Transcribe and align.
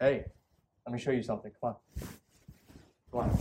Hey, 0.00 0.24
let 0.86 0.92
me 0.92 0.98
show 0.98 1.10
you 1.10 1.22
something. 1.22 1.50
Come 1.60 1.70
on. 1.70 2.10
Come 3.10 3.20
on. 3.20 3.38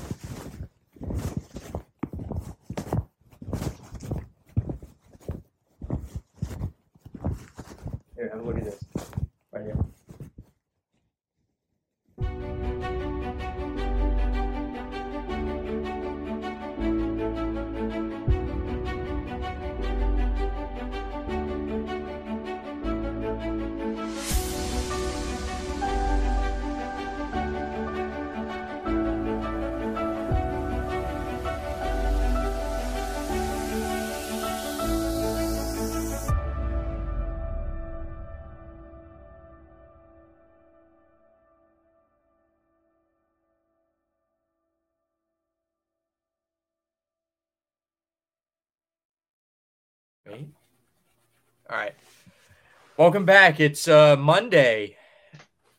Welcome 52.97 53.25
back. 53.25 53.59
It's 53.59 53.87
uh, 53.87 54.15
Monday, 54.17 54.97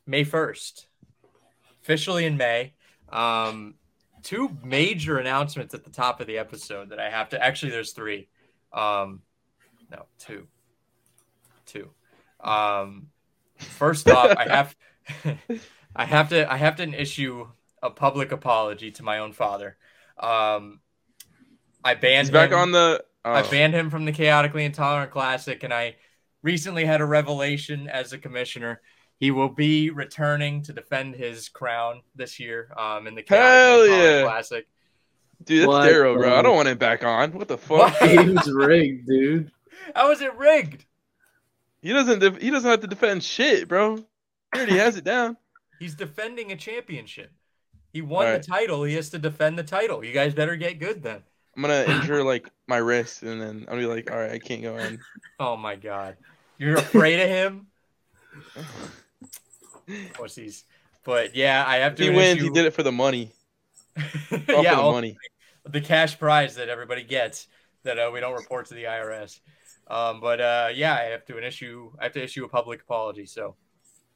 May 0.07 0.25
1st, 0.25 0.87
officially 1.83 2.25
in 2.25 2.37
May. 2.37 2.75
Um, 3.09 3.75
two 4.23 4.57
major 4.63 5.19
announcements 5.19 5.75
at 5.75 5.83
the 5.83 5.91
top 5.91 6.21
of 6.21 6.29
the 6.29 6.39
episode 6.39 6.91
that 6.91 7.01
I 7.01 7.11
have 7.11 7.31
to 7.31 7.45
actually, 7.45 7.73
there's 7.73 7.91
three. 7.91 8.29
Um, 8.73 9.23
no, 9.91 10.05
two. 10.21 10.47
Two. 11.67 11.91
Um, 12.39 13.09
first 13.57 14.09
off, 14.09 14.37
I 14.37 14.49
have 14.49 14.77
I 15.97 16.05
have 16.05 16.29
to 16.29 16.49
I 16.49 16.57
have 16.57 16.77
to 16.77 16.89
issue 16.89 17.49
a 17.83 17.91
public 17.91 18.31
apology 18.31 18.93
to 18.93 19.03
my 19.03 19.19
own 19.19 19.33
father. 19.33 19.77
Um, 20.21 20.79
I 21.83 21.95
banned 21.95 22.29
He's 22.29 22.33
back 22.33 22.53
him- 22.53 22.59
on 22.61 22.71
the. 22.71 23.05
I 23.25 23.43
oh. 23.43 23.51
banned 23.51 23.75
him 23.75 23.91
from 23.91 24.05
the 24.05 24.13
Chaotically 24.13 24.65
Intolerant 24.65 25.11
Classic, 25.11 25.65
and 25.65 25.75
I 25.75 25.97
recently 26.43 26.85
had 26.85 27.01
a 27.01 27.05
revelation 27.07 27.89
as 27.89 28.13
a 28.13 28.19
commissioner. 28.19 28.81
He 29.19 29.31
will 29.31 29.49
be 29.49 29.91
returning 29.91 30.63
to 30.63 30.73
defend 30.73 31.17
his 31.17 31.49
crown 31.49 32.03
this 32.15 32.39
year 32.39 32.71
um, 32.79 33.07
in 33.07 33.15
the 33.15 33.23
Chaotically 33.23 33.97
Hell 33.97 34.17
yeah. 34.19 34.23
Classic. 34.23 34.69
Dude, 35.45 35.61
that's 35.63 35.69
What 35.69 35.91
Daryl, 35.91 36.17
bro. 36.17 36.37
I 36.37 36.43
don't 36.43 36.57
want 36.57 36.69
him 36.69 36.79
back 36.79 37.05
on. 37.05 37.33
What 37.33 37.49
the 37.49 37.59
fuck? 37.59 37.79
What? 37.79 38.01
Game's 38.01 38.51
rigged, 38.51 39.09
dude. 39.09 39.51
How 39.95 40.11
is 40.11 40.21
it 40.21 40.37
rigged? 40.37 40.85
He 41.83 41.93
doesn't. 41.93 42.19
Def- 42.19 42.41
he 42.41 42.51
doesn't 42.51 42.69
have 42.69 42.81
to 42.81 42.87
defend 42.87 43.23
shit, 43.23 43.69
bro. 43.69 43.97
He 43.97 44.05
already 44.57 44.79
has 44.79 44.97
it 44.97 45.05
down. 45.05 45.37
He's 45.79 45.95
defending 45.95 46.51
a 46.51 46.57
championship. 46.57 47.31
He 47.93 48.03
won 48.03 48.27
Alright. 48.27 48.43
the 48.43 48.49
title. 48.49 48.83
He 48.85 48.95
has 48.95 49.11
to 49.11 49.19
defend 49.19 49.59
the 49.59 49.63
title. 49.63 50.05
You 50.05 50.13
guys 50.13 50.35
better 50.35 50.57
get 50.57 50.81
good 50.81 51.03
then. 51.03 51.23
I'm 51.59 51.63
gonna 51.63 51.93
injure 51.93 52.23
like 52.23 52.49
my 52.69 52.77
wrist, 52.77 53.25
and 53.25 53.41
then 53.41 53.49
I'm 53.63 53.65
gonna 53.65 53.81
be 53.81 53.87
like, 53.87 54.13
all 54.13 54.17
right, 54.17 54.31
I 54.31 54.39
can't 54.39 54.63
go 54.63 54.77
in. 54.77 55.01
Oh 55.41 55.57
my 55.57 55.75
god. 55.75 56.17
You're 56.57 56.77
afraid 56.77 57.21
of 57.21 57.29
him? 57.29 57.67
Pussies. 60.15 60.65
But 61.05 61.35
yeah, 61.35 61.65
I 61.67 61.79
have 61.79 61.97
to 61.97 62.05
he 62.05 62.11
wins, 62.11 62.41
he 62.41 62.51
did 62.51 62.67
it 62.67 62.75
for 62.75 62.85
the 62.85 62.93
money. 62.93 63.33
Yeah, 64.31 64.39
for 64.39 64.53
the 64.53 64.93
money. 64.93 65.17
the 65.65 65.81
cash 65.81 66.17
prize 66.17 66.55
that 66.57 66.69
everybody 66.69 67.03
gets 67.03 67.49
that 67.83 67.99
uh, 67.99 68.11
we 68.13 68.21
don't 68.21 68.35
report 68.37 68.67
to 68.67 68.75
the 68.75 68.85
IRS. 68.85 69.41
Um, 69.89 70.21
but 70.21 70.41
uh, 70.41 70.69
yeah, 70.73 70.95
I 70.95 71.11
have 71.11 71.25
to 71.25 71.39
an 71.39 71.45
issue. 71.45 71.91
I 71.99 72.05
have 72.05 72.13
to 72.13 72.23
issue 72.23 72.45
a 72.45 72.49
public 72.49 72.83
apology. 72.83 73.27
So 73.27 73.57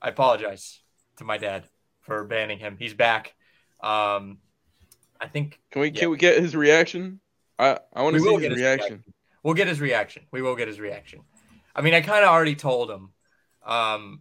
I 0.01 0.11
apologize 0.11 0.81
to 1.17 1.25
my 1.25 1.39
dad 1.39 1.65
for 2.03 2.23
banning 2.23 2.61
him. 2.61 2.77
He's 2.79 2.95
back. 2.95 3.35
Um, 3.83 4.39
I 5.21 5.27
think 5.27 5.59
Can 5.73 5.83
we? 5.83 5.89
Yeah. 5.91 6.01
Can 6.03 6.11
we 6.11 6.19
get 6.19 6.41
his 6.41 6.55
reaction? 6.55 7.19
I 7.63 7.79
I 7.95 8.03
want 8.03 8.17
to 8.17 8.21
see 8.21 8.31
get 8.39 8.51
his 8.51 8.51
his 8.51 8.61
reaction. 8.61 9.05
We'll 9.43 9.55
get 9.55 9.69
his 9.69 9.81
reaction. 9.81 10.25
We 10.31 10.43
will 10.43 10.57
get 10.57 10.69
his 10.69 10.81
reaction. 10.81 11.21
I 11.75 11.81
mean, 11.81 11.95
I 11.95 12.01
kind 12.01 12.25
of 12.25 12.31
already 12.31 12.55
told 12.55 12.91
him 12.91 13.11
um, 13.65 14.21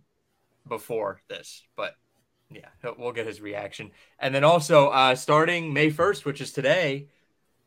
before 0.68 1.22
this, 1.28 1.64
but 1.76 1.96
yeah, 2.50 2.68
we'll 2.98 3.12
get 3.12 3.28
his 3.28 3.42
reaction. 3.42 3.92
And 4.20 4.34
then 4.34 4.44
also, 4.44 4.88
uh, 4.88 5.16
starting 5.16 5.74
May 5.74 5.90
1st, 5.92 6.26
which 6.26 6.42
is 6.42 6.52
today, 6.52 7.08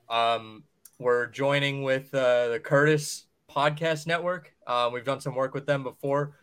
um, 0.08 0.64
we're 0.98 1.26
joining 1.26 1.82
with 1.82 2.14
uh, 2.14 2.48
the 2.48 2.60
Curtis 2.60 3.26
Podcast 3.50 4.06
Network. 4.06 4.52
Uh, 4.66 4.91
we've 4.92 5.04
done 5.04 5.20
some 5.20 5.34
work 5.34 5.54
with 5.54 5.66
them 5.66 5.82
before, 5.82 6.36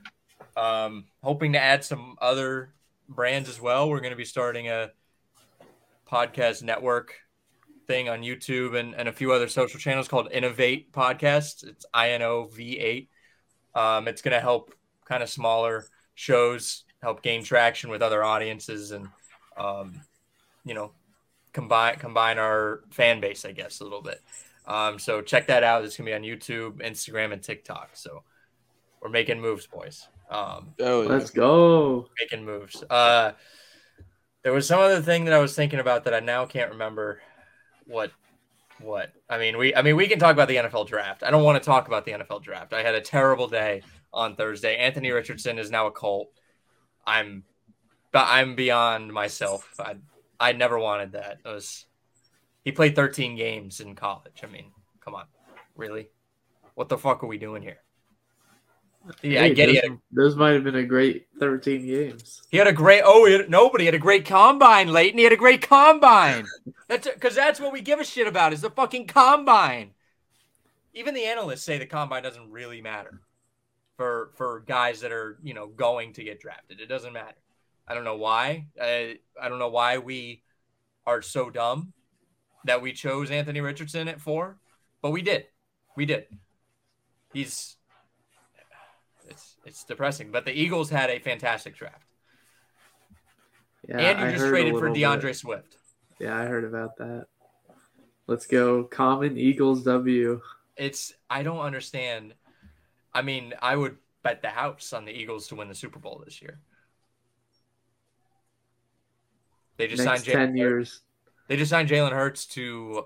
um, 0.56 1.06
hoping 1.24 1.54
to 1.54 1.60
add 1.60 1.84
some 1.84 2.16
other 2.22 2.74
brands 3.10 3.50
as 3.50 3.60
well. 3.62 3.90
We're 3.90 4.00
going 4.02 4.12
to 4.12 4.18
be 4.18 4.26
starting 4.26 4.70
a 4.70 4.92
podcast 6.10 6.64
network 6.64 7.16
thing 7.92 8.08
on 8.08 8.22
YouTube 8.22 8.80
and, 8.80 8.96
and 8.96 9.10
a 9.10 9.12
few 9.12 9.34
other 9.34 9.50
social 9.50 9.78
channels 9.78 10.08
called 10.08 10.32
Inov8 10.32 10.92
Podcasts. 10.92 11.68
It's 11.68 11.86
I 11.94 12.12
N 12.12 12.22
O 12.22 12.46
V 12.46 12.80
8. 12.80 13.10
Um, 13.76 14.08
it's 14.08 14.22
going 14.22 14.34
to 14.34 14.40
help 14.40 14.74
kind 15.04 15.22
of 15.22 15.30
smaller 15.30 15.86
shows 16.16 16.86
help 17.02 17.22
gain 17.22 17.44
traction 17.44 17.90
with 17.90 18.02
other 18.02 18.24
audiences 18.24 18.92
and, 18.92 19.10
um, 19.58 20.00
you 20.64 20.74
know, 20.74 20.94
combine 21.52 21.98
combine 21.98 22.38
our 22.38 22.82
fan 22.92 23.20
base, 23.20 23.44
I 23.44 23.52
guess, 23.52 23.82
a 23.82 23.84
little 23.84 24.02
bit. 24.02 24.22
Um, 24.66 24.98
so 24.98 25.22
check 25.22 25.48
that 25.48 25.64
out. 25.64 25.84
It's 25.84 25.98
going 25.98 26.06
to 26.06 26.12
be 26.12 26.16
on 26.16 26.22
YouTube, 26.38 26.82
Instagram, 26.82 27.34
and 27.34 27.44
TikTok. 27.44 27.90
So 27.94 28.24
we're 29.02 29.10
making 29.10 29.42
moves, 29.42 29.68
boys. 29.68 30.08
Um, 30.30 30.74
Oh. 30.80 31.02
Let's 31.02 31.30
go. 31.32 32.08
making 32.22 32.46
moves. 32.46 32.82
Uh, 32.90 33.34
there 34.44 34.54
was 34.54 34.66
some 34.66 34.80
other 34.80 35.02
thing 35.02 35.26
that 35.26 35.34
I 35.34 35.40
was 35.40 35.56
thinking 35.56 35.80
about 35.80 36.06
that 36.06 36.14
I 36.14 36.22
now 36.22 36.46
can't 36.46 36.72
remember. 36.72 37.22
What? 37.86 38.12
What? 38.80 39.12
I 39.30 39.38
mean, 39.38 39.58
we. 39.58 39.76
I 39.76 39.82
mean, 39.82 39.96
we 39.96 40.08
can 40.08 40.20
talk 40.20 40.34
about 40.34 40.48
the 40.48 40.56
NFL 40.56 40.88
draft. 40.88 41.24
I 41.24 41.32
don't 41.32 41.44
want 41.44 41.62
to 41.62 41.66
talk 41.66 41.88
about 41.88 42.06
the 42.06 42.12
NFL 42.14 42.42
draft. 42.42 42.74
I 42.74 42.82
had 42.82 42.96
a 42.96 43.02
terrible 43.02 43.48
day 43.48 43.84
on 44.14 44.36
Thursday. 44.36 44.78
Anthony 44.78 45.12
Richardson 45.12 45.60
is 45.60 45.70
now 45.70 45.88
a 45.88 45.92
Colt. 45.92 46.30
I'm, 47.06 47.44
but 48.12 48.28
I'm 48.28 48.56
beyond 48.56 49.14
myself. 49.14 49.68
I 49.80 49.96
I 50.40 50.54
never 50.54 50.80
wanted 50.80 51.14
that. 51.14 51.40
It 51.46 51.48
was. 51.48 51.86
He 52.64 52.72
played 52.72 52.96
13 52.96 53.36
games 53.36 53.80
in 53.80 53.96
college. 53.96 54.42
I 54.44 54.48
mean, 54.48 54.72
come 55.00 55.16
on, 55.16 55.26
really? 55.76 56.10
What 56.76 56.90
the 56.90 56.98
fuck 56.98 57.24
are 57.24 57.28
we 57.28 57.38
doing 57.38 57.62
here? 57.62 57.82
Yeah, 59.24 59.44
I 59.44 59.48
Hey, 59.48 59.54
get 59.54 59.70
it. 59.70 59.84
those, 59.88 59.98
those 60.12 60.36
might 60.36 60.52
have 60.52 60.64
been 60.64 60.76
a 60.76 60.84
great 60.84 61.28
13 61.40 61.86
games. 61.86 62.42
He 62.50 62.58
had 62.58 62.68
a 62.68 62.74
great. 62.74 63.02
Oh, 63.06 63.26
he 63.26 63.34
had, 63.34 63.50
nobody 63.50 63.86
had 63.86 63.96
a 63.96 64.00
great 64.00 64.26
combine, 64.26 64.90
Lleyton. 64.90 65.18
He 65.18 65.24
had 65.24 65.34
a 65.34 65.38
great 65.38 65.62
combine. 65.62 66.46
That's 66.88 67.08
because 67.08 67.36
that's 67.36 67.60
what 67.60 67.72
we 67.72 67.80
give 67.82 68.00
a 68.00 68.04
shit 68.04 68.28
about 68.28 68.52
is 68.52 68.62
the 68.62 68.70
fucking 68.70 69.08
combine. 69.08 69.92
Even 70.94 71.14
the 71.14 71.24
analysts 71.24 71.64
say 71.64 71.78
the 71.78 71.86
combine 71.86 72.22
doesn't 72.22 72.52
really 72.52 72.82
matter 72.82 73.22
for 73.96 74.32
for 74.36 74.60
guys 74.68 75.00
that 75.00 75.12
are 75.14 75.38
you 75.42 75.54
know 75.54 75.68
going 75.68 76.12
to 76.14 76.24
get 76.24 76.42
drafted. 76.42 76.82
It 76.82 76.88
doesn't 76.88 77.14
matter. 77.14 77.38
I 77.88 77.94
don't 77.94 78.04
know 78.04 78.18
why. 78.18 78.68
I, 78.82 79.20
I 79.42 79.48
don't 79.48 79.58
know 79.60 79.70
why 79.70 80.00
we 80.00 80.44
are 81.08 81.22
so 81.22 81.50
dumb 81.50 81.94
that 82.66 82.82
we 82.82 82.92
chose 82.94 83.32
Anthony 83.32 83.62
Richardson 83.62 84.08
at 84.10 84.20
four, 84.22 84.58
but 85.02 85.12
we 85.12 85.22
did. 85.22 85.46
We 85.96 86.06
did. 86.06 86.26
He's 87.34 87.78
it's 89.66 89.84
depressing. 89.84 90.32
But 90.32 90.46
the 90.46 90.52
Eagles 90.52 90.90
had 90.90 91.10
a 91.10 91.20
fantastic 91.20 91.76
draft. 91.76 92.06
Yeah, 93.88 93.98
and 93.98 94.20
you 94.20 94.26
I 94.26 94.32
just 94.32 94.46
traded 94.48 94.78
for 94.78 94.90
D'Andre 94.90 95.30
bit. 95.30 95.36
Swift. 95.36 95.78
Yeah, 96.20 96.38
I 96.38 96.46
heard 96.46 96.66
about 96.66 96.98
that. 96.98 97.26
Let's 98.28 98.46
go. 98.46 98.84
Common 98.84 99.38
Eagles 99.38 99.84
W. 99.84 100.42
It's 100.78 101.14
I 101.30 101.44
don't 101.44 101.60
understand. 101.60 102.34
I 103.14 103.22
mean, 103.24 103.54
I 103.62 103.76
would 103.76 103.98
bet 104.24 104.42
the 104.42 104.50
house 104.50 104.94
on 104.94 105.06
the 105.06 105.12
Eagles 105.12 105.48
to 105.48 105.56
win 105.56 105.68
the 105.68 105.76
Super 105.76 106.00
Bowl 106.00 106.22
this 106.24 106.42
year. 106.42 106.60
They 109.78 109.88
just 109.88 110.04
Next 110.06 110.26
signed 110.26 110.38
Jalen 110.38 110.40
10 110.40 110.48
Hurts. 110.50 110.58
years. 110.58 111.02
They 111.48 111.58
just 111.58 111.72
signed 111.72 111.90
Jalen 111.90 112.12
Hurts 112.12 112.46
to 112.48 113.06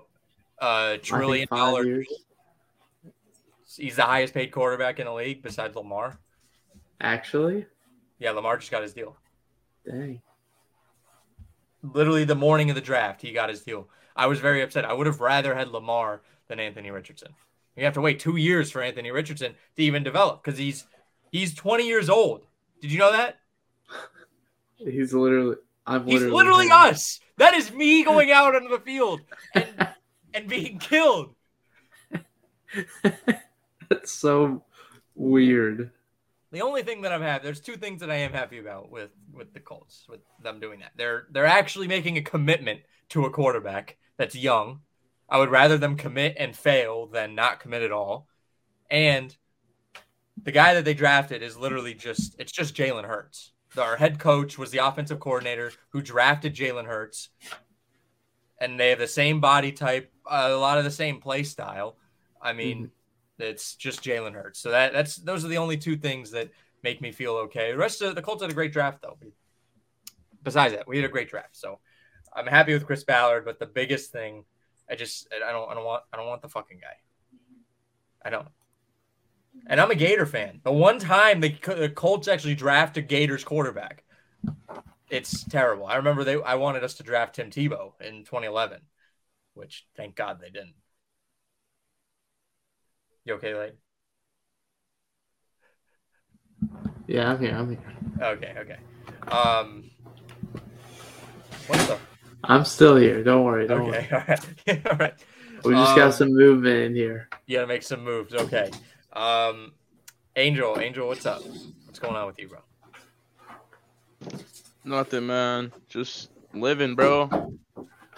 uh, 0.60 0.66
a 0.66 0.90
think 0.92 1.02
trillion 1.04 1.48
five 1.48 1.58
dollar. 1.58 1.84
years. 1.84 2.06
He's 3.76 3.96
the 3.96 4.02
highest 4.02 4.34
paid 4.34 4.52
quarterback 4.52 5.00
in 5.00 5.06
the 5.06 5.12
league 5.12 5.42
besides 5.42 5.74
Lamar. 5.74 6.18
Actually? 7.00 7.66
Yeah, 8.18 8.30
Lamar 8.32 8.56
just 8.56 8.70
got 8.70 8.82
his 8.82 8.94
deal. 8.94 9.16
Dang. 9.84 10.20
Literally 11.82 12.24
the 12.24 12.34
morning 12.34 12.70
of 12.70 12.74
the 12.76 12.82
draft, 12.82 13.22
he 13.22 13.32
got 13.32 13.48
his 13.50 13.62
deal. 13.62 13.88
I 14.16 14.26
was 14.26 14.40
very 14.40 14.62
upset. 14.62 14.84
I 14.84 14.92
would 14.92 15.06
have 15.06 15.20
rather 15.20 15.54
had 15.54 15.68
Lamar 15.68 16.22
than 16.48 16.58
Anthony 16.58 16.90
Richardson. 16.90 17.34
You 17.76 17.84
have 17.84 17.94
to 17.94 18.00
wait 18.00 18.18
two 18.18 18.36
years 18.36 18.70
for 18.70 18.82
Anthony 18.82 19.10
Richardson 19.10 19.54
to 19.76 19.82
even 19.82 20.02
develop 20.02 20.42
because 20.42 20.58
he's 20.58 20.86
he's 21.30 21.54
20 21.54 21.86
years 21.86 22.08
old. 22.08 22.46
Did 22.80 22.90
you 22.90 22.98
know 22.98 23.12
that? 23.12 23.36
He's 24.78 25.12
literally. 25.12 25.56
I'm 25.86 26.04
He's 26.06 26.14
literally. 26.22 26.36
literally 26.36 26.66
him. 26.66 26.72
us. 26.72 27.20
That 27.36 27.54
is 27.54 27.70
me 27.72 28.02
going 28.04 28.32
out 28.32 28.54
onto 28.56 28.68
the 28.68 28.80
field 28.80 29.20
and 29.54 29.88
and 30.34 30.48
being 30.48 30.78
killed. 30.78 31.34
That's 33.88 34.12
so 34.12 34.64
weird. 35.14 35.92
The 36.56 36.62
only 36.62 36.82
thing 36.82 37.02
that 37.02 37.12
I'm 37.12 37.20
happy 37.20 37.44
there's 37.44 37.60
two 37.60 37.76
things 37.76 38.00
that 38.00 38.10
I 38.10 38.14
am 38.14 38.32
happy 38.32 38.58
about 38.58 38.90
with 38.90 39.10
with 39.30 39.52
the 39.52 39.60
Colts 39.60 40.06
with 40.08 40.20
them 40.42 40.58
doing 40.58 40.80
that. 40.80 40.92
They're 40.96 41.26
they're 41.30 41.44
actually 41.44 41.86
making 41.86 42.16
a 42.16 42.22
commitment 42.22 42.80
to 43.10 43.26
a 43.26 43.30
quarterback 43.30 43.98
that's 44.16 44.34
young. 44.34 44.80
I 45.28 45.36
would 45.36 45.50
rather 45.50 45.76
them 45.76 45.98
commit 45.98 46.34
and 46.38 46.56
fail 46.56 47.08
than 47.08 47.34
not 47.34 47.60
commit 47.60 47.82
at 47.82 47.92
all. 47.92 48.26
And 48.90 49.36
the 50.42 50.50
guy 50.50 50.72
that 50.72 50.86
they 50.86 50.94
drafted 50.94 51.42
is 51.42 51.58
literally 51.58 51.92
just 51.92 52.34
it's 52.38 52.52
just 52.52 52.74
Jalen 52.74 53.04
Hurts. 53.04 53.52
Our 53.76 53.98
head 53.98 54.18
coach 54.18 54.56
was 54.56 54.70
the 54.70 54.78
offensive 54.78 55.20
coordinator 55.20 55.72
who 55.90 56.00
drafted 56.00 56.56
Jalen 56.56 56.86
Hurts. 56.86 57.28
And 58.58 58.80
they 58.80 58.88
have 58.88 58.98
the 58.98 59.06
same 59.06 59.42
body 59.42 59.72
type, 59.72 60.10
a 60.24 60.54
lot 60.54 60.78
of 60.78 60.84
the 60.84 60.90
same 60.90 61.20
play 61.20 61.42
style. 61.42 61.98
I 62.40 62.54
mean, 62.54 62.76
mm-hmm. 62.78 62.86
It's 63.38 63.74
just 63.74 64.02
Jalen 64.02 64.34
Hurts. 64.34 64.60
So 64.60 64.70
that 64.70 64.92
that's 64.92 65.16
those 65.16 65.44
are 65.44 65.48
the 65.48 65.58
only 65.58 65.76
two 65.76 65.96
things 65.96 66.30
that 66.32 66.50
make 66.82 67.00
me 67.00 67.12
feel 67.12 67.32
okay. 67.32 67.72
The 67.72 67.78
rest 67.78 68.02
of 68.02 68.14
the 68.14 68.22
Colts 68.22 68.42
had 68.42 68.50
a 68.50 68.54
great 68.54 68.72
draft 68.72 69.02
though. 69.02 69.18
Besides 70.42 70.74
that, 70.74 70.86
we 70.86 70.96
had 70.96 71.04
a 71.04 71.12
great 71.12 71.28
draft. 71.28 71.56
So 71.56 71.80
I'm 72.34 72.46
happy 72.46 72.72
with 72.72 72.86
Chris 72.86 73.04
Ballard, 73.04 73.44
but 73.44 73.58
the 73.58 73.66
biggest 73.66 74.12
thing, 74.12 74.44
I 74.90 74.94
just 74.94 75.28
I 75.34 75.52
don't 75.52 75.70
I 75.70 75.74
don't 75.74 75.84
want 75.84 76.02
I 76.12 76.16
don't 76.16 76.26
want 76.26 76.42
the 76.42 76.48
fucking 76.48 76.78
guy. 76.80 76.96
I 78.24 78.30
don't. 78.30 78.48
And 79.68 79.80
I'm 79.80 79.90
a 79.90 79.94
Gator 79.94 80.26
fan. 80.26 80.60
The 80.64 80.72
one 80.72 80.98
time 80.98 81.40
the, 81.40 81.56
the 81.66 81.88
Colts 81.88 82.28
actually 82.28 82.54
drafted 82.54 83.08
Gators 83.08 83.42
quarterback, 83.42 84.04
it's 85.08 85.44
terrible. 85.44 85.86
I 85.86 85.96
remember 85.96 86.24
they 86.24 86.40
I 86.42 86.54
wanted 86.54 86.84
us 86.84 86.94
to 86.94 87.02
draft 87.02 87.36
Tim 87.36 87.50
Tebow 87.50 87.92
in 88.00 88.24
2011, 88.24 88.80
which 89.54 89.86
thank 89.96 90.14
God 90.14 90.40
they 90.40 90.50
didn't. 90.50 90.74
You 93.26 93.34
okay, 93.34 93.54
Lane? 93.56 93.72
Yeah, 97.08 97.32
I'm 97.32 97.40
here. 97.40 97.54
I'm 97.56 97.68
here. 97.70 97.80
Okay, 98.22 98.54
okay. 98.58 98.76
Um, 99.30 99.90
what 101.66 101.78
the? 101.88 101.98
I'm 102.44 102.64
still 102.64 102.94
here. 102.96 103.24
Don't 103.24 103.42
worry. 103.44 103.66
Don't 103.66 103.88
worry. 103.88 104.08
Okay, 104.12 104.14
all 104.16 104.24
right, 104.28 104.86
all 104.92 104.96
right. 104.96 105.14
We 105.64 105.72
just 105.74 105.90
Um, 105.90 105.96
got 105.96 106.14
some 106.14 106.28
movement 106.32 106.76
in 106.76 106.94
here. 106.94 107.28
You 107.46 107.56
gotta 107.56 107.66
make 107.66 107.82
some 107.82 108.04
moves. 108.04 108.32
Okay. 108.32 108.70
Um, 109.12 109.72
Angel, 110.36 110.78
Angel, 110.78 111.08
what's 111.08 111.26
up? 111.26 111.42
What's 111.86 111.98
going 111.98 112.14
on 112.14 112.26
with 112.28 112.38
you, 112.38 112.48
bro? 112.48 112.60
Nothing, 114.84 115.26
man. 115.26 115.72
Just 115.88 116.30
living, 116.54 116.94
bro. 116.94 117.28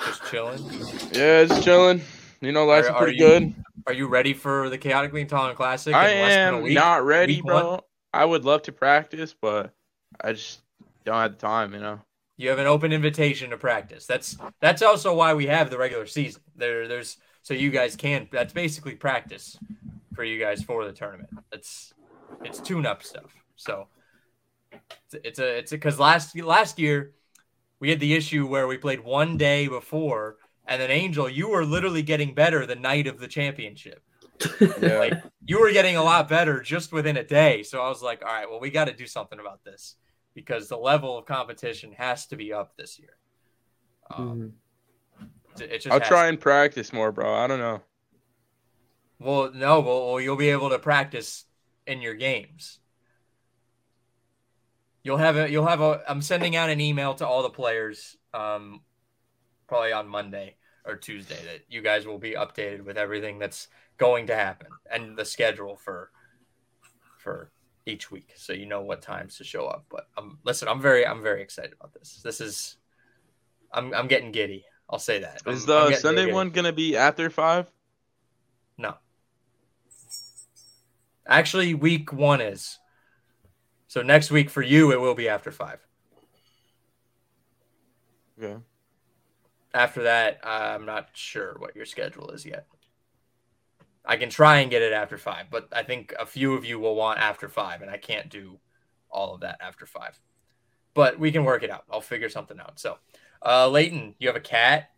Just 0.04 0.24
chilling. 0.30 0.62
Yeah, 1.12 1.44
just 1.44 1.62
chilling. 1.64 2.02
You 2.42 2.52
know, 2.52 2.66
life's 2.66 2.88
Are- 2.88 2.92
are 2.96 2.98
pretty 3.04 3.16
you- 3.18 3.26
good. 3.26 3.54
Are 3.88 3.94
you 3.94 4.06
ready 4.06 4.34
for 4.34 4.68
the 4.68 4.76
Chaotically 4.76 5.22
Intolerant 5.22 5.56
Classic? 5.56 5.94
I 5.94 6.10
in 6.10 6.20
less 6.20 6.34
than 6.34 6.54
a 6.54 6.66
am 6.66 6.74
not 6.74 7.06
ready, 7.06 7.36
Week 7.36 7.44
bro. 7.46 7.70
one? 7.70 7.80
I 8.12 8.22
would 8.22 8.44
love 8.44 8.60
to 8.64 8.72
practice, 8.72 9.34
but 9.40 9.72
I 10.20 10.34
just 10.34 10.60
don't 11.06 11.16
have 11.16 11.30
the 11.30 11.38
time, 11.38 11.72
you 11.72 11.80
know. 11.80 11.98
You 12.36 12.50
have 12.50 12.58
an 12.58 12.66
open 12.66 12.92
invitation 12.92 13.48
to 13.48 13.56
practice. 13.56 14.04
That's 14.04 14.36
that's 14.60 14.82
also 14.82 15.14
why 15.14 15.32
we 15.32 15.46
have 15.46 15.70
the 15.70 15.78
regular 15.78 16.04
season. 16.04 16.42
There, 16.54 16.86
there's 16.86 17.16
so 17.40 17.54
you 17.54 17.70
guys 17.70 17.96
can. 17.96 18.28
That's 18.30 18.52
basically 18.52 18.94
practice 18.94 19.58
for 20.14 20.22
you 20.22 20.38
guys 20.38 20.62
for 20.62 20.84
the 20.84 20.92
tournament. 20.92 21.30
It's 21.50 21.94
it's 22.44 22.60
tune-up 22.60 23.02
stuff. 23.02 23.32
So 23.56 23.88
it's 24.70 25.14
it's 25.24 25.38
a 25.38 25.56
it's 25.56 25.70
because 25.70 25.98
last 25.98 26.38
last 26.38 26.78
year 26.78 27.14
we 27.80 27.88
had 27.88 28.00
the 28.00 28.12
issue 28.12 28.46
where 28.46 28.66
we 28.66 28.76
played 28.76 29.00
one 29.00 29.38
day 29.38 29.66
before, 29.66 30.36
and 30.68 30.80
then 30.80 30.90
Angel, 30.90 31.28
you 31.28 31.48
were 31.48 31.64
literally 31.64 32.02
getting 32.02 32.34
better 32.34 32.64
the 32.66 32.76
night 32.76 33.06
of 33.08 33.18
the 33.18 33.26
championship. 33.28 34.02
Yeah. 34.80 34.98
Like 35.00 35.14
you 35.44 35.60
were 35.60 35.72
getting 35.72 35.96
a 35.96 36.02
lot 36.02 36.28
better 36.28 36.60
just 36.62 36.92
within 36.92 37.16
a 37.16 37.24
day. 37.24 37.64
So 37.64 37.80
I 37.82 37.88
was 37.88 38.02
like, 38.02 38.22
all 38.22 38.28
right, 38.32 38.48
well, 38.48 38.60
we 38.60 38.70
got 38.70 38.84
to 38.84 38.92
do 38.92 39.06
something 39.06 39.40
about 39.40 39.64
this 39.64 39.96
because 40.34 40.68
the 40.68 40.76
level 40.76 41.18
of 41.18 41.26
competition 41.26 41.90
has 41.98 42.26
to 42.28 42.36
be 42.36 42.52
up 42.52 42.76
this 42.76 42.98
year. 43.00 43.16
Um, 44.10 44.52
Mhm. 45.20 45.60
it- 45.60 45.70
it 45.72 45.78
just 45.80 45.88
I'll 45.92 45.98
try 46.00 46.22
to. 46.24 46.28
and 46.28 46.40
practice 46.40 46.92
more, 46.92 47.10
bro. 47.10 47.34
I 47.34 47.48
don't 47.48 47.58
know. 47.58 47.82
Well, 49.18 49.50
no, 49.52 49.80
well, 49.80 50.06
well, 50.06 50.20
you'll 50.20 50.36
be 50.36 50.50
able 50.50 50.70
to 50.70 50.78
practice 50.78 51.44
in 51.88 52.00
your 52.00 52.14
games. 52.14 52.78
You'll 55.02 55.16
have 55.16 55.36
a. 55.36 55.50
You'll 55.50 55.66
have 55.66 55.80
a. 55.80 56.02
I'm 56.08 56.22
sending 56.22 56.54
out 56.54 56.70
an 56.70 56.80
email 56.80 57.14
to 57.14 57.26
all 57.26 57.42
the 57.42 57.50
players, 57.50 58.16
um, 58.34 58.82
probably 59.68 59.92
on 59.92 60.08
Monday 60.08 60.56
or 60.84 60.96
Tuesday, 60.96 61.38
that 61.44 61.60
you 61.68 61.82
guys 61.82 62.06
will 62.06 62.18
be 62.18 62.32
updated 62.32 62.82
with 62.84 62.96
everything 62.98 63.38
that's 63.38 63.68
going 63.98 64.26
to 64.26 64.34
happen 64.34 64.68
and 64.90 65.16
the 65.16 65.24
schedule 65.24 65.76
for, 65.76 66.10
for 67.18 67.50
each 67.86 68.10
week, 68.10 68.32
so 68.36 68.52
you 68.52 68.66
know 68.66 68.80
what 68.82 69.02
times 69.02 69.36
to 69.38 69.44
show 69.44 69.66
up. 69.66 69.84
But 69.90 70.08
um, 70.16 70.38
listen, 70.44 70.68
I'm 70.68 70.80
very, 70.80 71.06
I'm 71.06 71.22
very 71.22 71.42
excited 71.42 71.74
about 71.78 71.94
this. 71.94 72.20
This 72.24 72.40
is, 72.40 72.76
I'm, 73.72 73.94
I'm 73.94 74.08
getting 74.08 74.32
giddy. 74.32 74.64
I'll 74.90 74.98
say 74.98 75.20
that. 75.20 75.42
Is 75.46 75.68
I'm- 75.68 75.84
I'm 75.84 75.90
the 75.92 75.96
Sunday 75.98 76.22
giddy. 76.22 76.32
one 76.32 76.50
gonna 76.50 76.72
be 76.72 76.96
after 76.96 77.28
five? 77.30 77.70
No. 78.78 78.94
Actually, 81.26 81.74
week 81.74 82.12
one 82.12 82.40
is. 82.40 82.78
So 83.88 84.02
next 84.02 84.30
week 84.30 84.48
for 84.48 84.62
you, 84.62 84.92
it 84.92 85.00
will 85.00 85.14
be 85.14 85.28
after 85.28 85.50
five. 85.50 85.78
Okay. 88.40 88.62
After 89.78 90.02
that, 90.02 90.40
I'm 90.42 90.86
not 90.86 91.10
sure 91.12 91.54
what 91.60 91.76
your 91.76 91.84
schedule 91.84 92.30
is 92.30 92.44
yet. 92.44 92.66
I 94.04 94.16
can 94.16 94.28
try 94.28 94.58
and 94.58 94.72
get 94.72 94.82
it 94.82 94.92
after 94.92 95.16
five, 95.16 95.46
but 95.52 95.68
I 95.70 95.84
think 95.84 96.12
a 96.18 96.26
few 96.26 96.54
of 96.54 96.64
you 96.64 96.80
will 96.80 96.96
want 96.96 97.20
after 97.20 97.48
five, 97.48 97.80
and 97.80 97.88
I 97.88 97.96
can't 97.96 98.28
do 98.28 98.58
all 99.08 99.34
of 99.34 99.42
that 99.42 99.58
after 99.60 99.86
five. 99.86 100.18
But 100.94 101.20
we 101.20 101.30
can 101.30 101.44
work 101.44 101.62
it 101.62 101.70
out. 101.70 101.84
I'll 101.92 102.00
figure 102.00 102.28
something 102.28 102.58
out. 102.58 102.80
So, 102.80 102.98
uh, 103.40 103.68
Lleyton, 103.68 104.16
you 104.18 104.26
have 104.26 104.34
a 104.34 104.40
cat. 104.40 104.90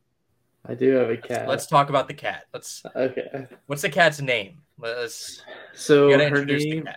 I 0.66 0.72
do 0.72 0.92
have 0.94 1.10
a 1.10 1.16
cat. 1.18 1.46
Let's 1.46 1.66
talk 1.66 1.90
about 1.90 2.08
the 2.08 2.14
cat. 2.14 2.44
Let's. 2.54 2.82
Okay. 2.96 3.48
What's 3.66 3.82
the 3.82 3.90
cat's 3.90 4.22
name? 4.22 4.62
Let's. 4.78 5.42
So 5.74 6.10
her 6.10 6.42
name. 6.46 6.88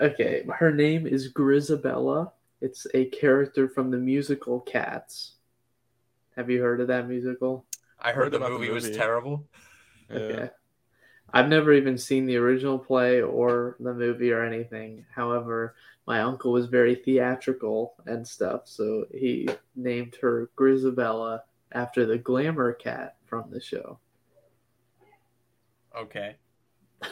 Okay, 0.00 0.46
her 0.54 0.72
name 0.72 1.06
is 1.06 1.34
Grizabella. 1.34 2.32
It's 2.62 2.86
a 2.94 3.04
character 3.06 3.68
from 3.68 3.90
the 3.90 3.98
musical 3.98 4.60
Cats. 4.60 5.35
Have 6.36 6.50
you 6.50 6.60
heard 6.62 6.80
of 6.80 6.88
that 6.88 7.08
musical? 7.08 7.66
I 8.00 8.12
heard, 8.12 8.30
Heard 8.30 8.32
the 8.32 8.38
about 8.38 8.52
the 8.58 8.58
movie 8.58 8.70
was 8.70 8.84
movie. 8.84 8.96
terrible. 8.96 9.46
Yeah. 10.10 10.18
Okay. 10.18 10.50
I've 11.32 11.48
never 11.48 11.72
even 11.72 11.98
seen 11.98 12.26
the 12.26 12.36
original 12.36 12.78
play 12.78 13.22
or 13.22 13.76
the 13.80 13.94
movie 13.94 14.32
or 14.32 14.42
anything. 14.44 15.06
However, 15.14 15.76
my 16.06 16.22
uncle 16.22 16.52
was 16.52 16.66
very 16.66 16.94
theatrical 16.96 17.94
and 18.06 18.26
stuff, 18.26 18.68
so 18.68 19.06
he 19.12 19.48
named 19.76 20.16
her 20.22 20.50
Grizabella 20.56 21.42
after 21.72 22.06
the 22.06 22.18
glamour 22.18 22.72
cat 22.72 23.16
from 23.26 23.50
the 23.50 23.60
show. 23.60 24.00
Okay. 25.94 26.36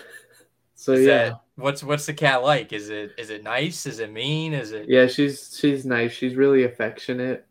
So 0.77 0.95
Is 0.95 1.07
yeah. 1.07 1.07
that 1.07 1.41
what's 1.57 1.83
what's 1.83 2.07
the 2.07 2.15
cat 2.15 2.43
like? 2.43 2.73
Is 2.73 2.91
it 2.91 3.13
is 3.17 3.31
it 3.31 3.43
nice? 3.43 3.87
Is 3.87 4.01
it 4.01 4.13
mean? 4.13 4.53
Is 4.53 4.73
it 4.73 4.89
Yeah, 4.89 5.07
she's 5.07 5.57
she's 5.59 5.87
nice. 5.87 6.13
She's 6.13 6.35
really 6.35 6.65
affectionate, 6.65 7.47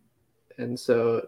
and 0.58 0.80
so 0.80 1.27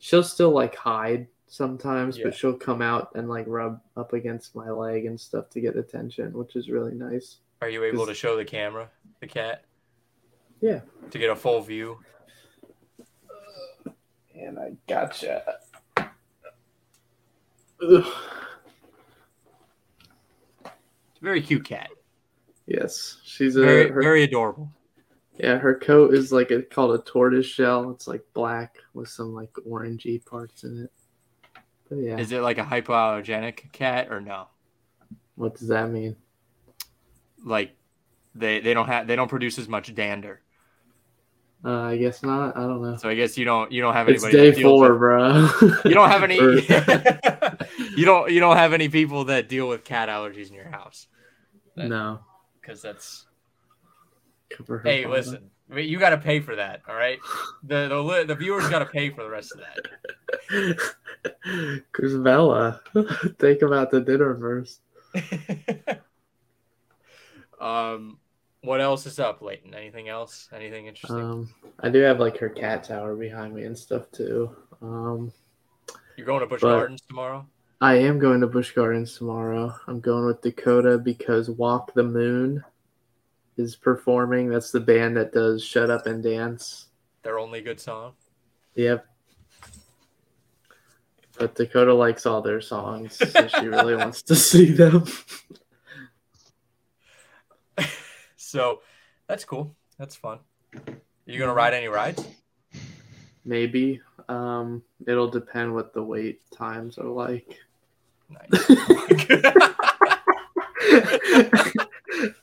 she'll 0.00 0.22
still 0.22 0.50
like 0.50 0.74
hide 0.74 1.26
sometimes, 1.46 2.18
Yeah. 2.18 2.24
but 2.24 2.34
she'll 2.34 2.56
come 2.56 2.82
out 2.82 3.10
and 3.14 3.28
like 3.28 3.46
rub 3.48 3.80
up 3.96 4.12
against 4.12 4.54
my 4.54 4.70
leg 4.70 5.06
and 5.06 5.18
stuff 5.18 5.48
to 5.50 5.60
get 5.60 5.76
attention, 5.76 6.32
which 6.32 6.56
is 6.56 6.68
really 6.68 6.94
nice. 6.94 7.38
are 7.62 7.68
you 7.68 7.84
able 7.84 8.06
to 8.06 8.14
show 8.14 8.36
the 8.36 8.44
camera 8.44 8.88
the 9.20 9.26
cat? 9.26 9.64
Yeah. 10.60 10.80
To 11.10 11.18
get 11.18 11.30
a 11.30 11.36
full 11.36 11.60
view. 11.60 11.98
And 14.34 14.58
I 14.58 14.72
gotcha. 14.86 15.58
Ugh. 15.96 16.06
It's 20.64 20.64
a 20.64 20.70
very 21.24 21.42
cute 21.42 21.64
cat. 21.64 21.90
Yes, 22.66 23.18
she's 23.24 23.56
a 23.56 23.62
Very 23.62 23.88
her, 23.90 24.02
very 24.02 24.22
adorable. 24.24 24.70
Yeah. 25.38 25.58
Her 25.58 25.74
coat 25.78 26.14
is 26.14 26.32
like 26.32 26.50
a, 26.50 26.62
called 26.62 26.98
a 26.98 27.02
tortoise 27.02 27.46
shell. 27.46 27.90
It's 27.90 28.06
like 28.08 28.22
black 28.34 28.76
with 28.94 29.08
some 29.08 29.32
like 29.34 29.52
orangey 29.68 30.24
parts 30.24 30.64
in 30.64 30.84
it. 30.84 30.92
But 31.88 31.96
yeah, 31.98 32.18
Is 32.18 32.32
it 32.32 32.40
like 32.42 32.58
a 32.58 32.64
hypoallergenic 32.64 33.72
cat 33.72 34.08
or 34.10 34.20
no? 34.20 34.48
what 35.36 35.54
does 35.54 35.68
that 35.68 35.88
mean? 35.90 36.16
Like 37.44 37.72
they 38.34 38.60
they 38.60 38.74
don't 38.74 38.86
have 38.88 39.06
they 39.06 39.16
don't 39.16 39.28
produce 39.28 39.58
as 39.58 39.68
much 39.68 39.94
dander. 39.94 40.42
Uh, 41.64 41.82
I 41.82 41.96
guess 41.96 42.22
not. 42.22 42.56
I 42.56 42.60
don't 42.60 42.82
know. 42.82 42.96
So 42.96 43.08
I 43.08 43.14
guess 43.14 43.36
you 43.38 43.44
don't 43.44 43.70
you 43.72 43.80
don't 43.82 43.94
have 43.94 44.08
It's 44.08 44.22
anybody. 44.22 44.50
that 44.50 44.56
day 44.56 44.62
deals 44.62 44.70
four, 44.80 44.90
with- 44.90 44.98
bro. 44.98 45.48
You 45.84 45.94
don't 45.94 46.10
have 46.10 46.22
any. 46.22 46.36
You 47.78 47.96
you 47.96 48.04
don't 48.04 48.30
you 48.30 48.40
don't 48.40 48.56
have 48.56 48.72
any 48.72 48.88
people 48.88 49.24
that 49.24 49.48
deal 49.48 49.68
with 49.68 49.82
cat 49.84 50.08
allergies 50.08 50.48
in 50.48 50.54
your 50.54 50.68
house 50.70 51.06
No. 51.76 52.20
because 52.60 52.80
that's 52.82 53.26
Cover 54.50 54.78
her 54.78 54.88
hey 54.88 55.06
listen 55.06 55.50
I 55.70 55.74
mean, 55.74 55.88
you 55.88 55.98
got 55.98 56.10
to 56.10 56.18
pay 56.18 56.40
for 56.40 56.56
that 56.56 56.82
all 56.88 56.94
right? 56.94 57.18
The 57.62 57.88
the, 57.88 58.24
the 58.26 58.34
viewers 58.34 58.68
got 58.68 58.78
to 58.80 58.86
pay 58.86 59.10
for 59.10 59.22
the 59.22 59.28
rest 59.28 59.52
of 59.52 59.60
that. 59.60 60.78
Grizabella, 61.92 62.80
think 63.38 63.62
about 63.62 63.90
the 63.90 64.00
dinner 64.00 64.36
first. 64.38 64.80
um 67.60 68.18
what 68.62 68.80
else 68.80 69.06
is 69.06 69.18
up 69.18 69.40
Lleyton? 69.40 69.74
Anything 69.74 70.08
else? 70.08 70.48
Anything 70.52 70.86
interesting? 70.86 71.20
Um, 71.20 71.54
I 71.80 71.88
do 71.90 72.00
have 72.00 72.18
like 72.18 72.36
her 72.38 72.48
cat 72.48 72.84
tower 72.84 73.14
behind 73.14 73.54
me 73.54 73.62
and 73.64 73.78
stuff 73.78 74.10
too. 74.10 74.54
Um, 74.82 75.32
you're 76.16 76.26
going 76.26 76.40
to 76.40 76.46
Busch 76.46 76.62
Gardens 76.62 77.00
tomorrow? 77.02 77.46
I 77.80 77.94
am 77.94 78.18
going 78.18 78.40
to 78.40 78.48
Busch 78.48 78.72
Gardens 78.72 79.16
tomorrow. 79.16 79.74
I'm 79.86 80.00
going 80.00 80.26
with 80.26 80.42
Dakota 80.42 80.98
because 80.98 81.48
Walk 81.48 81.94
the 81.94 82.02
Moon 82.02 82.64
is 83.58 83.76
performing. 83.76 84.48
That's 84.48 84.70
the 84.70 84.80
band 84.80 85.16
that 85.16 85.32
does 85.32 85.64
Shut 85.64 85.90
Up 85.90 86.06
and 86.06 86.22
Dance. 86.22 86.86
their 87.22 87.38
only 87.38 87.60
good 87.60 87.80
song 87.80 88.12
Yep. 88.74 89.06
But 91.38 91.54
Dakota 91.54 91.94
likes 91.94 92.26
all 92.26 92.42
their 92.42 92.60
songs, 92.60 93.14
so 93.16 93.46
she 93.48 93.66
really 93.68 93.94
wants 93.96 94.22
to 94.22 94.34
see 94.34 94.72
them. 94.72 95.04
so 98.36 98.80
that's 99.26 99.44
cool 99.44 99.76
that's 99.98 100.16
fun 100.16 100.38
Are 100.74 100.94
you 101.26 101.38
gonna 101.38 101.52
ride 101.52 101.74
any 101.74 101.88
rides 101.88 102.24
Maybe. 103.44 104.00
Um, 104.28 104.82
it'll 105.06 105.30
depend 105.30 105.74
what 105.74 105.94
the 105.94 106.02
wait 106.02 106.42
times 106.50 106.98
are 106.98 107.04
like. 107.08 107.58
nice 108.28 108.68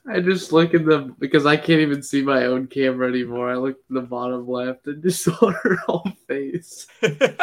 I 0.08 0.20
just 0.20 0.52
look 0.52 0.74
at 0.74 0.86
them 0.86 1.16
because 1.18 1.46
I 1.46 1.58
can't 1.58 1.82
even 1.82 2.04
see 2.04 2.22
my 2.22 2.46
own 2.46 2.68
camera 2.68 3.08
anymore. 3.10 3.50
I 3.50 3.56
look 3.56 3.76
at 3.78 3.94
the 3.94 4.02
bottom 4.02 4.48
left 4.48 4.86
and 4.88 5.02
just 5.02 5.24
saw 5.24 5.52
her 5.52 5.76
whole 5.78 6.08
face. 6.28 6.86
it 7.02 7.40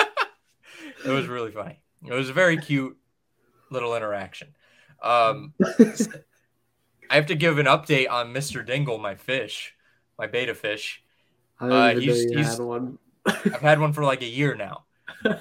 was 1.04 1.26
really 1.26 1.50
funny. 1.50 1.80
It 2.06 2.12
was 2.12 2.28
a 2.30 2.32
very 2.32 2.56
cute 2.56 2.96
little 3.70 3.96
interaction. 3.96 4.48
Um, 5.02 5.54
I 7.10 7.16
have 7.16 7.26
to 7.26 7.34
give 7.34 7.58
an 7.58 7.66
update 7.66 8.08
on 8.10 8.32
Mr. 8.32 8.64
Dingle, 8.64 8.98
my 8.98 9.16
fish, 9.16 9.74
my 10.18 10.26
betta 10.28 10.54
fish. 10.54 11.02
Uh, 11.60 11.94
he's- 11.94 12.22
he's- 12.30 12.56
had 12.58 12.64
one. 12.64 12.98
I've 13.26 13.60
had 13.60 13.78
one 13.80 13.92
for 13.92 14.02
like 14.04 14.22
a 14.22 14.26
year 14.28 14.54
now. 14.56 14.84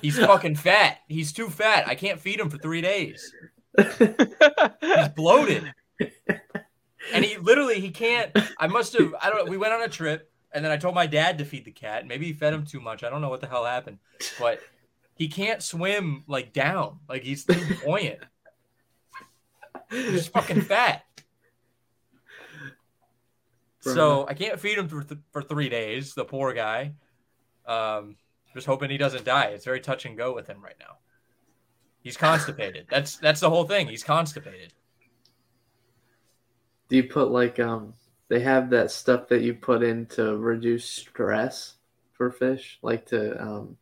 He's 0.01 0.17
fucking 0.19 0.55
fat. 0.55 0.99
He's 1.07 1.31
too 1.31 1.49
fat. 1.49 1.87
I 1.87 1.95
can't 1.95 2.19
feed 2.19 2.39
him 2.39 2.49
for 2.49 2.57
three 2.59 2.81
days. 2.81 3.33
He's 3.77 5.09
bloated. 5.15 5.73
And 7.13 7.25
he 7.25 7.37
literally 7.37 7.79
he 7.79 7.89
can't. 7.89 8.31
I 8.57 8.67
must 8.67 8.93
have. 8.97 9.13
I 9.21 9.29
don't. 9.29 9.45
know. 9.45 9.51
We 9.51 9.57
went 9.57 9.73
on 9.73 9.81
a 9.81 9.87
trip, 9.87 10.31
and 10.51 10.63
then 10.63 10.71
I 10.71 10.77
told 10.77 10.95
my 10.95 11.07
dad 11.07 11.37
to 11.39 11.45
feed 11.45 11.65
the 11.65 11.71
cat. 11.71 12.07
Maybe 12.07 12.27
he 12.27 12.33
fed 12.33 12.53
him 12.53 12.65
too 12.65 12.79
much. 12.79 13.03
I 13.03 13.09
don't 13.09 13.21
know 13.21 13.29
what 13.29 13.41
the 13.41 13.47
hell 13.47 13.65
happened, 13.65 13.99
but 14.39 14.59
he 15.15 15.27
can't 15.27 15.61
swim 15.61 16.23
like 16.27 16.53
down. 16.53 16.99
Like 17.09 17.23
he's 17.23 17.45
too 17.45 17.59
buoyant. 17.83 18.19
He's 19.89 20.27
fucking 20.27 20.61
fat. 20.61 21.03
So 23.81 24.27
I 24.27 24.35
can't 24.35 24.59
feed 24.59 24.77
him 24.77 24.87
for, 24.87 25.03
th- 25.03 25.19
for 25.31 25.41
three 25.41 25.67
days. 25.67 26.13
The 26.13 26.23
poor 26.23 26.53
guy. 26.53 26.93
Um, 27.65 28.15
just 28.53 28.67
hoping 28.67 28.89
he 28.89 28.97
doesn't 28.97 29.25
die. 29.25 29.45
It's 29.45 29.65
very 29.65 29.79
touch 29.79 30.05
and 30.05 30.17
go 30.17 30.33
with 30.33 30.47
him 30.47 30.61
right 30.63 30.75
now. 30.79 30.97
He's 32.01 32.17
constipated. 32.17 32.87
That's 32.89 33.17
that's 33.17 33.39
the 33.39 33.49
whole 33.49 33.63
thing. 33.63 33.87
He's 33.87 34.03
constipated. 34.03 34.73
Do 36.91 36.97
you 36.97 37.05
put 37.05 37.31
like 37.31 37.57
um? 37.57 37.93
They 38.27 38.41
have 38.41 38.69
that 38.71 38.91
stuff 38.91 39.29
that 39.29 39.41
you 39.43 39.53
put 39.53 39.81
in 39.81 40.07
to 40.07 40.35
reduce 40.35 40.83
stress 40.85 41.75
for 42.11 42.29
fish, 42.29 42.79
like 42.81 43.05
to 43.07 43.41
um. 43.41 43.77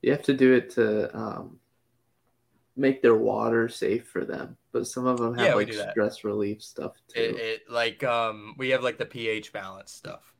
You 0.00 0.12
have 0.12 0.22
to 0.22 0.32
do 0.32 0.54
it 0.54 0.70
to 0.70 1.14
um. 1.14 1.58
Make 2.74 3.02
their 3.02 3.14
water 3.14 3.68
safe 3.68 4.08
for 4.08 4.24
them, 4.24 4.56
but 4.72 4.86
some 4.86 5.06
of 5.06 5.18
them 5.18 5.36
have 5.36 5.46
Yeah, 5.46 5.54
like 5.54 5.70
that. 5.74 5.90
stress 5.90 6.24
relief 6.24 6.62
stuff 6.62 6.92
too. 7.06 7.20
It, 7.20 7.36
it 7.36 7.60
like 7.70 8.02
um 8.02 8.54
we 8.56 8.70
have 8.70 8.82
like 8.82 8.96
the 8.96 9.04
pH 9.04 9.52
balance 9.52 9.92
stuff 9.92 10.32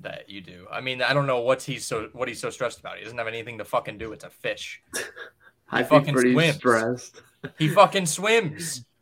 that 0.00 0.30
you 0.30 0.40
do. 0.40 0.66
I 0.72 0.80
mean, 0.80 1.02
I 1.02 1.12
don't 1.12 1.26
know 1.26 1.40
what's 1.40 1.66
he's 1.66 1.84
so 1.84 2.08
what 2.14 2.28
he's 2.28 2.40
so 2.40 2.48
stressed 2.48 2.80
about. 2.80 2.96
He 2.96 3.04
doesn't 3.04 3.18
have 3.18 3.28
anything 3.28 3.58
to 3.58 3.64
fucking 3.64 3.98
do. 3.98 4.12
It's 4.12 4.24
a 4.24 4.30
fish. 4.30 4.82
I'd 5.70 5.86
fucking 5.88 6.06
be 6.06 6.12
pretty 6.12 6.32
swims. 6.32 6.56
stressed. 6.56 7.20
He 7.58 7.68
fucking 7.68 8.06
swims. 8.06 8.86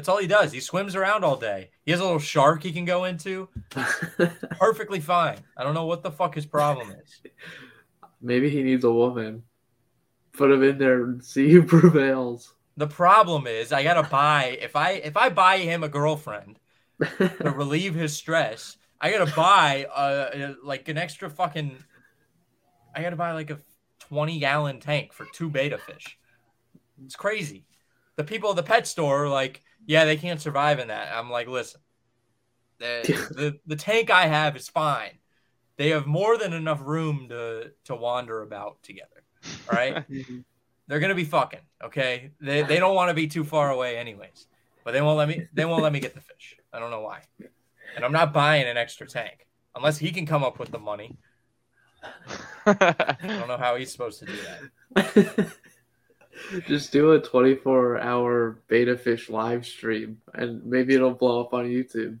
That's 0.00 0.08
all 0.08 0.16
he 0.16 0.26
does. 0.26 0.50
He 0.50 0.60
swims 0.60 0.96
around 0.96 1.26
all 1.26 1.36
day. 1.36 1.68
He 1.84 1.90
has 1.90 2.00
a 2.00 2.04
little 2.04 2.18
shark 2.18 2.62
he 2.62 2.72
can 2.72 2.86
go 2.86 3.04
into. 3.04 3.50
Perfectly 4.58 4.98
fine. 4.98 5.36
I 5.58 5.62
don't 5.62 5.74
know 5.74 5.84
what 5.84 6.02
the 6.02 6.10
fuck 6.10 6.34
his 6.34 6.46
problem 6.46 6.90
is. 6.90 7.20
Maybe 8.22 8.48
he 8.48 8.62
needs 8.62 8.82
a 8.84 8.90
woman. 8.90 9.42
Put 10.32 10.52
him 10.52 10.62
in 10.62 10.78
there 10.78 11.04
and 11.04 11.22
see 11.22 11.50
who 11.50 11.62
prevails. 11.66 12.54
The 12.78 12.86
problem 12.86 13.46
is 13.46 13.74
I 13.74 13.82
gotta 13.82 14.08
buy 14.08 14.56
if 14.58 14.74
I 14.74 14.92
if 14.92 15.18
I 15.18 15.28
buy 15.28 15.58
him 15.58 15.84
a 15.84 15.88
girlfriend 15.90 16.58
to 17.18 17.52
relieve 17.54 17.94
his 17.94 18.16
stress, 18.16 18.78
I 19.02 19.10
gotta 19.10 19.30
buy 19.36 19.84
uh 19.84 20.54
like 20.64 20.88
an 20.88 20.96
extra 20.96 21.28
fucking. 21.28 21.76
I 22.96 23.02
gotta 23.02 23.16
buy 23.16 23.32
like 23.32 23.50
a 23.50 23.60
twenty 23.98 24.38
gallon 24.38 24.80
tank 24.80 25.12
for 25.12 25.26
two 25.34 25.50
betta 25.50 25.76
fish. 25.76 26.18
It's 27.04 27.16
crazy. 27.16 27.66
The 28.16 28.24
people 28.24 28.48
at 28.48 28.56
the 28.56 28.62
pet 28.62 28.86
store 28.86 29.24
are 29.24 29.28
like, 29.28 29.62
yeah, 29.86 30.04
they 30.04 30.16
can't 30.16 30.40
survive 30.40 30.78
in 30.78 30.88
that. 30.88 31.12
I'm 31.14 31.30
like, 31.30 31.48
listen, 31.48 31.80
the 32.78 33.02
the, 33.30 33.60
the 33.66 33.76
tank 33.76 34.10
I 34.10 34.26
have 34.26 34.56
is 34.56 34.68
fine. 34.68 35.18
They 35.76 35.90
have 35.90 36.06
more 36.06 36.36
than 36.36 36.52
enough 36.52 36.80
room 36.82 37.28
to 37.28 37.72
to 37.84 37.94
wander 37.94 38.42
about 38.42 38.82
together. 38.82 39.20
All 39.42 39.76
right 39.76 39.94
mm-hmm. 40.10 40.38
they're 40.86 41.00
gonna 41.00 41.14
be 41.14 41.24
fucking 41.24 41.60
okay 41.82 42.30
they, 42.40 42.62
they 42.62 42.78
don't 42.78 42.94
want 42.94 43.08
to 43.08 43.14
be 43.14 43.26
too 43.26 43.44
far 43.44 43.70
away 43.70 43.96
anyways 43.96 44.46
but 44.84 44.92
they 44.92 45.00
won't 45.00 45.18
let 45.18 45.28
me 45.28 45.46
they 45.52 45.64
won't 45.64 45.82
let 45.82 45.92
me 45.92 46.00
get 46.00 46.14
the 46.14 46.20
fish 46.20 46.56
i 46.72 46.78
don't 46.78 46.90
know 46.90 47.00
why 47.00 47.22
and 47.96 48.04
i'm 48.04 48.12
not 48.12 48.32
buying 48.32 48.66
an 48.66 48.76
extra 48.76 49.06
tank 49.06 49.46
unless 49.74 49.98
he 49.98 50.10
can 50.10 50.26
come 50.26 50.44
up 50.44 50.58
with 50.58 50.70
the 50.70 50.78
money 50.78 51.16
i 52.66 53.16
don't 53.22 53.48
know 53.48 53.56
how 53.56 53.76
he's 53.76 53.90
supposed 53.90 54.18
to 54.18 54.26
do 54.26 54.38
that 54.94 55.52
Just 56.66 56.92
do 56.92 57.12
a 57.12 57.20
24 57.20 58.00
hour 58.00 58.58
betta 58.68 58.96
fish 58.96 59.28
live 59.28 59.66
stream 59.66 60.20
and 60.34 60.64
maybe 60.64 60.94
it'll 60.94 61.14
blow 61.14 61.40
up 61.40 61.54
on 61.54 61.66
YouTube. 61.66 62.18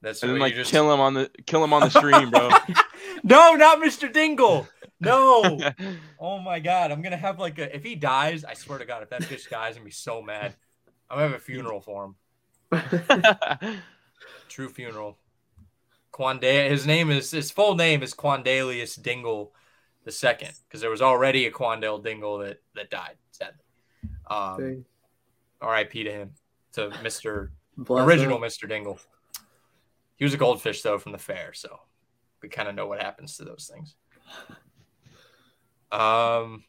that's 0.00 0.22
and 0.22 0.32
what 0.32 0.34
then 0.34 0.40
like 0.40 0.54
just 0.54 0.70
kill 0.70 0.92
him 0.92 1.00
on 1.00 1.14
the 1.14 1.30
kill 1.46 1.62
him 1.62 1.72
on 1.72 1.82
the 1.82 1.90
stream, 1.90 2.30
bro. 2.30 2.48
no 3.24 3.54
not 3.54 3.78
mr 3.78 4.12
dingle 4.12 4.66
no 5.00 5.58
oh 6.20 6.38
my 6.40 6.58
god 6.58 6.90
i'm 6.90 7.02
gonna 7.02 7.16
have 7.16 7.38
like 7.38 7.58
a 7.58 7.74
if 7.74 7.84
he 7.84 7.94
dies 7.94 8.44
i 8.44 8.54
swear 8.54 8.78
to 8.78 8.84
god 8.84 9.02
if 9.02 9.10
that 9.10 9.22
fish 9.22 9.46
dies 9.46 9.76
i'm 9.76 9.82
gonna 9.82 9.84
be 9.84 9.90
so 9.92 10.20
mad 10.20 10.54
i'm 11.08 11.18
gonna 11.18 11.30
have 11.30 11.36
a 11.36 11.42
funeral 11.42 11.80
for 11.80 12.04
him 12.04 12.16
true 14.48 14.68
funeral. 14.68 15.18
Quanda, 16.12 16.68
his 16.68 16.86
name 16.86 17.10
is 17.10 17.30
his 17.30 17.50
full 17.50 17.74
name 17.74 18.02
is 18.02 18.12
Quandalius 18.14 19.00
Dingle 19.00 19.54
the 20.04 20.12
second, 20.12 20.52
because 20.68 20.80
there 20.80 20.90
was 20.90 21.02
already 21.02 21.46
a 21.46 21.50
Quandale 21.50 22.02
Dingle 22.02 22.38
that 22.38 22.60
that 22.74 22.90
died. 22.90 23.16
Sadly, 23.30 23.62
um, 24.28 24.84
R.I.P. 25.60 26.04
to 26.04 26.10
him, 26.10 26.30
to 26.72 26.90
Mister 27.02 27.52
original. 27.88 28.38
Mister 28.38 28.66
Dingle. 28.66 28.98
He 30.16 30.24
was 30.24 30.34
a 30.34 30.36
goldfish 30.38 30.82
though 30.82 30.98
from 30.98 31.12
the 31.12 31.18
fair, 31.18 31.52
so 31.52 31.80
we 32.42 32.48
kind 32.48 32.68
of 32.68 32.74
know 32.74 32.86
what 32.86 33.00
happens 33.02 33.36
to 33.36 33.44
those 33.44 33.70
things. 33.72 33.94
Um, 35.90 36.64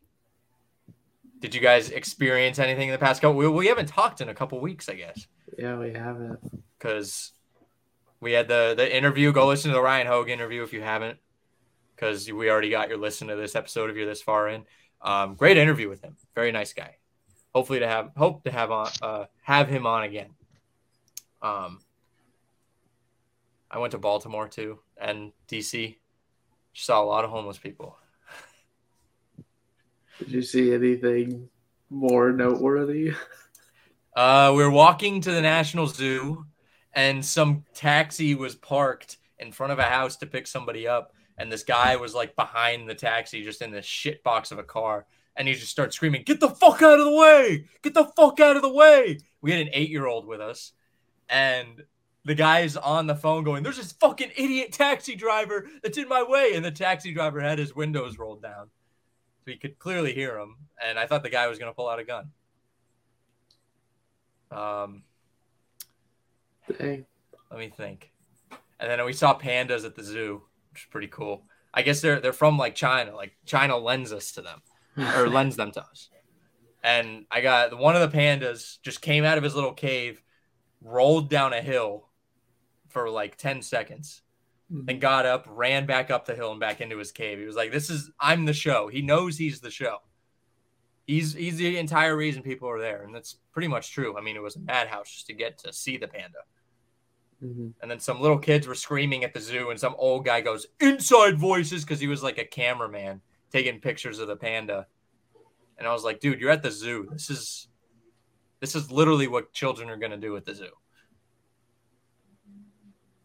did 1.40 1.54
you 1.56 1.62
guys 1.62 1.90
experience 1.90 2.60
anything 2.60 2.90
in 2.90 2.92
the 2.94 2.98
past 3.00 3.22
couple? 3.22 3.36
We, 3.38 3.48
we 3.48 3.68
haven't 3.68 3.88
talked 3.88 4.22
in 4.22 4.30
a 4.30 4.34
couple 4.34 4.60
weeks, 4.60 4.90
I 4.90 4.96
guess 4.96 5.28
Yeah, 5.58 5.78
we 5.78 5.94
haven't. 5.94 6.40
because 6.78 7.32
we 8.20 8.32
had 8.34 8.48
the 8.48 8.74
the 8.76 8.96
interview. 8.96 9.32
Go 9.32 9.48
listen 9.48 9.70
to 9.72 9.76
the 9.76 9.82
Ryan 9.82 10.08
Hogue 10.08 10.30
interview 10.30 10.64
if 10.64 10.74
you 10.74 10.82
haven't, 10.82 11.20
because 11.96 12.32
we 12.32 12.50
already 12.50 12.70
got 12.70 12.90
your 12.90 12.98
listen 12.98 13.28
to 13.28 13.36
this 13.36 13.56
episode 13.56 13.90
if 13.90 13.96
you're 13.96 14.06
this 14.06 14.22
far 14.22 14.50
in. 14.50 14.64
Um, 15.02 15.36
great 15.36 15.58
interview 15.58 15.90
with 15.90 16.02
him. 16.02 16.16
Very 16.36 16.52
nice 16.52 16.74
guy. 16.74 16.98
Hopefully 17.54 17.80
to 17.80 17.88
have 17.88 18.12
hope 18.16 18.44
to 18.46 18.52
have 18.52 18.72
on 18.72 18.90
uh, 19.02 19.26
have 19.42 19.68
him 19.68 19.86
on 19.86 20.04
again. 20.04 20.30
Um, 21.42 21.80
I 23.70 23.80
went 23.80 23.92
to 23.92 23.98
Baltimore 23.98 24.48
too 24.48 24.80
and 25.00 25.32
DC. 25.48 25.98
Saw 26.74 27.04
a 27.04 27.06
lot 27.06 27.24
of 27.24 27.30
homeless 27.30 27.58
people. 27.58 27.98
Did 30.20 30.32
you 30.32 30.42
see 30.42 30.74
anything 30.74 31.50
more 31.90 32.32
noteworthy? 32.32 33.14
Uh, 34.16 34.54
we 34.56 34.64
were 34.64 34.70
walking 34.70 35.22
to 35.22 35.32
the 35.32 35.42
National 35.42 35.88
Zoo, 35.88 36.46
and 36.94 37.26
some 37.26 37.66
taxi 37.74 38.36
was 38.36 38.56
parked 38.56 39.18
in 39.40 39.52
front 39.52 39.74
of 39.74 39.80
a 39.80 39.84
house 39.84 40.16
to 40.18 40.28
pick 40.28 40.46
somebody 40.46 40.88
up. 40.88 41.14
And 41.38 41.52
this 41.52 41.64
guy 41.64 41.96
was 41.96 42.14
like 42.14 42.36
behind 42.36 42.90
the 42.90 42.96
taxi, 42.96 43.44
just 43.44 43.62
in 43.62 43.72
this 43.72 43.86
shit 43.86 44.24
box 44.24 44.52
of 44.52 44.60
a 44.60 44.64
car, 44.64 45.06
and 45.36 45.48
he 45.48 45.54
just 45.54 45.72
starts 45.72 45.96
screaming, 45.96 46.24
"Get 46.24 46.40
the 46.40 46.50
fuck 46.50 46.82
out 46.82 47.00
of 47.00 47.06
the 47.06 47.12
way! 47.12 47.66
Get 47.82 47.94
the 47.94 48.06
fuck 48.06 48.40
out 48.40 48.56
of 48.56 48.62
the 48.62 48.74
way!" 48.74 49.20
We 49.42 49.52
had 49.52 49.62
an 49.62 49.70
eight 49.74 49.90
year 49.90 50.06
old 50.06 50.26
with 50.26 50.42
us, 50.42 50.74
and 51.30 51.84
the 52.26 52.36
guy's 52.36 52.78
on 52.78 53.08
the 53.08 53.16
phone 53.16 53.44
going, 53.44 53.64
"There's 53.64 53.78
this 53.78 53.92
fucking 53.94 54.32
idiot 54.36 54.72
taxi 54.72 55.16
driver 55.16 55.68
that's 55.82 55.98
in 55.98 56.08
my 56.08 56.24
way," 56.24 56.54
and 56.54 56.64
the 56.64 56.72
taxi 56.72 57.14
driver 57.14 57.40
had 57.42 57.60
his 57.60 57.76
windows 57.76 58.18
rolled 58.18 58.42
down, 58.42 58.70
so 59.44 59.52
he 59.52 59.58
could 59.58 59.80
clearly 59.80 60.14
hear 60.14 60.38
him. 60.38 60.58
And 60.84 61.00
I 61.00 61.08
thought 61.08 61.24
the 61.24 61.30
guy 61.30 61.48
was 61.48 61.60
gonna 61.60 61.74
pull 61.74 61.90
out 61.90 62.00
a 62.00 62.04
gun. 62.04 62.32
Um, 64.52 65.04
Dang. 66.78 67.06
let 67.50 67.60
me 67.60 67.70
think. 67.70 68.12
And 68.80 68.90
then 68.90 69.04
we 69.06 69.14
saw 69.14 69.38
pandas 69.38 69.86
at 69.86 69.96
the 69.96 70.04
zoo, 70.04 70.44
which 70.74 70.84
is 70.84 70.88
pretty 70.90 71.08
cool. 71.08 71.44
I 71.74 71.84
guess 71.84 72.02
they're 72.02 72.20
they're 72.20 72.34
from 72.34 72.58
like 72.58 72.74
China. 72.76 73.16
Like 73.16 73.36
China 73.46 73.78
lends 73.78 74.12
us 74.12 74.32
to 74.34 74.42
them 74.42 74.62
hmm. 74.96 75.08
or 75.16 75.30
lends 75.30 75.56
them 75.56 75.72
to 75.72 75.82
us. 75.82 76.10
And 76.84 77.26
I 77.32 77.42
got 77.42 77.78
one 77.78 77.96
of 77.96 78.12
the 78.12 78.18
pandas 78.18 78.82
just 78.82 79.02
came 79.02 79.24
out 79.24 79.38
of 79.38 79.44
his 79.44 79.56
little 79.56 79.74
cave, 79.74 80.22
rolled 80.82 81.30
down 81.30 81.54
a 81.54 81.62
hill 81.62 82.10
for 82.90 83.10
like 83.10 83.38
10 83.38 83.62
seconds, 83.62 84.22
hmm. 84.70 84.82
and 84.88 85.00
got 85.00 85.26
up, 85.26 85.46
ran 85.48 85.86
back 85.86 86.12
up 86.12 86.26
the 86.26 86.36
hill 86.36 86.52
and 86.52 86.60
back 86.60 86.82
into 86.82 86.98
his 86.98 87.12
cave. 87.12 87.40
He 87.40 87.46
was 87.46 87.56
like, 87.56 87.72
This 87.72 87.90
is 87.90 88.12
I'm 88.20 88.46
the 88.46 88.54
show. 88.54 88.88
He 88.88 89.02
knows 89.02 89.38
he's 89.38 89.60
the 89.60 89.72
show. 89.72 89.98
He's 91.06 91.34
he's 91.34 91.58
the 91.58 91.78
entire 91.78 92.16
reason 92.16 92.42
people 92.42 92.70
are 92.70 92.80
there. 92.80 93.04
And 93.04 93.14
that's 93.14 93.38
pretty 93.52 93.68
much 93.68 93.92
true. 93.92 94.18
I 94.18 94.22
mean, 94.22 94.36
it 94.36 94.42
was 94.42 94.56
a 94.56 94.60
madhouse 94.60 95.12
just 95.12 95.28
to 95.28 95.34
get 95.34 95.60
to 95.60 95.72
see 95.72 95.98
the 95.98 96.08
panda. 96.08 96.40
Mhm. 97.44 97.74
And 97.82 97.92
then 97.92 98.00
some 98.00 98.22
little 98.22 98.38
kids 98.38 98.68
were 98.68 98.76
screaming 98.76 99.24
at 99.24 99.34
the 99.34 99.40
zoo, 99.40 99.70
and 99.70 99.80
some 99.80 99.96
old 99.98 100.26
guy 100.26 100.42
goes, 100.42 100.68
Inside 100.80 101.38
voices, 101.38 101.84
because 101.84 102.00
he 102.00 102.08
was 102.08 102.24
like 102.24 102.38
a 102.38 102.46
cameraman 102.46 103.22
taking 103.52 103.80
pictures 103.80 104.20
of 104.20 104.28
the 104.28 104.36
panda. 104.36 104.88
And 105.78 105.88
I 105.88 105.94
was 105.94 106.04
like, 106.04 106.20
dude, 106.20 106.40
you're 106.40 106.52
at 106.52 106.64
the 106.64 106.72
zoo. 106.72 107.10
This 107.12 107.30
is 107.30 107.68
this 108.60 108.76
is 108.76 108.90
literally 108.90 109.28
what 109.28 109.52
children 109.52 109.90
are 109.90 109.98
gonna 109.98 110.18
do 110.18 110.38
at 110.38 110.46
the 110.46 110.56
zoo. 110.56 110.72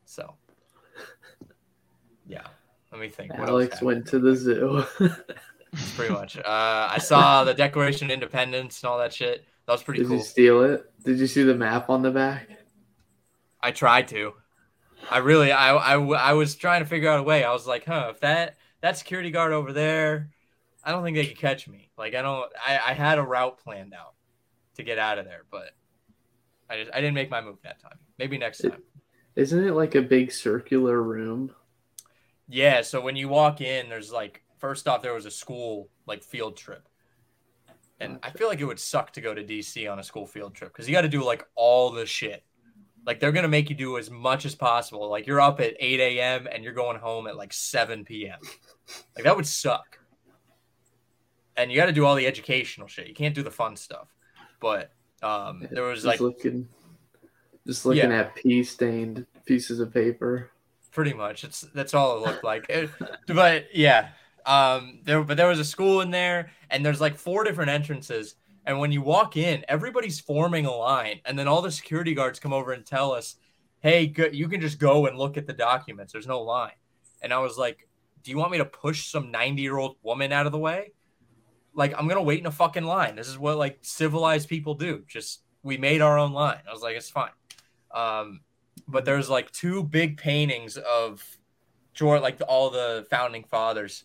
So 0.04 0.34
yeah. 2.26 2.46
Let 2.90 3.00
me 3.00 3.08
think. 3.08 3.36
What 3.36 3.48
Alex 3.48 3.82
went 3.82 4.06
to 4.08 4.18
the 4.18 4.34
zoo. 4.34 4.84
pretty 5.94 6.12
much. 6.12 6.38
Uh, 6.38 6.88
I 6.90 6.98
saw 6.98 7.44
the 7.44 7.54
Declaration 7.54 8.06
of 8.06 8.10
Independence 8.12 8.82
and 8.82 8.90
all 8.90 8.98
that 8.98 9.12
shit. 9.12 9.44
That 9.66 9.72
was 9.72 9.82
pretty 9.82 10.00
Did 10.00 10.08
cool. 10.08 10.16
Did 10.16 10.22
you 10.22 10.28
steal 10.28 10.62
it? 10.62 10.90
Did 11.04 11.18
you 11.18 11.26
see 11.26 11.42
the 11.42 11.54
map 11.54 11.90
on 11.90 12.02
the 12.02 12.10
back? 12.10 12.48
I 13.60 13.70
tried 13.70 14.08
to. 14.08 14.34
I 15.10 15.18
really, 15.18 15.52
I, 15.52 15.74
I, 15.74 15.94
I 15.98 16.32
was 16.32 16.54
trying 16.54 16.82
to 16.82 16.86
figure 16.86 17.08
out 17.08 17.20
a 17.20 17.22
way. 17.22 17.44
I 17.44 17.52
was 17.52 17.66
like, 17.66 17.84
huh, 17.84 18.08
if 18.10 18.20
that 18.20 18.56
that 18.80 18.98
security 18.98 19.30
guard 19.30 19.52
over 19.52 19.72
there, 19.72 20.30
I 20.84 20.90
don't 20.90 21.02
think 21.02 21.16
they 21.16 21.26
could 21.26 21.38
catch 21.38 21.68
me. 21.68 21.90
Like, 21.96 22.14
I 22.14 22.22
don't. 22.22 22.50
I, 22.66 22.78
I 22.90 22.92
had 22.92 23.18
a 23.18 23.22
route 23.22 23.58
planned 23.58 23.94
out 23.94 24.14
to 24.76 24.82
get 24.82 24.98
out 24.98 25.18
of 25.18 25.24
there, 25.24 25.42
but 25.50 25.70
I 26.68 26.78
just 26.78 26.90
I 26.92 27.00
didn't 27.00 27.14
make 27.14 27.30
my 27.30 27.40
move 27.40 27.58
that 27.62 27.80
time. 27.80 27.98
Maybe 28.18 28.38
next 28.38 28.58
time. 28.58 28.82
Isn't 29.36 29.64
it 29.64 29.72
like 29.72 29.94
a 29.94 30.02
big 30.02 30.32
circular 30.32 31.02
room? 31.02 31.54
Yeah. 32.48 32.82
So 32.82 33.00
when 33.00 33.16
you 33.16 33.28
walk 33.28 33.60
in, 33.60 33.88
there's 33.88 34.12
like 34.12 34.42
first 34.58 34.88
off, 34.88 35.02
there 35.02 35.14
was 35.14 35.26
a 35.26 35.30
school 35.30 35.88
like 36.06 36.22
field 36.22 36.56
trip. 36.56 36.88
And 38.00 38.18
I 38.22 38.30
feel 38.30 38.48
like 38.48 38.60
it 38.60 38.64
would 38.64 38.78
suck 38.78 39.12
to 39.14 39.20
go 39.20 39.34
to 39.34 39.42
DC 39.42 39.90
on 39.90 39.98
a 39.98 40.04
school 40.04 40.26
field 40.26 40.54
trip 40.54 40.72
because 40.72 40.88
you 40.88 40.94
got 40.94 41.02
to 41.02 41.08
do 41.08 41.24
like 41.24 41.46
all 41.56 41.90
the 41.90 42.06
shit. 42.06 42.44
Like 43.08 43.20
they're 43.20 43.32
gonna 43.32 43.48
make 43.48 43.70
you 43.70 43.74
do 43.74 43.96
as 43.96 44.10
much 44.10 44.44
as 44.44 44.54
possible. 44.54 45.08
Like 45.08 45.26
you're 45.26 45.40
up 45.40 45.60
at 45.60 45.74
8 45.80 45.98
a.m. 45.98 46.46
and 46.52 46.62
you're 46.62 46.74
going 46.74 46.98
home 46.98 47.26
at 47.26 47.38
like 47.38 47.54
7 47.54 48.04
p.m. 48.04 48.38
Like 49.16 49.24
that 49.24 49.34
would 49.34 49.46
suck. 49.46 49.98
And 51.56 51.72
you 51.72 51.76
got 51.78 51.86
to 51.86 51.92
do 51.92 52.04
all 52.04 52.14
the 52.14 52.26
educational 52.26 52.86
shit. 52.86 53.08
You 53.08 53.14
can't 53.14 53.34
do 53.34 53.42
the 53.42 53.50
fun 53.50 53.76
stuff. 53.76 54.08
But 54.60 54.92
um, 55.22 55.66
there 55.70 55.84
was 55.84 56.00
just 56.00 56.06
like 56.06 56.20
looking, 56.20 56.68
just 57.66 57.86
looking 57.86 58.10
Yeah. 58.10 58.18
at 58.20 58.34
pea 58.36 58.62
stained 58.62 59.24
pieces 59.46 59.80
of 59.80 59.92
paper. 59.94 60.50
pretty 60.90 61.14
much 61.14 61.44
it's 61.44 61.62
that's 61.74 61.94
all 61.94 62.18
it 62.18 62.26
looked 62.26 62.44
like 62.44 62.66
It- 62.68 62.90
but 63.28 63.74
yeah 63.74 64.08
um 64.44 65.00
there 65.04 65.22
but 65.22 65.36
there 65.38 65.46
was 65.48 65.58
a 65.60 65.64
school 65.64 66.00
in 66.02 66.10
there 66.10 66.50
and 66.70 66.84
there's 66.84 67.00
like 67.00 67.16
four 67.16 67.44
different 67.44 67.70
entrances 67.70 68.34
and 68.68 68.78
when 68.78 68.92
you 68.92 69.02
walk 69.02 69.36
in 69.36 69.64
everybody's 69.66 70.20
forming 70.20 70.66
a 70.66 70.70
line 70.70 71.20
and 71.24 71.36
then 71.36 71.48
all 71.48 71.62
the 71.62 71.72
security 71.72 72.14
guards 72.14 72.38
come 72.38 72.52
over 72.52 72.72
and 72.72 72.86
tell 72.86 73.10
us 73.12 73.36
hey 73.80 74.06
good 74.06 74.36
you 74.36 74.46
can 74.46 74.60
just 74.60 74.78
go 74.78 75.06
and 75.06 75.18
look 75.18 75.36
at 75.36 75.46
the 75.48 75.52
documents. 75.52 76.12
There's 76.12 76.28
no 76.28 76.42
line. 76.42 76.78
And 77.22 77.32
i 77.32 77.38
was 77.38 77.58
like 77.58 77.88
do 78.22 78.30
you 78.30 78.36
want 78.36 78.52
me 78.52 78.58
to 78.58 78.64
push 78.64 79.10
some 79.10 79.30
90 79.30 79.62
year 79.62 79.78
old 79.78 79.96
woman 80.02 80.32
out 80.32 80.46
of 80.46 80.52
the 80.52 80.58
way? 80.58 80.92
Like 81.74 81.94
i'm 81.98 82.06
gonna 82.06 82.22
wait 82.22 82.38
in 82.40 82.46
a 82.46 82.52
fucking 82.52 82.84
line. 82.84 83.16
This 83.16 83.26
is 83.26 83.38
what 83.38 83.56
like 83.56 83.78
civilized 83.80 84.48
people 84.48 84.74
do. 84.74 85.02
Just 85.08 85.42
we 85.62 85.76
made 85.78 86.02
our 86.02 86.18
own 86.18 86.32
line. 86.32 86.60
I 86.68 86.72
was 86.72 86.82
like 86.82 86.96
it's 86.96 87.10
fine. 87.10 87.30
Um 87.92 88.42
but 88.86 89.04
there's 89.04 89.30
like 89.30 89.50
two 89.50 89.82
big 89.82 90.18
paintings 90.18 90.76
of 90.76 91.24
George, 91.94 92.22
like 92.22 92.40
all 92.46 92.70
the 92.70 93.06
founding 93.10 93.44
fathers. 93.44 94.04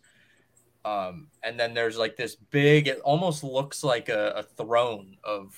Um, 0.85 1.27
and 1.43 1.59
then 1.59 1.73
there's 1.73 1.97
like 1.97 2.17
this 2.17 2.35
big, 2.35 2.87
it 2.87 2.99
almost 2.99 3.43
looks 3.43 3.83
like 3.83 4.09
a, 4.09 4.33
a 4.37 4.43
throne 4.43 5.17
of 5.23 5.57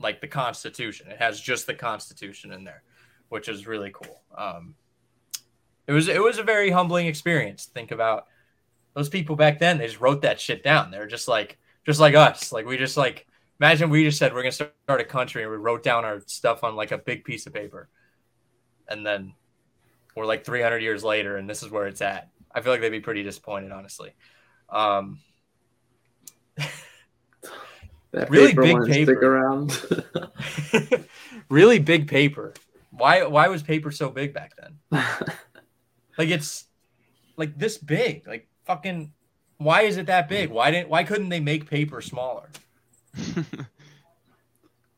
like 0.00 0.20
the 0.20 0.28
Constitution. 0.28 1.10
It 1.10 1.18
has 1.18 1.40
just 1.40 1.66
the 1.66 1.74
Constitution 1.74 2.52
in 2.52 2.64
there, 2.64 2.82
which 3.30 3.48
is 3.48 3.66
really 3.66 3.90
cool. 3.90 4.22
Um, 4.36 4.74
it 5.86 5.92
was 5.92 6.08
it 6.08 6.22
was 6.22 6.38
a 6.38 6.42
very 6.42 6.70
humbling 6.70 7.06
experience. 7.06 7.64
Think 7.64 7.90
about 7.90 8.26
those 8.94 9.08
people 9.08 9.36
back 9.36 9.58
then. 9.58 9.78
They 9.78 9.86
just 9.86 10.00
wrote 10.00 10.22
that 10.22 10.38
shit 10.38 10.62
down. 10.62 10.90
They're 10.90 11.06
just 11.06 11.28
like 11.28 11.58
just 11.86 11.98
like 11.98 12.14
us. 12.14 12.52
Like 12.52 12.66
we 12.66 12.76
just 12.76 12.98
like 12.98 13.26
imagine 13.58 13.90
we 13.90 14.04
just 14.04 14.18
said 14.18 14.34
we're 14.34 14.42
gonna 14.42 14.52
start 14.52 15.00
a 15.00 15.04
country 15.04 15.42
and 15.42 15.50
we 15.50 15.56
wrote 15.56 15.82
down 15.82 16.04
our 16.04 16.20
stuff 16.26 16.62
on 16.62 16.76
like 16.76 16.92
a 16.92 16.98
big 16.98 17.24
piece 17.24 17.46
of 17.46 17.54
paper 17.54 17.88
and 18.88 19.04
then 19.04 19.34
we're 20.14 20.26
like 20.26 20.44
300 20.44 20.82
years 20.82 21.04
later 21.04 21.36
and 21.36 21.48
this 21.48 21.62
is 21.62 21.70
where 21.70 21.86
it's 21.86 22.00
at 22.00 22.28
i 22.58 22.60
feel 22.62 22.72
like 22.72 22.80
they'd 22.80 22.90
be 22.90 23.00
pretty 23.00 23.22
disappointed 23.22 23.72
honestly 23.72 24.12
um 24.70 25.18
That 28.10 28.30
Really 28.30 28.54
big 28.54 28.84
paper. 28.86 29.12
around. 29.36 29.82
really 31.50 31.78
big 31.78 32.08
paper 32.08 32.54
why 32.90 33.22
why 33.24 33.48
was 33.48 33.62
paper 33.62 33.90
so 33.90 34.08
big 34.10 34.32
back 34.32 34.52
then 34.56 34.78
like 36.18 36.30
it's 36.30 36.64
like 37.36 37.56
this 37.58 37.76
big 37.76 38.26
like 38.26 38.48
fucking 38.64 39.12
why 39.58 39.82
is 39.82 39.98
it 39.98 40.06
that 40.06 40.26
big 40.28 40.50
why 40.50 40.70
didn't 40.70 40.88
why 40.88 41.04
couldn't 41.04 41.28
they 41.28 41.40
make 41.40 41.68
paper 41.68 42.00
smaller 42.00 42.48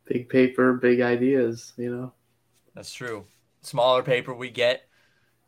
big 0.07 0.29
paper, 0.29 0.75
big 0.75 1.01
ideas. 1.01 1.73
You 1.77 1.91
know. 1.95 2.13
that's 2.75 2.93
true 2.93 3.25
smaller 3.63 4.03
paper 4.03 4.33
we 4.33 4.51
get 4.51 4.83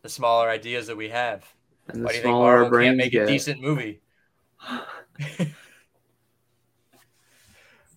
the 0.03 0.09
smaller 0.09 0.49
ideas 0.51 0.89
that 0.89 0.97
we 0.97 1.11
have 1.11 1.45
And 1.89 2.05
why 2.05 2.09
the 2.09 2.13
do 2.13 2.17
you 2.17 2.23
think 2.23 2.35
Marvel 2.35 2.79
can't 2.79 2.97
make 2.97 3.15
a 3.15 3.27
decent 3.27 3.61
movie 3.61 4.01
all 4.71 4.77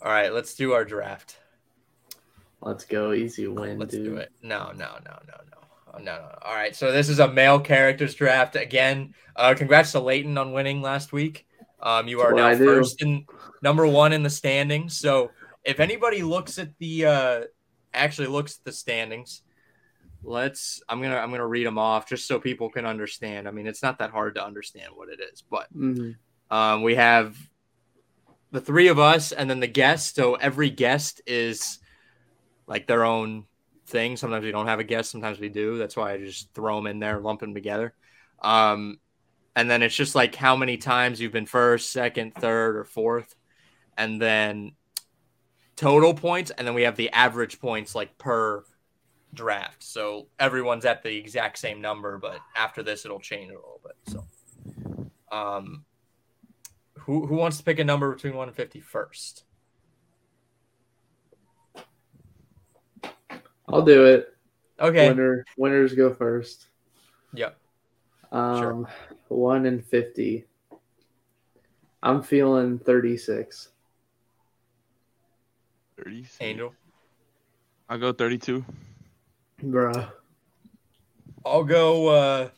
right 0.04 0.34
let's 0.34 0.56
do 0.56 0.74
our 0.74 0.84
draft 0.84 1.38
Let's 2.66 2.84
go, 2.84 3.14
easy 3.14 3.48
win, 3.48 3.78
Let's 3.78 3.94
dude. 3.94 4.06
do 4.06 4.16
it. 4.18 4.32
No, 4.42 4.72
no, 4.76 4.98
no, 5.06 5.20
no, 5.28 5.38
no. 5.52 5.58
Oh, 5.94 5.98
no, 6.00 6.16
no. 6.16 6.36
All 6.42 6.56
right. 6.56 6.76
So 6.76 6.92
this 6.92 7.10
is 7.10 7.20
a 7.20 7.32
male 7.32 7.60
characters 7.60 8.16
draft 8.16 8.56
again. 8.56 9.14
Uh, 9.36 9.54
congrats 9.56 9.92
to 9.92 10.00
Lleyton 10.00 10.36
on 10.38 10.52
winning 10.52 10.82
last 10.82 11.14
week. 11.14 11.46
Um, 11.80 12.08
you 12.08 12.22
are 12.22 12.34
now 12.34 12.56
first 12.56 13.04
in 13.04 13.26
number 13.62 13.86
one 13.86 14.14
in 14.14 14.24
the 14.24 14.32
standings. 14.32 14.98
So 14.98 15.30
if 15.64 15.80
anybody 15.80 16.24
looks 16.24 16.58
at 16.58 16.76
the 16.80 17.06
uh, 17.06 17.42
actually 17.94 18.28
looks 18.28 18.58
at 18.58 18.64
the 18.64 18.72
standings, 18.72 19.44
let's. 20.26 20.82
I'm 20.90 21.02
gonna 21.02 21.18
I'm 21.18 21.32
gonna 21.32 21.48
read 21.48 21.66
them 21.66 21.78
off 21.78 22.08
just 22.08 22.28
so 22.28 22.40
people 22.40 22.70
can 22.70 22.86
understand. 22.86 23.48
I 23.48 23.52
mean, 23.52 23.68
it's 23.68 23.84
not 23.84 24.00
that 24.00 24.12
hard 24.12 24.36
to 24.36 24.46
understand 24.46 24.92
what 24.96 25.10
it 25.10 25.20
is, 25.32 25.42
but 25.42 25.72
Mhm. 25.74 26.16
um, 26.50 26.82
we 26.82 26.96
have 26.96 27.38
the 28.52 28.62
three 28.62 28.88
of 28.88 29.00
us 29.00 29.32
and 29.32 29.50
then 29.50 29.60
the 29.60 29.68
guest. 29.68 30.16
So 30.16 30.36
every 30.36 30.70
guest 30.70 31.22
is 31.28 31.80
like 32.68 32.88
their 32.88 33.04
own 33.04 33.46
thing. 33.88 34.18
Sometimes 34.18 34.44
we 34.46 34.52
don't 34.52 34.68
have 34.68 34.80
a 34.80 34.84
guest, 34.84 35.12
sometimes 35.12 35.40
we 35.40 35.50
do. 35.50 35.78
That's 35.78 35.96
why 35.96 36.14
I 36.14 36.18
just 36.18 36.54
throw 36.54 36.78
them 36.78 36.88
in 36.88 37.00
there, 37.00 37.20
lump 37.20 37.42
them 37.42 37.54
together. 37.54 37.94
Um, 38.42 39.00
and 39.56 39.70
then 39.70 39.84
it's 39.84 39.96
just 39.96 40.16
like 40.16 40.36
how 40.36 40.56
many 40.56 40.78
times 40.78 41.20
you've 41.20 41.32
been 41.32 41.46
first, 41.46 41.92
second, 41.92 42.34
third, 42.36 42.76
or 42.76 42.84
fourth, 42.84 43.36
and 43.98 44.22
then 44.22 44.74
total 45.76 46.14
points. 46.14 46.52
And 46.52 46.68
then 46.68 46.74
we 46.74 46.84
have 46.84 46.96
the 46.96 47.12
average 47.12 47.60
points 47.60 47.96
like 47.96 48.18
per 48.18 48.64
draft. 49.36 49.84
So 49.84 50.28
everyone's 50.40 50.86
at 50.86 51.04
the 51.04 51.16
exact 51.16 51.58
same 51.58 51.82
number, 51.82 52.18
but 52.18 52.40
after 52.56 52.84
this, 52.84 53.06
it'll 53.06 53.20
change 53.20 53.52
a 53.52 53.56
little 53.56 53.82
bit. 53.84 53.96
So, 54.08 54.26
um, 55.32 55.86
who 56.94 57.26
who 57.26 57.36
wants 57.36 57.58
to 57.58 57.64
pick 57.64 57.80
a 57.80 57.84
number 57.84 58.14
between 58.14 58.36
one 58.36 58.48
and 58.48 58.56
fifty 58.56 58.80
first? 58.80 59.44
I'll 63.68 63.82
do 63.82 64.06
it. 64.06 64.34
Okay. 64.80 65.10
Winner, 65.10 65.46
winners 65.58 65.94
go 65.94 66.14
first. 66.14 66.68
Yep. 67.34 67.58
Um, 68.32 68.88
one 69.28 69.66
and 69.66 69.84
fifty. 69.86 70.46
I'm 72.04 72.22
feeling 72.22 72.80
thirty-six. 72.80 73.70
30. 75.98 76.26
Angel. 76.42 76.74
I'll 77.90 77.98
go 77.98 78.12
32. 78.12 78.66
Bruh, 79.64 80.12
I'll 81.46 81.64
go. 81.64 82.08
uh 82.08 82.50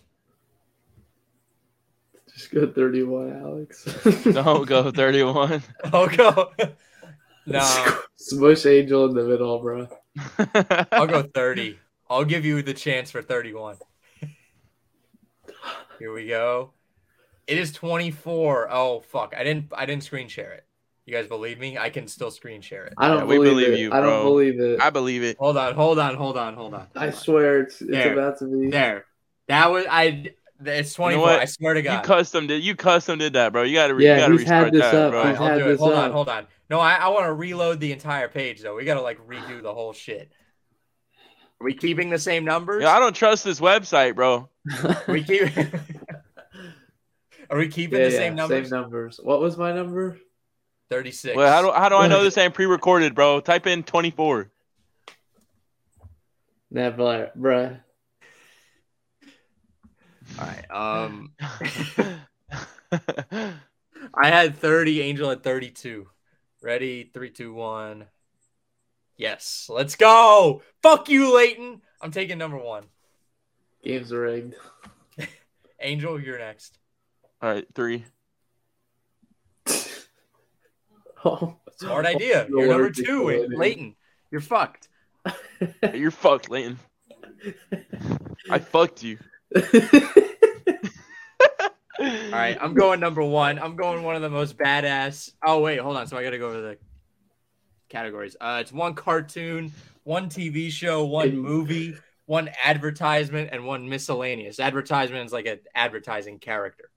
just 2.37 2.51
go 2.51 2.67
thirty-one, 2.67 3.41
Alex. 3.41 3.83
Don't 4.23 4.67
go 4.67 4.91
31. 4.91 5.63
I'll 5.85 6.07
go. 6.07 6.51
no, 7.47 7.97
Smush 8.15 8.65
Angel 8.67 9.05
in 9.05 9.15
the 9.15 9.23
middle, 9.23 9.59
bro. 9.59 9.87
I'll 10.91 11.07
go 11.07 11.23
30. 11.23 11.79
I'll 12.09 12.25
give 12.25 12.45
you 12.45 12.61
the 12.61 12.75
chance 12.75 13.09
for 13.09 13.23
31. 13.23 13.77
Here 15.97 16.13
we 16.13 16.27
go. 16.27 16.73
It 17.47 17.57
is 17.57 17.71
24. 17.71 18.71
Oh 18.71 18.99
fuck. 18.99 19.33
I 19.35 19.43
didn't 19.43 19.71
I 19.75 19.85
didn't 19.87 20.03
screen 20.03 20.27
share 20.27 20.51
it. 20.51 20.65
You 21.07 21.13
guys 21.13 21.25
believe 21.25 21.57
me? 21.57 21.77
I 21.77 21.89
can 21.89 22.05
still 22.09 22.29
screen 22.29 22.59
share 22.59 22.85
it. 22.85 22.93
I 22.97 23.07
don't 23.07 23.19
Yeah, 23.19 23.23
we 23.23 23.37
believe, 23.37 23.51
believe 23.53 23.73
it. 23.75 23.79
you, 23.79 23.93
I 23.93 24.01
don't 24.01 24.23
believe 24.23 24.59
it. 24.59 24.81
I 24.81 24.89
believe 24.89 25.23
it. 25.23 25.37
Hold 25.39 25.55
on, 25.55 25.73
hold 25.73 25.99
on, 25.99 26.15
hold 26.15 26.37
on, 26.37 26.53
hold 26.53 26.73
on. 26.73 26.87
I 26.97 27.11
swear 27.11 27.61
it's 27.61 27.81
it's 27.81 27.89
There. 27.91 28.11
about 28.11 28.39
to 28.39 28.45
be. 28.45 28.69
There. 28.69 29.05
That 29.47 29.71
was 29.71 29.85
I 29.89 30.25
it's 30.65 30.93
24. 30.93 31.21
what? 31.21 31.39
I 31.39 31.45
swear 31.45 31.75
to 31.75 31.81
God. 31.81 31.93
You 31.93 32.01
custom 32.01 32.47
did 32.47 32.61
you 32.61 32.75
custom 32.75 33.19
did 33.19 33.33
that, 33.33 33.53
bro. 33.53 33.63
You 33.63 33.75
gotta, 33.75 33.93
Yeah, 33.93 34.15
you 34.15 34.19
gotta 34.21 34.33
he's 34.33 34.43
had 34.49 34.63
restart 34.63 34.73
this 34.73 34.81
that, 34.81 34.95
up. 34.95 35.11
bro. 35.11 35.19
All 35.19 35.25
right, 35.25 35.31
He's 35.31 35.39
I'll 35.39 35.47
had 35.47 35.57
do 35.59 35.63
it. 35.63 35.67
this 35.69 35.79
Hold 35.79 35.93
on, 35.93 36.11
hold 36.11 36.27
on. 36.27 36.45
No, 36.69 36.81
I, 36.81 36.95
I 36.95 37.07
want 37.07 37.25
to 37.27 37.33
reload 37.33 37.79
the 37.79 37.93
entire 37.93 38.27
page 38.27 38.61
though. 38.61 38.75
We 38.75 38.83
gotta 38.83 39.01
like 39.01 39.25
redo 39.25 39.63
the 39.63 39.73
whole 39.73 39.93
shit. 39.93 40.29
Are 41.61 41.63
we 41.63 41.73
keeping 41.73 42.09
the 42.09 42.19
same 42.19 42.43
numbers? 42.43 42.83
Yeah, 42.83 42.93
I 42.93 42.99
don't 42.99 43.15
trust 43.15 43.45
this 43.45 43.61
website, 43.61 44.15
bro. 44.15 44.49
Are 44.83 45.03
we 45.07 45.23
keep 45.23 45.43
Are 47.49 47.57
we 47.57 47.69
keeping 47.69 47.99
Yeah, 48.01 48.07
the 48.07 48.11
same 48.11 48.33
yeah, 48.33 48.41
numbers? 48.41 48.69
Same 48.69 48.77
numbers. 48.81 49.19
What 49.23 49.39
was 49.39 49.55
my 49.55 49.71
number? 49.71 50.17
36. 50.89 51.35
Well, 51.35 51.51
how 51.51 51.61
do 51.61 51.71
how 51.71 51.89
do 51.89 51.95
I 51.95 52.07
know 52.07 52.23
this 52.23 52.37
ain't 52.37 52.53
pre-recorded, 52.53 53.13
bro? 53.15 53.39
Type 53.39 53.67
in 53.67 53.83
24. 53.83 54.49
Never, 56.69 57.31
bruh. 57.37 57.79
All 60.39 60.45
right. 60.45 60.71
Um 60.71 61.31
I 64.13 64.29
had 64.29 64.57
30, 64.57 65.01
Angel 65.01 65.31
at 65.31 65.43
32. 65.43 66.07
Ready? 66.61 67.09
Three, 67.13 67.29
two, 67.29 67.53
one. 67.53 68.05
Yes. 69.15 69.67
Let's 69.69 69.95
go. 69.95 70.61
Fuck 70.81 71.09
you, 71.09 71.35
Lleyton. 71.35 71.81
I'm 72.01 72.11
taking 72.11 72.37
number 72.37 72.57
one. 72.57 72.85
Game's 73.83 74.11
rigged. 74.11 74.55
Angel, 75.81 76.19
you're 76.19 76.39
next. 76.39 76.77
All 77.41 77.49
right, 77.49 77.65
three. 77.73 78.05
oh. 79.69 79.83
Oh 81.25 81.55
smart 81.77 82.05
idea. 82.05 82.45
You're 82.49 82.59
You're 82.59 82.69
number 82.69 82.89
two, 82.91 83.03
to 83.03 83.29
it, 83.29 83.49
Lleyton. 83.49 83.95
You're 84.31 84.41
fucked. 84.41 84.87
You're 85.93 86.11
fucked, 86.11 86.49
Lleyton. 86.49 86.77
I 88.49 88.59
fucked 88.59 89.03
you. 89.03 89.17
All 91.99 92.31
right, 92.31 92.57
I'm 92.61 92.75
going 92.75 92.99
number 92.99 93.23
one. 93.23 93.57
I'm 93.57 93.75
going 93.75 94.03
one 94.03 94.15
of 94.15 94.21
the 94.21 94.29
most 94.29 94.57
badass. 94.57 95.31
Oh 95.43 95.59
wait, 95.59 95.79
hold 95.79 95.97
on. 95.97 96.07
So 96.07 96.17
I 96.17 96.23
got 96.23 96.29
to 96.31 96.37
go 96.37 96.49
over 96.49 96.61
the 96.61 96.77
categories. 97.89 98.35
Uh, 98.39 98.59
it's 98.61 98.71
one 98.71 98.93
cartoon, 98.93 99.71
one 100.03 100.29
TV 100.29 100.69
show, 100.69 101.05
one 101.05 101.35
movie, 101.35 101.95
one 102.27 102.49
advertisement, 102.63 103.49
and 103.51 103.65
one 103.65 103.89
miscellaneous. 103.89 104.59
Advertisement 104.59 105.25
is 105.25 105.33
like 105.33 105.47
an 105.47 105.59
advertising 105.73 106.37
character. 106.37 106.89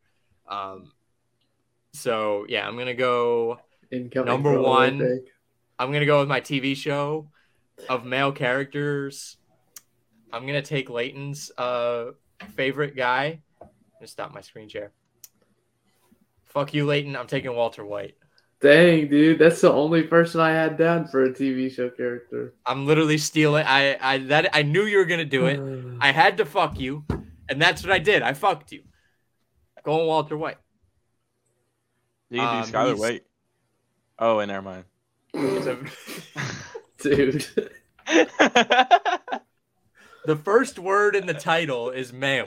Um, 0.47 0.93
so 1.95 2.45
yeah, 2.49 2.67
I'm 2.67 2.77
gonna 2.77 2.95
go. 2.95 3.61
Incoming 3.91 4.27
Number 4.27 4.61
one. 4.61 5.21
I'm 5.79 5.93
gonna 5.93 6.07
go 6.07 6.21
with 6.21 6.29
my 6.29 6.41
TV 6.41 6.77
show 6.77 7.31
of 7.89 8.05
male 8.05 8.33
characters. 8.33 9.37
I'm 10.33 10.47
gonna 10.47 10.63
take 10.63 10.89
Lleyton's 10.91 11.51
uh 11.59 12.13
favorite 12.55 12.95
guy. 12.97 13.43
I'm 13.61 13.69
gonna 13.99 14.07
stop 14.07 14.33
my 14.33 14.41
screen 14.43 14.69
share. 14.69 14.93
Fuck 16.47 16.75
you, 16.75 16.87
Lleyton. 16.87 17.17
I'm 17.17 17.27
taking 17.27 17.55
Walter 17.55 17.85
White. 17.85 18.17
Dang, 18.61 19.09
dude, 19.09 19.39
that's 19.39 19.63
the 19.63 19.73
only 19.73 20.03
person 20.03 20.41
I 20.41 20.51
had 20.51 20.77
down 20.77 21.07
for 21.07 21.25
a 21.25 21.31
TV 21.33 21.73
show 21.73 21.89
character. 21.89 22.53
I'm 22.67 22.87
literally 22.87 23.17
stealing. 23.17 23.65
I 23.67 23.97
I 24.01 24.19
that 24.19 24.51
I 24.53 24.63
knew 24.63 24.85
you 24.85 24.99
were 24.99 25.07
gonna 25.07 25.25
do 25.25 25.47
it. 25.47 25.59
I 26.01 26.13
had 26.13 26.37
to 26.37 26.45
fuck 26.45 26.79
you, 26.79 27.05
and 27.49 27.61
that's 27.61 27.83
what 27.83 27.91
I 27.93 27.99
did. 27.99 28.23
I 28.23 28.35
fucked 28.35 28.71
you. 28.73 28.83
Going 29.83 30.07
Walter 30.07 30.37
White. 30.37 30.59
You 32.29 32.41
can 32.41 32.59
Um, 32.59 32.65
do 32.65 32.71
Skyler 32.71 32.99
White. 32.99 33.23
Oh, 34.23 34.37
wait, 34.37 34.49
never 34.49 34.63
mind. 34.63 34.85
Dude. 37.03 37.47
the 40.27 40.37
first 40.45 40.79
word 40.79 41.17
in 41.17 41.27
the 41.27 41.33
title 41.33 41.89
is 41.89 42.13
male. 42.13 42.47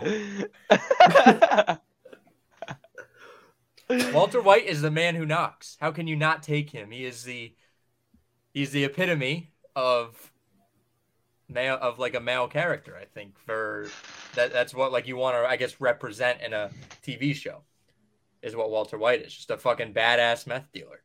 Walter 4.14 4.40
White 4.42 4.68
is 4.68 4.84
the 4.84 4.92
man 4.92 5.16
who 5.16 5.26
knocks. 5.26 5.78
How 5.80 5.92
can 5.92 6.06
you 6.06 6.16
not 6.16 6.44
take 6.44 6.70
him? 6.70 6.92
He 6.92 7.06
is 7.06 7.24
the 7.24 7.56
he's 8.54 8.72
the 8.72 8.84
epitome 8.84 9.52
of 9.76 10.32
male 11.50 11.80
of 11.82 11.98
like 11.98 12.14
a 12.14 12.20
male 12.20 12.48
character, 12.48 12.96
I 12.96 13.06
think. 13.06 13.40
For 13.40 13.88
that 14.36 14.54
that's 14.54 14.76
what 14.76 14.92
like 14.92 15.08
you 15.08 15.16
want 15.16 15.36
to 15.38 15.48
I 15.48 15.58
guess 15.58 15.82
represent 15.82 16.42
in 16.42 16.54
a 16.54 16.70
TV 17.04 17.34
show. 17.34 17.64
Is 18.44 18.56
what 18.56 18.70
Walter 18.70 18.98
White 18.98 19.22
is. 19.22 19.34
Just 19.34 19.52
a 19.52 19.58
fucking 19.58 19.94
badass 19.94 20.46
meth 20.46 20.72
dealer. 20.74 21.03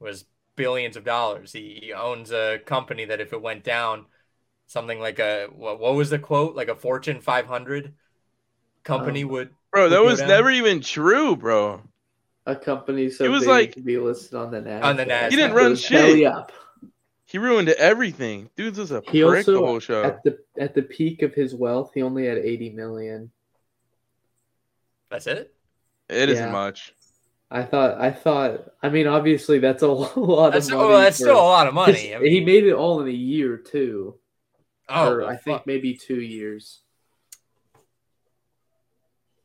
Was 0.00 0.24
billions 0.56 0.96
of 0.96 1.04
dollars. 1.04 1.52
He, 1.52 1.80
he 1.82 1.92
owns 1.92 2.30
a 2.32 2.58
company 2.64 3.04
that 3.06 3.20
if 3.20 3.32
it 3.32 3.40
went 3.42 3.64
down, 3.64 4.06
something 4.66 5.00
like 5.00 5.18
a 5.18 5.46
what, 5.54 5.80
what 5.80 5.94
was 5.94 6.10
the 6.10 6.18
quote? 6.18 6.54
Like 6.54 6.68
a 6.68 6.74
Fortune 6.76 7.20
500 7.20 7.92
company 8.84 9.22
Um, 9.24 9.28
would 9.30 9.50
bro, 9.72 9.88
that 9.88 9.98
Would 9.98 10.04
go 10.04 10.10
was 10.10 10.18
down. 10.20 10.28
never 10.28 10.50
even 10.50 10.80
true, 10.80 11.34
bro. 11.36 11.82
A 12.46 12.54
company 12.56 13.10
so 13.10 13.24
He 13.24 13.30
was 13.30 13.40
big 13.42 13.48
like- 13.48 13.68
it 13.70 13.72
could 13.74 13.84
be 13.84 13.98
listed 13.98 14.34
on 14.34 14.50
the 14.50 14.60
NASDAQ. 14.60 14.82
On 14.84 14.96
the 14.96 15.04
NASDAQ. 15.06 15.30
He 15.30 15.36
didn't 15.36 15.56
run 15.56 15.76
shit. 15.76 16.24
up. 16.26 16.52
He 17.26 17.36
ruined 17.36 17.68
everything. 17.68 18.48
Dude's 18.56 18.78
just 18.78 18.90
a 18.90 19.02
He 19.10 19.22
prick 19.22 19.44
the 19.44 19.52
also 19.56 19.66
whole 19.66 19.80
show. 19.80 20.02
at 20.02 20.22
the 20.22 20.38
at 20.58 20.74
the 20.74 20.80
peak 20.82 21.20
of 21.22 21.34
his 21.34 21.54
wealth, 21.54 21.90
he 21.92 22.00
only 22.02 22.24
had 22.26 22.38
80 22.38 22.70
million. 22.70 23.30
That's 25.10 25.26
it. 25.26 25.54
It 26.08 26.30
isn't 26.30 26.52
much. 26.52 26.94
I 27.50 27.62
thought 27.62 27.98
I 28.00 28.10
thought 28.10 28.72
I 28.82 28.88
mean 28.90 29.06
obviously 29.06 29.58
that's 29.58 29.82
a 29.82 29.88
lot 29.88 30.52
That's 30.52 30.68
of 30.68 30.74
money. 30.74 30.88
well, 30.88 30.98
that's 31.00 31.16
for- 31.18 31.24
still 31.24 31.40
a 31.40 31.42
lot 31.42 31.66
of 31.66 31.74
money. 31.74 32.14
I 32.14 32.20
he 32.20 32.44
made 32.44 32.64
it 32.64 32.74
all 32.74 33.00
in 33.00 33.08
a 33.08 33.10
year 33.10 33.56
too. 33.56 34.16
oh, 34.88 35.10
or 35.12 35.18
well, 35.20 35.28
I 35.28 35.36
think 35.36 35.66
maybe 35.66 35.94
two 35.94 36.20
years. 36.20 36.80
I 37.74 37.78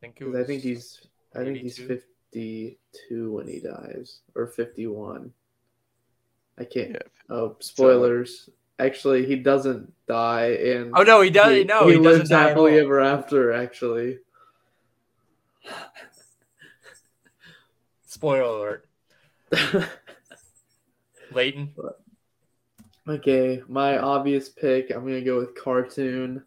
think, 0.00 0.20
it 0.20 0.24
'Cause 0.24 0.32
was, 0.34 0.42
I 0.42 0.46
think 0.46 0.62
he's 0.62 1.00
I 1.34 1.44
think 1.44 1.56
he's 1.58 1.78
52 1.78 3.32
when 3.32 3.48
he 3.48 3.60
dies 3.60 4.20
or 4.34 4.46
51. 4.48 5.32
I 6.58 6.64
can't. 6.64 6.90
Yeah. 6.92 6.98
Oh, 7.30 7.56
spoilers. 7.60 8.48
Actually, 8.78 9.24
he 9.24 9.36
doesn't 9.36 9.92
die 10.06 10.50
in. 10.52 10.92
Oh 10.94 11.02
no, 11.04 11.20
he 11.22 11.30
does. 11.30 11.52
he, 11.52 11.64
no, 11.64 11.86
he, 11.86 11.92
he, 11.94 11.98
lives 11.98 12.18
doesn't 12.28 12.36
die 12.36 12.42
at 12.42 12.48
happily 12.50 12.78
ever 12.78 13.00
after. 13.00 13.52
Actually, 13.52 14.18
Spoiler 18.14 18.42
alert. 18.42 18.88
Lleyton. 21.32 21.74
okay. 23.08 23.60
My 23.66 23.98
obvious 23.98 24.48
pick. 24.48 24.90
I'm 24.90 25.00
gonna 25.00 25.20
go 25.20 25.38
with 25.38 25.56
cartoon. 25.56 26.40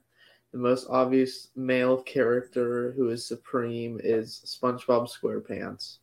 The 0.53 0.60
most 0.60 0.88
obvious 0.89 1.49
male 1.58 2.01
character 2.03 2.93
who 2.95 3.10
is 3.10 3.27
supreme 3.27 3.99
is 4.01 4.41
SpongeBob 4.45 5.10
SquarePants. 5.12 5.97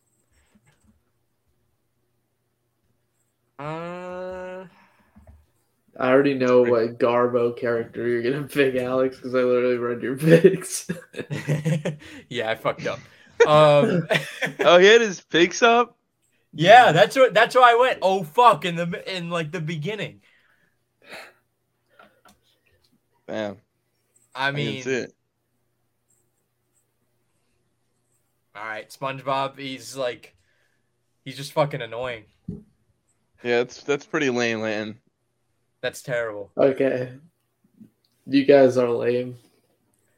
Uh, 3.57 4.67
I 5.97 6.11
already 6.11 6.35
know 6.35 6.61
what 6.61 6.99
Garbo 6.99 7.57
character 7.57 8.07
you're 8.07 8.21
gonna 8.21 8.47
pick, 8.47 8.75
Alex, 8.75 9.15
because 9.17 9.33
I 9.33 9.39
literally 9.39 9.77
read 9.79 10.03
your 10.03 10.15
picks. 10.15 10.87
yeah, 12.29 12.51
I 12.51 12.55
fucked 12.55 12.85
up. 12.85 12.99
Um, 13.43 14.07
Oh, 14.63 14.77
he 14.77 14.85
had 14.87 15.01
his 15.01 15.21
picks 15.21 15.61
up. 15.63 15.97
yeah, 16.53 16.91
that's 16.91 17.15
what. 17.15 17.33
That's 17.33 17.55
why 17.55 17.71
I 17.73 17.75
went. 17.75 17.99
Oh 18.01 18.23
fuck! 18.23 18.65
In 18.65 18.75
the 18.75 19.03
in 19.17 19.29
like 19.29 19.51
the 19.51 19.61
beginning. 19.61 20.21
Damn. 23.27 23.57
I 24.35 24.51
I 24.51 24.51
mean, 24.51 24.85
that's 24.85 24.85
it. 24.87 25.15
all 28.55 28.63
right, 28.63 28.89
SpongeBob. 28.89 29.57
He's 29.59 29.95
like, 29.95 30.35
he's 31.23 31.37
just 31.37 31.53
fucking 31.53 31.81
annoying. 31.81 32.25
Yeah, 33.43 33.57
that's 33.59 33.83
that's 33.83 34.05
pretty 34.05 34.29
lame, 34.29 34.61
Lanton. 34.61 34.99
That's 35.81 36.01
terrible. 36.01 36.51
okay. 36.57 37.13
You 38.27 38.45
guys 38.45 38.77
are 38.77 38.89
lame. 38.89 39.37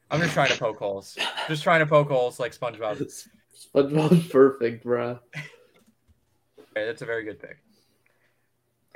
I'm 0.09 0.21
just 0.21 0.33
trying 0.33 0.49
to 0.49 0.57
poke 0.57 0.77
holes. 0.77 1.17
Just 1.47 1.63
trying 1.63 1.79
to 1.79 1.85
poke 1.85 2.09
holes 2.09 2.39
like 2.39 2.57
SpongeBob. 2.57 3.01
SpongeBob's 3.75 4.27
perfect, 4.29 4.85
bruh. 4.85 5.19
Okay, 6.59 6.85
that's 6.85 7.01
a 7.01 7.05
very 7.05 7.23
good 7.23 7.39
pick. 7.39 7.57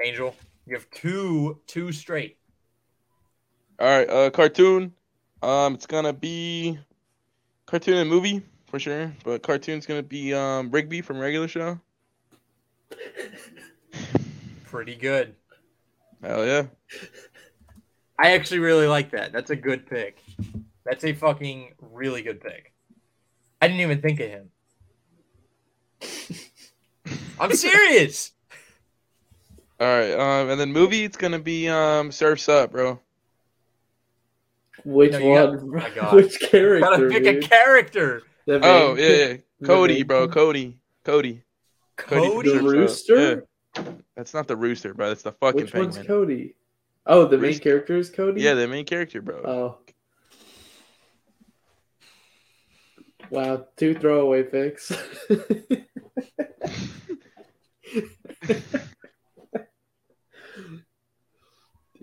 Angel, 0.03 0.35
you 0.65 0.75
have 0.75 0.89
two 0.91 1.59
two 1.67 1.91
straight. 1.91 2.37
All 3.79 3.87
right, 3.87 4.09
uh, 4.09 4.29
cartoon. 4.29 4.93
Um, 5.41 5.73
it's 5.73 5.85
gonna 5.85 6.13
be 6.13 6.79
cartoon 7.65 7.97
and 7.97 8.09
movie 8.09 8.41
for 8.67 8.79
sure, 8.79 9.11
but 9.23 9.43
cartoon's 9.43 9.85
gonna 9.85 10.03
be 10.03 10.33
um 10.33 10.71
Rigby 10.71 11.01
from 11.01 11.19
Regular 11.19 11.47
Show. 11.47 11.79
Pretty 14.65 14.95
good. 14.95 15.35
Hell 16.23 16.45
yeah. 16.45 16.67
I 18.17 18.33
actually 18.33 18.59
really 18.59 18.87
like 18.87 19.11
that. 19.11 19.31
That's 19.33 19.49
a 19.49 19.55
good 19.55 19.87
pick. 19.87 20.23
That's 20.85 21.03
a 21.03 21.13
fucking 21.13 21.73
really 21.79 22.21
good 22.21 22.41
pick. 22.41 22.73
I 23.61 23.67
didn't 23.67 23.81
even 23.81 24.01
think 24.01 24.19
of 24.19 24.29
him. 24.29 24.49
I'm 27.39 27.53
serious. 27.53 28.31
All 29.79 29.87
right, 29.87 30.11
um, 30.13 30.49
and 30.51 30.59
then 30.59 30.71
movie, 30.71 31.03
it's 31.03 31.17
gonna 31.17 31.39
be 31.39 31.67
um 31.67 32.11
Surfs 32.11 32.47
Up, 32.49 32.71
bro. 32.71 32.99
Which 34.83 35.11
No, 35.11 35.17
you 35.19 35.33
got- 35.35 35.63
one? 35.63 35.91
oh. 36.01 36.15
Which 36.15 36.39
character? 36.39 36.79
Gotta 36.89 37.07
pick 37.09 37.25
a 37.25 37.39
character. 37.47 38.23
The 38.45 38.59
Oh 38.63 38.95
yeah, 38.95 39.07
yeah. 39.09 39.37
Cody, 39.65 39.93
main- 39.95 40.07
bro, 40.07 40.27
Cody, 40.27 40.79
Cody. 41.03 41.43
Cody 41.97 42.27
Cody. 42.29 42.57
The 42.57 42.63
rooster? 42.63 43.45
yeah. 43.75 43.83
That's 44.15 44.33
not 44.33 44.47
the 44.47 44.55
rooster, 44.57 44.93
bro. 44.93 45.09
That's 45.09 45.21
the 45.23 45.31
fucking 45.33 45.61
Which 45.61 45.73
one's. 45.73 45.97
Cody? 45.99 46.55
Oh, 47.05 47.25
the 47.25 47.37
main 47.37 47.57
character 47.59 47.97
is 47.97 48.09
Cody. 48.09 48.41
Yeah, 48.41 48.53
the 48.55 48.67
main 48.67 48.85
character, 48.85 49.21
bro. 49.21 49.37
Oh. 49.43 49.77
Wow, 53.31 53.65
two 53.77 53.95
throwaway 53.95 54.43
picks. 54.43 54.91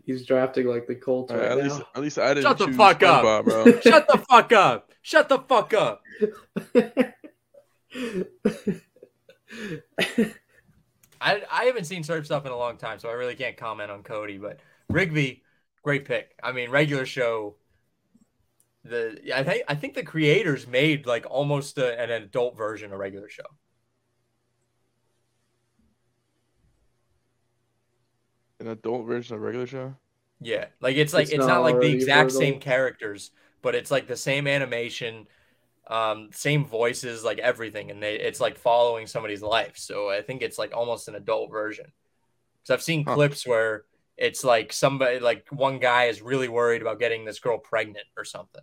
He's 0.06 0.24
drafting 0.24 0.66
like 0.66 0.86
the 0.86 0.94
Colts 0.94 1.30
All 1.30 1.36
right, 1.36 1.50
right, 1.50 1.58
at 1.58 1.60
now. 1.64 1.64
least, 1.64 1.82
at 1.94 2.02
least 2.02 2.18
I 2.18 2.28
didn't 2.32 2.44
Shut 2.44 2.56
the 2.56 2.72
fuck 2.72 3.02
up. 3.02 3.22
SpongeBob, 3.22 3.44
bro. 3.44 3.80
Shut 3.82 4.08
the 4.08 4.16
fuck 4.26 4.52
up. 4.54 4.90
Shut 5.02 5.28
the 5.28 5.38
fuck 5.40 5.74
up. 5.74 6.00
I, 11.20 11.42
I 11.52 11.64
haven't 11.64 11.84
seen 11.84 12.04
Surf's 12.04 12.30
Up 12.30 12.46
in 12.46 12.52
a 12.52 12.56
long 12.56 12.78
time, 12.78 12.98
so 12.98 13.10
I 13.10 13.12
really 13.12 13.34
can't 13.34 13.58
comment 13.58 13.90
on 13.90 14.02
Cody. 14.02 14.38
But 14.38 14.60
Rigby, 14.88 15.42
great 15.82 16.06
pick. 16.06 16.30
I 16.42 16.52
mean, 16.52 16.70
regular 16.70 17.04
show. 17.04 17.56
The 18.88 19.32
I 19.34 19.44
think 19.44 19.64
I 19.68 19.74
think 19.74 19.94
the 19.94 20.02
creators 20.02 20.66
made 20.66 21.06
like 21.06 21.26
almost 21.28 21.78
a, 21.78 22.00
an 22.00 22.10
adult 22.10 22.56
version 22.56 22.92
of 22.92 22.98
regular 22.98 23.28
show. 23.28 23.44
An 28.60 28.68
adult 28.68 29.04
version 29.04 29.34
of 29.34 29.42
regular 29.42 29.66
show. 29.66 29.96
Yeah, 30.40 30.66
like 30.80 30.96
it's 30.96 31.12
like 31.12 31.28
It's 31.28 31.32
it's, 31.32 31.46
not 31.46 31.48
not, 31.48 31.62
like 31.62 31.80
the 31.80 31.90
exact 31.90 32.30
same 32.32 32.60
adults. 32.60 32.60
characters, 32.60 33.30
but 33.62 33.74
it's 33.74 33.90
like 33.90 34.06
the 34.06 34.16
same 34.16 34.46
animation, 34.46 35.26
um, 35.88 36.30
same 36.32 36.66
voices, 36.66 37.24
like 37.24 37.38
everything, 37.40 37.90
and 37.90 38.02
they 38.02 38.16
it's 38.16 38.40
like 38.40 38.58
following 38.58 39.06
somebody's 39.06 39.42
life. 39.42 39.78
So 39.78 40.10
I 40.10 40.22
think 40.22 40.42
it's 40.42 40.58
like 40.58 40.74
almost 40.76 41.08
an 41.08 41.16
adult 41.16 41.50
version. 41.52 41.86
So 42.64 42.74
I've 42.74 42.82
seen 42.82 43.04
Huh. 43.06 43.14
clips 43.14 43.46
where 43.46 43.84
it's 44.18 44.44
like 44.44 44.72
somebody 44.72 45.20
like 45.20 45.46
one 45.50 45.78
guy 45.80 46.06
is 46.06 46.22
really 46.22 46.48
worried 46.48 46.82
about 46.82 47.00
getting 47.00 47.24
this 47.24 47.40
girl 47.40 47.58
pregnant 47.58 48.06
or 48.16 48.24
something. 48.24 48.62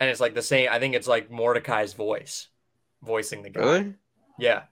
And 0.00 0.08
it's 0.08 0.20
like 0.20 0.34
the 0.34 0.42
same 0.42 0.68
I 0.70 0.78
think 0.78 0.94
it's 0.94 1.06
like 1.06 1.30
Mordecai's 1.30 1.92
voice 1.92 2.48
voicing 3.02 3.42
the 3.42 3.50
guy. 3.50 3.60
Really? 3.60 3.94
Yeah. 4.38 4.62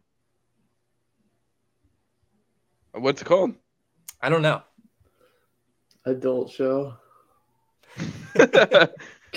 What's 2.93 3.21
it 3.23 3.27
called? 3.27 3.55
I 4.21 4.31
don't 4.31 4.43
know. 4.43 4.63
Adult 6.07 6.51
show. 6.51 6.95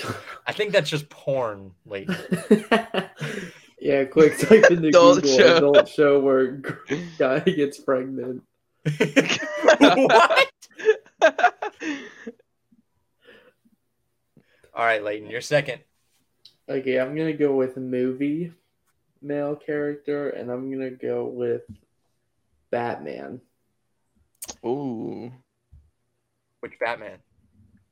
I 0.46 0.52
think 0.52 0.72
that's 0.72 0.90
just 0.90 1.08
porn, 1.08 1.72
like 1.86 2.08
yeah, 3.80 4.04
quick 4.04 4.38
type 4.38 4.70
into 4.70 4.88
Adult 4.88 5.22
Google 5.22 5.38
show. 5.38 5.56
adult 5.56 5.88
show 5.88 6.20
where 6.20 6.62
guy 7.18 7.40
gets 7.40 7.78
pregnant. 7.80 8.42
what? 9.78 10.52
All 14.74 14.84
right, 14.84 15.02
Leighton, 15.02 15.30
you're 15.30 15.40
second. 15.40 15.80
Okay, 16.68 16.98
I'm 16.98 17.14
gonna 17.16 17.32
go 17.32 17.54
with 17.54 17.76
movie 17.76 18.52
male 19.20 19.56
character, 19.56 20.30
and 20.30 20.50
I'm 20.50 20.70
gonna 20.70 20.90
go 20.90 21.26
with 21.26 21.62
Batman. 22.70 23.40
Ooh, 24.64 25.32
Which 26.60 26.78
Batman? 26.80 27.18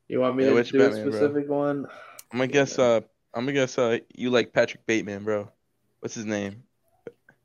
You 0.07 0.19
want 0.21 0.35
me 0.37 0.43
Yeah, 0.43 0.49
to 0.51 0.55
which 0.55 0.71
do 0.71 0.79
Batman, 0.79 0.99
a 0.99 1.03
bro? 1.03 1.11
specific 1.11 1.49
one? 1.49 1.85
I'm 2.31 2.37
gonna 2.39 2.47
guess. 2.47 2.79
Uh, 2.79 3.01
I'm 3.33 3.43
gonna 3.45 3.53
guess. 3.53 3.77
Uh, 3.77 3.99
you 4.15 4.29
like 4.29 4.53
Patrick 4.53 4.85
Bateman, 4.85 5.23
bro? 5.23 5.51
What's 5.99 6.15
his 6.15 6.25
name? 6.25 6.63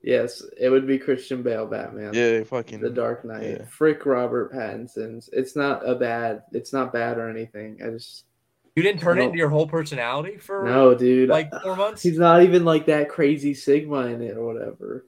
Yes, 0.02 0.42
it 0.58 0.68
would 0.70 0.86
be 0.86 0.98
Christian 0.98 1.42
Bale 1.42 1.66
Batman. 1.66 2.14
Yeah, 2.14 2.44
fucking. 2.44 2.80
The 2.80 2.90
Dark 2.90 3.24
Knight. 3.24 3.42
yeah. 3.42 3.64
Frick 3.66 4.06
Robert 4.06 4.52
Pattinson's. 4.52 5.28
It's 5.32 5.56
not 5.56 5.88
a 5.88 5.96
bad. 5.96 6.44
It's 6.52 6.72
not 6.72 6.92
bad 6.92 7.18
or 7.18 7.28
anything. 7.28 7.80
I 7.84 7.90
just 7.90 8.24
You 8.76 8.82
didn't 8.82 9.00
turn 9.00 9.18
it 9.18 9.22
into 9.24 9.38
your 9.38 9.48
whole 9.48 9.66
personality 9.66 10.36
for 10.36 10.62
no, 10.64 10.94
dude. 10.94 11.30
like 11.30 11.50
four 11.62 11.76
months. 11.76 12.02
He's 12.02 12.18
not 12.18 12.42
even 12.42 12.66
like 12.66 12.86
that 12.86 13.08
crazy 13.08 13.54
Sigma 13.54 14.00
in 14.08 14.20
it 14.20 14.36
or 14.36 14.44
whatever. 14.44 15.06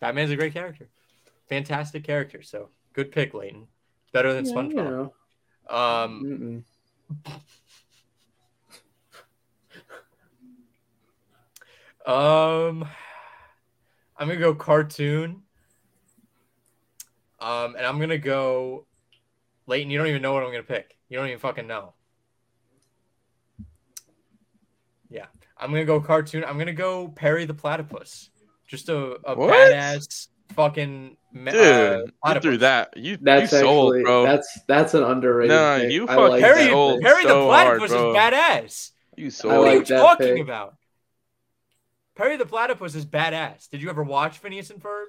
Batman's 0.00 0.30
a 0.30 0.36
great 0.36 0.52
character, 0.52 0.90
fantastic 1.48 2.04
character. 2.04 2.42
So 2.42 2.68
good 2.92 3.10
pick, 3.10 3.32
Lleyton. 3.32 3.66
Better 4.12 4.34
than 4.34 4.44
Yeah, 4.44 4.50
you 4.50 4.74
SpongeBob. 4.74 4.90
know. 4.90 5.14
Um, 5.74 6.64
um, 12.06 12.86
I'm 14.18 14.28
gonna 14.28 14.36
go 14.36 14.54
cartoon. 14.54 15.40
Um, 17.40 17.76
and 17.76 17.86
I'm 17.86 17.98
gonna 17.98 18.18
go. 18.18 18.86
Lleyton, 19.66 19.90
you 19.90 19.98
don't 19.98 20.08
even 20.08 20.22
know 20.22 20.32
what 20.32 20.42
I'm 20.42 20.50
gonna 20.50 20.62
pick. 20.62 20.96
You 21.08 21.18
don't 21.18 21.26
even 21.28 21.38
fucking 21.38 21.66
know. 21.66 21.94
Yeah, 25.08 25.26
I'm 25.56 25.70
gonna 25.70 25.84
go 25.84 26.00
cartoon. 26.00 26.44
I'm 26.44 26.58
gonna 26.58 26.72
go 26.72 27.08
Perry 27.08 27.44
the 27.44 27.54
Platypus. 27.54 28.30
Just 28.66 28.88
a, 28.88 29.18
a 29.24 29.34
What? 29.36 29.52
badass 29.54 30.28
fucking 30.54 31.16
me- 31.32 31.52
Dude, 31.52 32.10
uh, 32.24 32.34
you 32.34 32.40
threw 32.40 32.56
that. 32.58 32.96
You 32.96 33.16
That's 33.20 33.52
you 33.52 33.58
sold, 33.60 33.92
actually 33.94 34.02
bro. 34.04 34.24
that's 34.24 34.58
that's 34.66 34.94
an 34.94 35.02
underrated. 35.04 35.54
Nah, 35.54 35.78
pick. 35.78 35.92
you 35.92 36.06
fucking 36.06 36.24
like 36.24 36.42
Perry, 36.42 36.66
sold. 36.68 37.00
Perry 37.02 37.22
the 37.22 37.28
so 37.28 37.50
hard, 37.50 37.66
Platypus 37.78 37.90
bro. 37.90 38.10
is 38.10 38.16
badass. 38.16 38.90
you 39.16 39.26
I 39.26 39.28
sold. 39.30 39.52
What 39.54 39.60
are 39.60 39.64
like 39.66 39.74
you 39.78 39.84
that 39.96 40.00
talking 40.00 40.34
pick. 40.34 40.42
about? 40.42 40.76
Perry 42.16 42.36
the 42.36 42.46
Platypus 42.46 42.94
is 42.94 43.04
badass. 43.04 43.68
Did 43.68 43.82
you 43.82 43.90
ever 43.90 44.02
watch 44.02 44.38
Phineas 44.38 44.70
and 44.70 44.80
Ferb? 44.82 45.04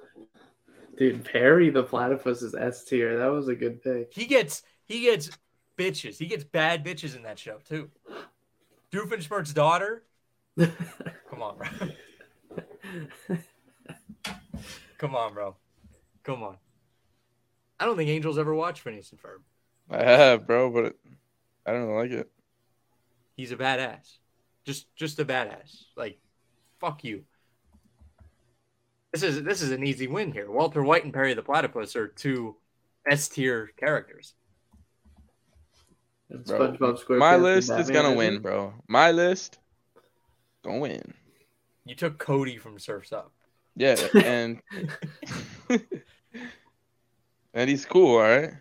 Dude, 0.96 1.24
Perry 1.24 1.70
the 1.70 1.82
Platypus 1.82 2.42
is 2.42 2.54
S 2.54 2.84
tier. 2.84 3.18
That 3.18 3.26
was 3.26 3.48
a 3.48 3.54
good 3.54 3.82
pick. 3.82 4.12
He 4.12 4.24
gets 4.24 4.62
he 4.86 5.02
gets 5.02 5.30
bitches. 5.76 6.16
He 6.16 6.26
gets 6.26 6.44
bad 6.44 6.84
bitches 6.84 7.14
in 7.16 7.22
that 7.24 7.38
show 7.38 7.58
too. 7.64 7.90
Doofenshmirtz's 8.92 9.52
daughter. 9.52 10.04
Come 10.58 11.42
on, 11.42 11.58
bro. 11.58 11.68
Come 14.98 15.14
on, 15.14 15.34
bro. 15.34 15.56
Come 16.22 16.42
on. 16.42 16.56
I 17.78 17.84
don't 17.84 17.96
think 17.96 18.08
Angels 18.08 18.38
ever 18.38 18.54
watched 18.54 18.80
Phineas 18.80 19.10
and 19.10 19.20
Ferb. 19.20 19.42
I 19.90 20.02
have, 20.02 20.46
bro, 20.46 20.70
but 20.70 20.84
it, 20.86 20.96
I 21.66 21.72
don't 21.72 21.94
like 21.94 22.10
it. 22.10 22.30
He's 23.36 23.52
a 23.52 23.56
badass. 23.56 24.16
Just 24.64 24.86
just 24.96 25.20
a 25.20 25.24
badass. 25.24 25.84
Like, 25.94 26.18
fuck 26.80 27.04
you. 27.04 27.24
This 29.16 29.22
is 29.22 29.42
this 29.44 29.62
is 29.62 29.70
an 29.70 29.82
easy 29.82 30.08
win 30.08 30.30
here. 30.30 30.50
Walter 30.50 30.82
White 30.82 31.04
and 31.04 31.14
Perry 31.14 31.32
the 31.32 31.40
Platypus 31.40 31.96
are 31.96 32.06
two 32.06 32.54
S 33.10 33.28
tier 33.28 33.70
characters. 33.78 34.34
Bro, 36.28 36.76
My 37.08 37.36
list 37.36 37.70
is 37.70 37.88
gonna 37.88 38.12
win, 38.12 38.34
think. 38.34 38.42
bro. 38.42 38.74
My 38.88 39.12
list 39.12 39.58
gonna 40.62 40.80
win. 40.80 41.14
You 41.86 41.94
took 41.94 42.18
Cody 42.18 42.58
from 42.58 42.78
Surfs 42.78 43.10
Up. 43.10 43.32
Yeah, 43.74 43.96
and 44.22 44.60
and 47.54 47.70
he's 47.70 47.86
cool, 47.86 48.16
all 48.16 48.22
right. 48.22 48.52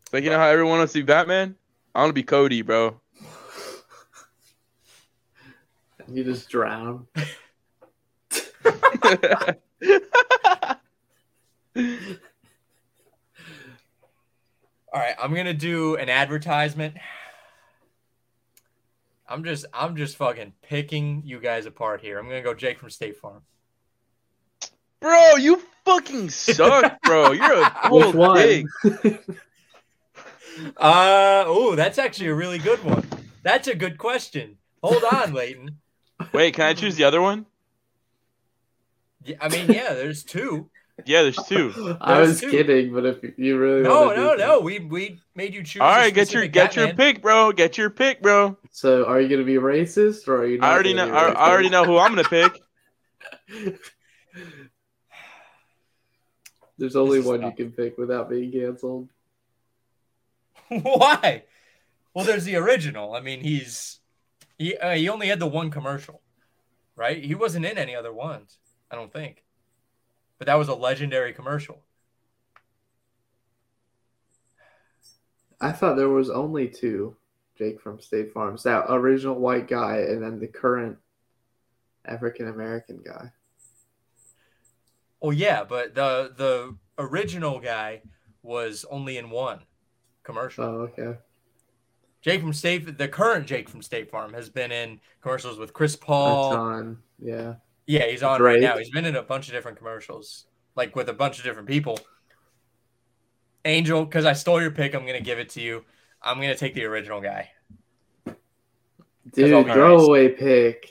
It's 0.00 0.12
like 0.12 0.24
you 0.24 0.30
know 0.30 0.38
how 0.38 0.48
everyone 0.48 0.78
wants 0.78 0.92
to 0.94 0.98
be 0.98 1.04
Batman. 1.04 1.54
I 1.94 2.00
want 2.00 2.08
to 2.10 2.14
be 2.14 2.24
Cody, 2.24 2.62
bro. 2.62 3.00
You 6.12 6.24
just 6.24 6.48
drown. 6.50 7.06
All 14.94 15.00
right, 15.00 15.14
I'm 15.20 15.34
gonna 15.34 15.54
do 15.54 15.96
an 15.96 16.10
advertisement. 16.10 16.96
I'm 19.26 19.42
just 19.44 19.64
I'm 19.72 19.96
just 19.96 20.16
fucking 20.16 20.52
picking 20.62 21.22
you 21.24 21.40
guys 21.40 21.64
apart 21.64 22.02
here. 22.02 22.18
I'm 22.18 22.26
gonna 22.26 22.42
go 22.42 22.52
Jake 22.52 22.78
from 22.78 22.90
State 22.90 23.16
Farm. 23.16 23.42
Bro, 25.00 25.36
you 25.36 25.62
fucking 25.86 26.28
suck, 26.28 27.00
bro. 27.02 27.32
You're 27.32 27.62
a 27.62 27.64
Which 27.90 28.02
cold 28.04 28.14
one? 28.14 28.36
pig. 28.36 28.66
Uh 30.76 31.44
oh, 31.46 31.74
that's 31.74 31.98
actually 31.98 32.28
a 32.28 32.34
really 32.34 32.58
good 32.58 32.84
one. 32.84 33.02
That's 33.42 33.68
a 33.68 33.74
good 33.74 33.96
question. 33.96 34.58
Hold 34.82 35.02
on, 35.10 35.32
Lleyton. 35.34 35.78
Wait, 36.32 36.54
can 36.54 36.64
I 36.66 36.74
choose 36.74 36.96
the 36.96 37.04
other 37.04 37.20
one? 37.20 37.46
Yeah, 39.24 39.36
I 39.40 39.48
mean, 39.48 39.70
yeah, 39.70 39.94
there's 39.94 40.24
two. 40.24 40.68
Yeah, 41.06 41.22
there's 41.22 41.38
two. 41.48 41.96
I 42.00 42.20
was 42.20 42.40
two. 42.40 42.50
kidding, 42.50 42.92
but 42.92 43.06
if 43.06 43.18
you 43.38 43.58
really 43.58 43.82
No, 43.82 44.06
wanna 44.06 44.16
no, 44.16 44.28
that- 44.36 44.38
no. 44.38 44.60
We 44.60 44.78
we 44.80 45.20
made 45.34 45.54
you 45.54 45.62
choose. 45.62 45.80
All 45.80 45.88
right, 45.88 46.12
get 46.12 46.32
your 46.32 46.42
specific 46.44 46.52
get 46.52 46.76
your 46.76 46.92
pick, 46.94 47.22
bro. 47.22 47.52
Get 47.52 47.78
your 47.78 47.90
pick, 47.90 48.20
bro. 48.22 48.56
So, 48.70 49.04
are 49.06 49.20
you 49.20 49.28
gonna 49.28 49.44
be 49.44 49.54
racist, 49.54 50.28
or 50.28 50.36
are 50.42 50.46
you? 50.46 50.58
Not 50.58 50.68
I 50.70 50.72
already 50.74 50.94
know. 50.94 51.06
gonna 51.08 51.30
be 51.32 51.36
I, 51.36 51.46
I 51.46 51.50
already 51.50 51.68
know 51.70 51.84
who 51.84 51.98
I'm 51.98 52.14
gonna 52.14 52.28
pick. 52.28 52.60
There's 56.78 56.96
only 56.96 57.18
This 57.18 57.24
is 57.26 57.30
one 57.30 57.42
you 57.42 57.52
can 57.52 57.70
pick 57.72 57.96
without 57.98 58.28
being 58.28 58.50
canceled. 58.50 59.08
Why? 60.68 61.44
Well, 62.14 62.24
there's 62.24 62.44
the 62.44 62.56
original. 62.56 63.14
I 63.14 63.20
mean, 63.20 63.40
he's 63.40 63.98
he 64.62 64.76
uh, 64.76 64.94
he 64.94 65.08
only 65.08 65.28
had 65.28 65.40
the 65.40 65.46
one 65.46 65.70
commercial, 65.70 66.22
right? 66.94 67.22
He 67.22 67.34
wasn't 67.34 67.66
in 67.66 67.76
any 67.76 67.94
other 67.94 68.12
ones. 68.12 68.58
I 68.90 68.94
don't 68.94 69.12
think. 69.12 69.44
But 70.38 70.46
that 70.46 70.58
was 70.58 70.68
a 70.68 70.74
legendary 70.74 71.32
commercial. 71.32 71.82
I 75.60 75.72
thought 75.72 75.96
there 75.96 76.08
was 76.08 76.30
only 76.30 76.68
two. 76.68 77.16
Jake 77.56 77.80
from 77.80 78.00
State 78.00 78.32
Farms, 78.32 78.62
that 78.62 78.86
original 78.88 79.38
white 79.38 79.68
guy, 79.68 79.98
and 79.98 80.22
then 80.22 80.40
the 80.40 80.46
current 80.46 80.96
African 82.04 82.48
American 82.48 83.02
guy. 83.04 83.30
Oh 85.20 85.30
yeah, 85.30 85.62
but 85.64 85.94
the 85.94 86.32
the 86.36 86.76
original 86.98 87.60
guy 87.60 88.02
was 88.42 88.84
only 88.90 89.18
in 89.18 89.30
one 89.30 89.60
commercial. 90.24 90.64
Oh, 90.64 90.90
okay. 90.98 91.18
Jake 92.22 92.40
from 92.40 92.52
State, 92.52 92.96
the 92.98 93.08
current 93.08 93.46
Jake 93.46 93.68
from 93.68 93.82
State 93.82 94.10
Farm, 94.10 94.32
has 94.32 94.48
been 94.48 94.70
in 94.72 95.00
commercials 95.20 95.58
with 95.58 95.72
Chris 95.72 95.94
A 95.96 95.98
Paul. 95.98 96.52
ton. 96.52 96.98
Yeah. 97.18 97.54
Yeah, 97.86 98.06
he's 98.06 98.22
on 98.22 98.40
right 98.40 98.60
now. 98.60 98.78
He's 98.78 98.90
been 98.90 99.04
in 99.04 99.16
a 99.16 99.22
bunch 99.22 99.48
of 99.48 99.54
different 99.54 99.76
commercials, 99.76 100.46
like 100.76 100.94
with 100.94 101.08
a 101.08 101.12
bunch 101.12 101.38
of 101.38 101.44
different 101.44 101.66
people. 101.68 101.98
Angel, 103.64 104.04
because 104.04 104.24
I 104.24 104.32
stole 104.34 104.60
your 104.62 104.70
pick, 104.70 104.94
I'm 104.94 105.04
gonna 105.04 105.20
give 105.20 105.38
it 105.40 105.48
to 105.50 105.60
you. 105.60 105.84
I'm 106.22 106.36
gonna 106.40 106.56
take 106.56 106.74
the 106.74 106.84
original 106.84 107.20
guy. 107.20 107.50
Dude, 109.34 109.52
I'll 109.52 109.64
throwaway 109.64 110.28
pick. 110.28 110.88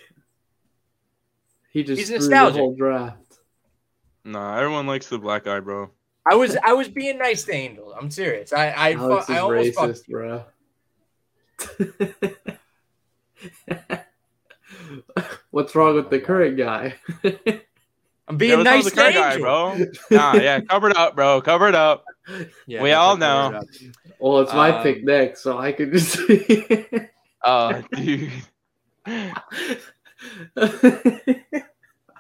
He 1.72 1.84
just 1.84 2.00
He's 2.00 2.10
threw 2.10 2.17
nostalgic. 2.20 2.56
the 2.56 2.60
whole 2.60 2.76
draft. 2.76 3.39
Nah, 4.26 4.58
everyone 4.58 4.88
likes 4.88 5.08
the 5.08 5.17
black 5.17 5.46
guy, 5.46 5.60
bro. 5.62 5.89
I 6.30 6.36
was 6.36 6.58
I 6.63 6.74
was 6.74 6.89
being 6.89 7.17
nice 7.17 7.44
to 7.46 7.54
Angel. 7.54 7.94
I'm 8.00 8.12
serious. 8.12 8.52
I 8.54 8.74
I, 8.76 8.96
fu- 8.96 9.02
Alex 9.04 9.30
is 9.30 9.36
I 9.36 9.39
almost 9.39 9.74
fucked 9.76 9.89
racist, 9.94 10.08
bro. 10.08 10.44
What's 15.52 15.76
wrong 15.76 15.95
with 15.95 16.10
the 16.10 16.19
current 16.19 16.58
guy? 16.58 16.95
I'm 18.28 18.38
being 18.38 18.60
what's 18.60 18.65
wrong 18.69 18.76
nice 18.78 18.86
to 18.86 18.91
current 18.91 19.15
guy, 19.15 19.38
bro. 19.39 19.78
Nah, 20.10 20.36
yeah, 20.36 20.62
cover 20.62 20.89
it 20.89 20.95
up, 20.97 21.15
bro. 21.15 21.41
Cover 21.41 21.67
it 21.67 21.76
up. 21.76 22.06
Yeah, 22.65 22.82
We 22.82 22.93
all 22.93 23.17
know. 23.17 23.52
cover 23.52 23.65
it 23.82 23.95
well, 24.19 24.39
it's 24.39 24.54
my 24.54 24.78
Um, 24.78 24.84
pick 24.84 25.04
next, 25.04 25.41
so 25.41 25.58
I 25.58 25.71
could 25.74 25.91
just. 25.91 26.17
Oh, 27.43 27.82
dude. 27.95 28.32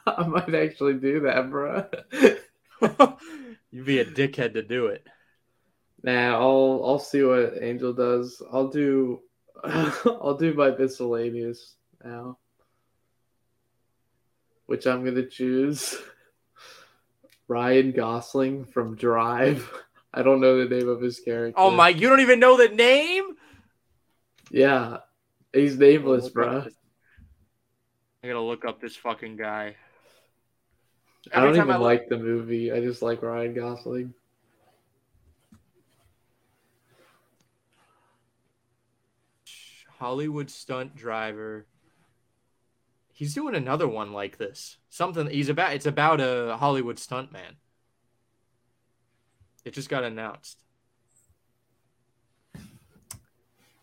I 0.05 0.27
might 0.27 0.53
actually 0.55 0.95
do 0.95 1.21
that, 1.21 1.49
bro. 1.49 1.85
You'd 3.71 3.85
be 3.85 3.99
a 3.99 4.05
dickhead 4.05 4.53
to 4.53 4.63
do 4.63 4.87
it. 4.87 5.05
Nah, 6.03 6.33
I'll 6.33 6.81
I'll 6.83 6.99
see 6.99 7.21
what 7.23 7.61
Angel 7.61 7.93
does. 7.93 8.41
I'll 8.51 8.69
do 8.69 9.21
I'll 10.05 10.37
do 10.37 10.53
my 10.53 10.71
miscellaneous 10.71 11.75
now. 12.03 12.37
Which 14.65 14.87
I'm 14.87 15.03
gonna 15.03 15.25
choose 15.27 15.95
Ryan 17.47 17.91
Gosling 17.91 18.65
from 18.65 18.95
Drive. 18.95 19.71
I 20.13 20.23
don't 20.23 20.41
know 20.41 20.57
the 20.65 20.75
name 20.75 20.89
of 20.89 21.01
his 21.01 21.19
character. 21.19 21.59
Oh 21.59 21.71
my! 21.71 21.89
You 21.89 22.09
don't 22.09 22.19
even 22.19 22.39
know 22.39 22.57
the 22.57 22.69
name. 22.73 23.35
Yeah. 24.49 24.97
He's 25.53 25.77
nameless, 25.77 26.29
bro. 26.29 26.65
I 28.23 28.27
gotta 28.27 28.41
look 28.41 28.65
up 28.65 28.79
this 28.81 28.95
fucking 28.95 29.35
guy. 29.37 29.75
I 31.33 31.39
don't 31.39 31.49
Every 31.49 31.59
time 31.59 31.67
even 31.69 31.81
look- 31.81 31.85
like 31.85 32.09
the 32.09 32.17
movie. 32.17 32.71
I 32.71 32.79
just 32.81 33.01
like 33.01 33.21
Ryan 33.21 33.53
Gosling. 33.53 34.13
Hollywood 40.01 40.49
stunt 40.49 40.95
driver. 40.95 41.67
He's 43.13 43.35
doing 43.35 43.53
another 43.53 43.87
one 43.87 44.13
like 44.13 44.39
this. 44.39 44.77
Something 44.89 45.29
he's 45.29 45.47
about 45.47 45.73
it's 45.73 45.85
about 45.85 46.19
a 46.19 46.57
Hollywood 46.57 46.97
stunt 46.97 47.31
man. 47.31 47.57
It 49.63 49.75
just 49.75 49.89
got 49.89 50.03
announced. 50.03 50.57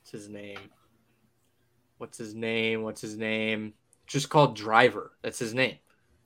What's 0.01 0.11
his 0.11 0.29
name? 0.29 0.59
What's 1.99 2.19
his 2.19 2.35
name? 2.35 2.83
What's 2.83 3.01
his 3.01 3.17
name? 3.17 3.75
Just 4.09 4.29
called 4.29 4.57
Driver. 4.57 5.13
That's 5.23 5.39
his 5.39 5.55
name. 5.55 5.77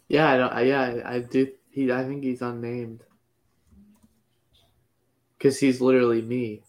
Yeah, 0.09 0.31
I 0.31 0.37
don't, 0.39 0.53
I, 0.53 0.63
yeah, 0.63 0.81
I- 0.81 1.15
I 1.17 1.19
do. 1.19 1.53
He, 1.69 1.93
I 1.93 2.05
think 2.05 2.25
he's 2.25 2.41
unnamed. 2.41 3.03
Because 5.37 5.61
he's 5.61 5.83
literally 5.83 6.23
me. 6.23 6.63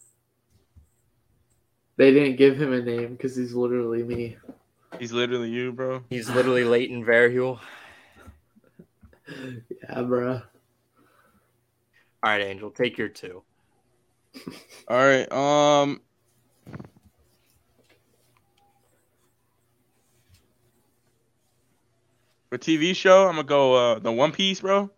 They 1.96 2.12
didn't 2.12 2.36
give 2.36 2.60
him 2.60 2.72
a 2.72 2.82
name 2.82 3.12
because 3.12 3.36
he's 3.36 3.54
literally 3.54 4.02
me. 4.02 4.36
He's 4.98 5.12
literally 5.12 5.50
you, 5.50 5.72
bro. 5.72 6.02
He's 6.10 6.28
literally 6.28 6.64
Lleyton 6.64 7.04
Verhule. 7.04 7.60
Yeah, 9.28 10.02
bro. 10.02 10.34
All 10.34 10.42
right, 12.22 12.42
Angel, 12.42 12.70
take 12.70 12.98
your 12.98 13.08
two. 13.08 13.42
All 14.88 14.96
right. 14.96 15.30
Um. 15.32 16.00
For 22.50 22.58
TV 22.58 22.94
show, 22.94 23.26
I'm 23.26 23.36
gonna 23.36 23.44
go 23.44 23.74
uh 23.74 23.98
the 23.98 24.12
One 24.12 24.32
Piece, 24.32 24.60
bro. 24.60 24.90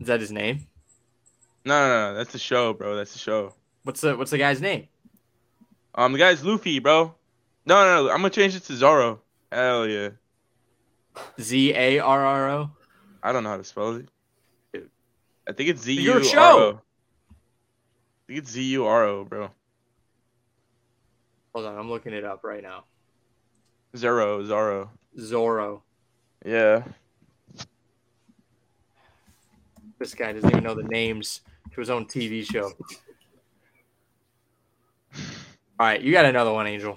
Is 0.00 0.08
that 0.08 0.20
his 0.20 0.32
name? 0.32 0.66
No, 1.64 1.88
no, 1.88 2.10
no, 2.10 2.18
that's 2.18 2.32
the 2.32 2.38
show, 2.38 2.72
bro. 2.72 2.96
That's 2.96 3.12
the 3.12 3.18
show. 3.18 3.54
What's 3.84 4.00
the 4.00 4.16
What's 4.16 4.30
the 4.30 4.38
guy's 4.38 4.60
name? 4.60 4.88
Um, 5.94 6.12
the 6.12 6.18
guy's 6.18 6.44
Luffy, 6.44 6.78
bro. 6.78 7.14
No, 7.66 7.84
no, 7.84 8.04
no. 8.04 8.10
I'm 8.10 8.18
gonna 8.18 8.30
change 8.30 8.54
it 8.54 8.64
to 8.64 8.74
Zoro. 8.74 9.20
Hell 9.50 9.86
yeah. 9.86 10.10
Z 11.40 11.74
A 11.74 11.98
R 11.98 12.24
R 12.24 12.50
O. 12.50 12.70
I 13.22 13.32
don't 13.32 13.44
know 13.44 13.50
how 13.50 13.56
to 13.56 13.64
spell 13.64 13.96
it. 13.96 14.08
I 15.46 15.52
think 15.52 15.70
it's 15.70 15.82
Z 15.82 15.92
U 15.92 16.00
Your 16.00 16.24
show. 16.24 16.80
Think 18.26 18.38
it's 18.38 18.50
Z 18.50 18.62
U 18.62 18.86
R 18.86 19.04
O, 19.04 19.24
bro. 19.24 19.50
Hold 21.54 21.66
on, 21.66 21.76
I'm 21.76 21.90
looking 21.90 22.12
it 22.12 22.24
up 22.24 22.44
right 22.44 22.62
now. 22.62 22.84
Zoro, 23.96 24.44
Zoro. 24.44 24.90
Zorro. 25.18 25.82
Yeah. 26.44 26.84
This 29.98 30.14
guy 30.14 30.32
doesn't 30.32 30.50
even 30.50 30.64
know 30.64 30.74
the 30.74 30.84
names 30.84 31.42
to 31.72 31.80
his 31.80 31.90
own 31.90 32.06
TV 32.06 32.44
show. 32.44 32.72
All 35.82 35.88
right, 35.88 36.00
you 36.00 36.12
got 36.12 36.26
another 36.26 36.52
one, 36.52 36.68
Angel. 36.68 36.96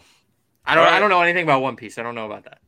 I 0.64 0.76
don't. 0.76 0.86
All 0.86 0.94
I 0.94 1.00
don't 1.00 1.10
know 1.10 1.20
anything 1.20 1.42
about 1.42 1.64
One 1.64 1.76
Piece. 1.76 1.98
I 1.98 2.04
don't 2.04 2.14
know 2.14 2.28
about 2.28 2.44
that. 2.44 2.60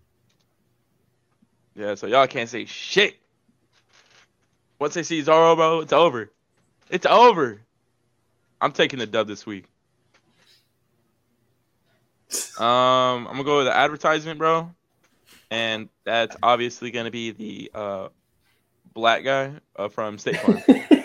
Yeah, 1.75 1.93
so 1.93 2.07
y'all 2.07 2.25
can't 2.25 2.49
say 2.49 2.65
shit. 2.65 3.17
Once 4.79 4.95
they 4.95 5.03
see 5.03 5.21
Zoro, 5.21 5.55
bro, 5.55 5.81
it's 5.81 5.93
over. 5.93 6.31
It's 6.89 7.05
over. 7.05 7.61
I'm 8.59 8.71
taking 8.71 8.97
the 8.97 9.05
dub 9.05 9.27
this 9.27 9.45
week. 9.45 9.65
Um, 12.57 12.65
I'm 13.27 13.33
gonna 13.33 13.43
go 13.43 13.57
with 13.57 13.67
the 13.67 13.75
advertisement, 13.75 14.39
bro, 14.39 14.71
and 15.51 15.87
that's 16.03 16.35
obviously 16.41 16.89
gonna 16.89 17.11
be 17.11 17.29
the 17.29 17.71
uh 17.75 18.07
black 18.91 19.23
guy 19.23 19.51
uh, 19.75 19.87
from 19.87 20.17
State 20.17 20.37
Farm. 20.37 20.63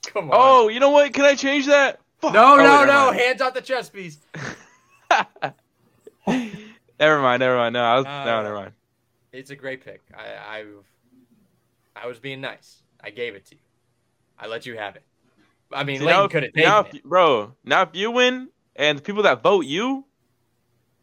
Come 0.02 0.30
on. 0.30 0.32
Oh, 0.32 0.68
you 0.68 0.80
know 0.80 0.90
what? 0.90 1.12
Can 1.14 1.24
I 1.24 1.34
change 1.34 1.66
that? 1.66 2.00
Fuck. 2.20 2.34
no, 2.34 2.54
Oh, 2.54 2.56
no, 2.56 2.84
no! 2.84 3.06
mind. 3.06 3.20
Hands 3.20 3.40
off 3.40 3.54
the 3.54 3.60
chess 3.62 3.88
piece. 3.88 4.18
never 6.28 7.20
mind, 7.20 7.40
never 7.40 7.56
mind. 7.56 7.72
No, 7.72 7.82
I 7.82 7.96
was, 7.96 8.06
Uh, 8.06 8.24
no, 8.24 8.42
never 8.42 8.54
mind. 8.54 8.72
It's 9.32 9.50
a 9.50 9.56
great 9.56 9.82
pick. 9.84 10.02
I, 10.14 10.60
I, 10.60 10.64
I 11.96 12.06
was 12.06 12.18
being 12.18 12.40
nice. 12.40 12.82
I 13.02 13.10
gave 13.10 13.34
it 13.34 13.46
to 13.46 13.54
you. 13.54 13.60
I 14.38 14.46
let 14.46 14.66
you 14.66 14.76
have 14.76 14.96
it. 14.96 15.02
I 15.72 15.84
mean, 15.84 16.00
See, 16.00 16.06
now 16.06 16.24
if- 16.24 16.30
could 16.30 16.42
have 16.42 16.52
now 16.54 16.82
taken 16.82 16.98
if- 16.98 17.04
it. 17.04 17.08
bro. 17.08 17.54
Now 17.64 17.82
if 17.82 17.90
you 17.94 18.10
win, 18.10 18.48
and 18.76 18.98
the 18.98 19.02
people 19.02 19.22
that 19.22 19.42
vote 19.42 19.64
you, 19.64 20.04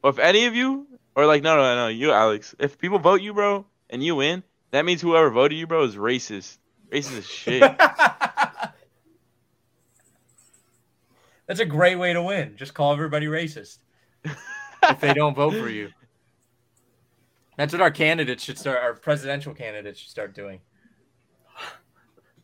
or 0.03 0.09
if 0.11 0.19
any 0.19 0.45
of 0.45 0.55
you, 0.55 0.87
or 1.15 1.25
like 1.25 1.43
no, 1.43 1.55
no, 1.55 1.75
no, 1.75 1.87
you, 1.87 2.11
Alex. 2.11 2.55
If 2.59 2.77
people 2.77 2.99
vote 2.99 3.21
you, 3.21 3.33
bro, 3.33 3.65
and 3.89 4.03
you 4.03 4.15
win, 4.15 4.43
that 4.71 4.85
means 4.85 5.01
whoever 5.01 5.29
voted 5.29 5.57
you, 5.57 5.67
bro, 5.67 5.83
is 5.83 5.95
racist. 5.95 6.57
Racist 6.91 7.17
as 7.17 7.27
shit. 7.27 7.61
That's 11.47 11.59
a 11.59 11.65
great 11.65 11.95
way 11.95 12.13
to 12.13 12.21
win. 12.21 12.55
Just 12.57 12.75
call 12.75 12.93
everybody 12.93 13.25
racist 13.25 13.79
if 14.23 14.99
they 14.99 15.13
don't 15.13 15.33
vote 15.35 15.55
for 15.55 15.67
you. 15.67 15.89
That's 17.57 17.73
what 17.73 17.81
our 17.81 17.91
candidates 17.91 18.43
should 18.43 18.57
start. 18.57 18.77
Our 18.77 18.93
presidential 18.93 19.53
candidates 19.53 19.99
should 19.99 20.11
start 20.11 20.33
doing. 20.33 20.61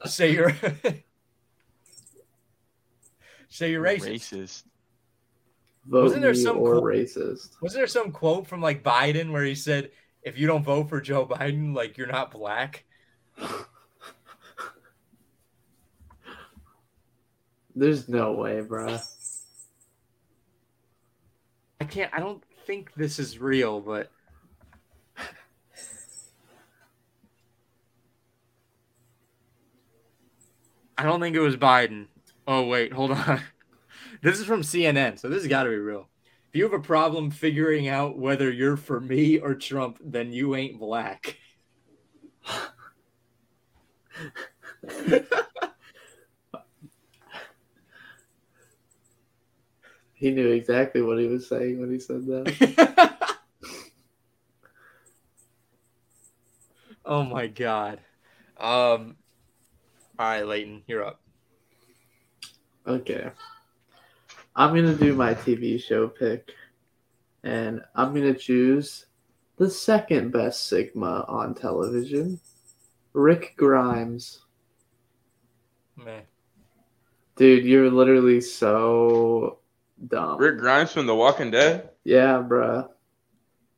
Say 0.06 0.34
you're. 0.34 0.52
say 3.50 3.72
you're 3.72 3.84
racist. 3.84 4.10
Racist. 4.10 4.64
Vote 5.88 6.04
Wasn't 6.04 6.22
there 6.22 6.34
some 6.34 6.58
or 6.58 6.74
cool- 6.74 6.84
racist. 6.84 7.62
Wasn't 7.62 7.80
there 7.80 7.88
some 7.88 8.12
quote 8.12 8.48
from 8.48 8.62
like 8.62 8.84
Biden 8.84 9.32
where 9.32 9.44
he 9.44 9.54
said, 9.56 9.92
"If 10.24 10.38
you 10.38 10.48
don't 10.48 10.64
vote 10.64 10.90
for 10.90 11.00
Joe 11.00 11.26
Biden, 11.28 11.76
like 11.76 11.98
you're 11.98 12.08
not 12.08 12.32
black." 12.32 12.86
There's 17.76 18.08
no 18.08 18.32
way, 18.34 18.62
bruh. 18.62 19.02
I 21.82 21.84
can't. 21.84 22.12
I 22.14 22.20
don't 22.20 22.42
think 22.66 22.94
this 22.96 23.20
is 23.20 23.38
real, 23.38 23.82
but 23.82 24.10
I 30.98 31.04
don't 31.04 31.20
think 31.20 31.36
it 31.36 31.42
was 31.42 31.58
Biden. 31.58 32.08
Oh 32.48 32.66
wait, 32.68 32.94
hold 32.94 33.12
on. 33.12 33.42
This 34.26 34.40
is 34.40 34.48
from 34.48 34.64
CNN, 34.64 35.20
so 35.20 35.30
this 35.30 35.44
has 35.44 35.48
got 35.48 35.66
to 35.66 35.70
be 35.70 35.76
real. 35.76 36.10
If 36.50 36.56
you 36.56 36.64
have 36.64 36.74
a 36.74 36.80
problem 36.80 37.30
figuring 37.30 37.88
out 37.88 38.18
whether 38.18 38.50
you're 38.50 38.76
for 38.76 39.00
me 39.00 39.38
or 39.38 39.54
Trump, 39.54 40.00
then 40.04 40.34
you 40.34 40.56
ain't 40.56 40.80
black. 40.80 41.38
He 50.16 50.32
knew 50.32 50.50
exactly 50.50 51.02
what 51.04 51.20
he 51.20 51.28
was 51.28 51.48
saying 51.48 51.80
when 51.80 51.92
he 51.92 52.00
said 52.00 52.26
that. 52.26 53.38
oh 57.06 57.24
my 57.24 57.46
god. 57.46 58.00
Um. 58.58 59.18
All 60.18 60.26
right, 60.26 60.48
Lleyton, 60.48 60.84
you're 60.88 61.06
up. 61.06 61.20
Okay. 62.88 63.30
I'm 64.56 64.74
going 64.74 64.86
to 64.86 64.96
do 64.96 65.14
my 65.14 65.34
TV 65.34 65.82
show 65.82 66.08
pick. 66.08 66.52
And 67.44 67.82
I'm 67.94 68.14
going 68.14 68.34
to 68.34 68.40
choose 68.40 69.06
the 69.58 69.70
second 69.70 70.32
best 70.32 70.68
Sigma 70.68 71.26
on 71.28 71.54
television 71.54 72.40
Rick 73.14 73.54
Grimes. 73.58 74.42
Man. 75.96 76.24
Dude, 77.36 77.66
you're 77.66 77.92
literally 77.92 78.42
so 78.42 79.60
dumb. 80.08 80.38
Rick 80.38 80.58
Grimes 80.58 80.92
from 80.92 81.06
The 81.06 81.16
Walking 81.16 81.52
Dead. 81.52 81.90
Yeah, 82.04 82.44
bruh. 82.46 82.90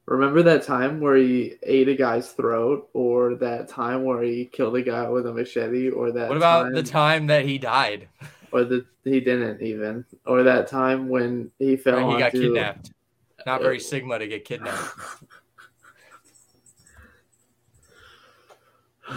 Remember 0.06 0.42
that 0.44 0.64
time 0.64 1.02
where 1.02 1.18
he 1.18 1.56
ate 1.64 1.90
a 1.90 1.96
guy's 1.96 2.32
throat, 2.32 2.90
or 2.94 3.36
that 3.36 3.68
time 3.68 4.06
where 4.06 4.24
he 4.24 4.46
killed 4.46 4.78
a 4.78 4.82
guy 4.82 5.10
with 5.10 5.28
a 5.28 5.34
machete, 5.34 5.90
or 5.90 6.12
that 6.14 6.30
What 6.30 6.38
about 6.38 6.64
time, 6.64 6.74
the 6.74 6.84
time 6.84 7.28
that 7.28 7.46
he 7.46 7.58
died? 7.58 8.08
or 8.58 8.64
the 8.66 8.86
he 9.03 9.20
didn't 9.20 9.62
even, 9.62 10.03
or 10.26 10.43
that 10.43 10.68
time 10.68 11.10
when 11.10 11.51
he 11.60 11.78
fell 11.78 11.99
Or 11.99 12.14
he 12.14 12.20
got 12.20 12.32
kidnapped. 12.32 12.91
Not 13.45 13.62
very 13.62 13.78
uh, 13.78 13.82
Sigma 13.82 14.18
to 14.20 14.28
get 14.28 14.43
kidnapped. 14.45 14.93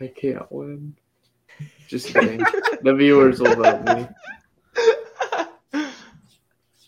I 0.00 0.08
can't 0.08 0.50
win. 0.52 0.96
Just 1.88 2.08
kidding. 2.08 2.44
the 2.82 2.94
viewers 2.94 3.40
will 3.40 3.54
vote 3.54 3.82
me. 5.72 5.82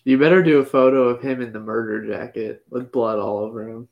You 0.05 0.19
better 0.19 0.43
do 0.43 0.59
a 0.59 0.65
photo 0.65 1.09
of 1.09 1.23
him 1.23 1.41
in 1.43 1.53
the 1.53 1.61
murder 1.61 2.07
jacket 2.07 2.65
with 2.71 2.91
blood 2.91 3.19
all 3.19 3.39
over 3.39 3.69
him. 3.69 3.89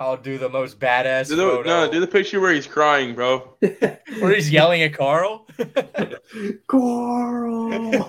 I'll 0.00 0.16
do 0.16 0.38
the 0.38 0.48
most 0.48 0.78
badass 0.78 1.28
Do 1.28 1.34
the, 1.36 1.42
photo. 1.42 1.68
no, 1.68 1.90
do 1.90 1.98
the 1.98 2.06
picture 2.06 2.40
where 2.40 2.52
he's 2.52 2.68
crying, 2.68 3.16
bro. 3.16 3.56
Where 3.60 4.32
he's 4.32 4.50
yelling 4.52 4.82
at 4.82 4.94
Carl. 4.94 5.47
Coral. 6.66 8.08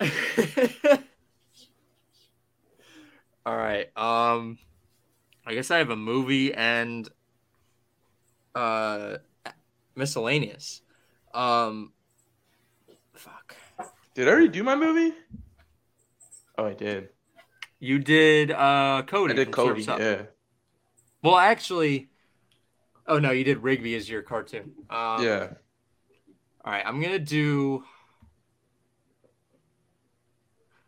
All 3.46 3.56
right. 3.56 3.90
Um, 3.96 4.58
I 5.46 5.54
guess 5.54 5.70
I 5.70 5.78
have 5.78 5.90
a 5.90 5.96
movie 5.96 6.54
and 6.54 7.08
uh 8.54 9.16
miscellaneous. 9.96 10.82
Um, 11.32 11.92
fuck. 13.14 13.56
Did 14.14 14.28
I 14.28 14.30
already 14.30 14.48
do 14.48 14.62
my 14.62 14.76
movie? 14.76 15.14
Oh, 16.56 16.66
I 16.66 16.74
did. 16.74 17.08
You 17.80 17.98
did 17.98 18.52
uh 18.52 19.02
Cody. 19.06 19.32
I 19.32 19.36
did 19.36 19.50
Cody. 19.50 19.82
Yeah. 19.82 20.22
Well, 21.22 21.36
actually, 21.36 22.10
oh 23.06 23.18
no, 23.18 23.30
you 23.30 23.44
did 23.44 23.62
Rigby 23.62 23.94
as 23.94 24.08
your 24.08 24.22
cartoon. 24.22 24.72
Um, 24.90 25.22
yeah. 25.24 25.48
All 26.64 26.72
right, 26.72 26.84
I'm 26.86 27.00
gonna 27.00 27.18
do. 27.18 27.84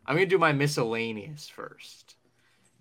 I'm 0.05 0.15
gonna 0.15 0.25
do 0.25 0.37
my 0.37 0.53
miscellaneous 0.53 1.49
first, 1.49 2.15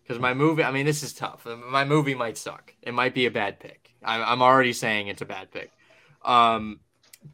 because 0.02 0.20
my 0.20 0.32
movie. 0.34 0.62
I 0.62 0.70
mean, 0.70 0.86
this 0.86 1.02
is 1.02 1.12
tough. 1.12 1.46
My 1.46 1.84
movie 1.84 2.14
might 2.14 2.38
suck. 2.38 2.72
It 2.82 2.94
might 2.94 3.14
be 3.14 3.26
a 3.26 3.30
bad 3.30 3.58
pick. 3.60 3.90
I'm, 4.04 4.22
I'm 4.22 4.42
already 4.42 4.72
saying 4.72 5.08
it's 5.08 5.22
a 5.22 5.26
bad 5.26 5.50
pick. 5.50 5.72
Um, 6.24 6.80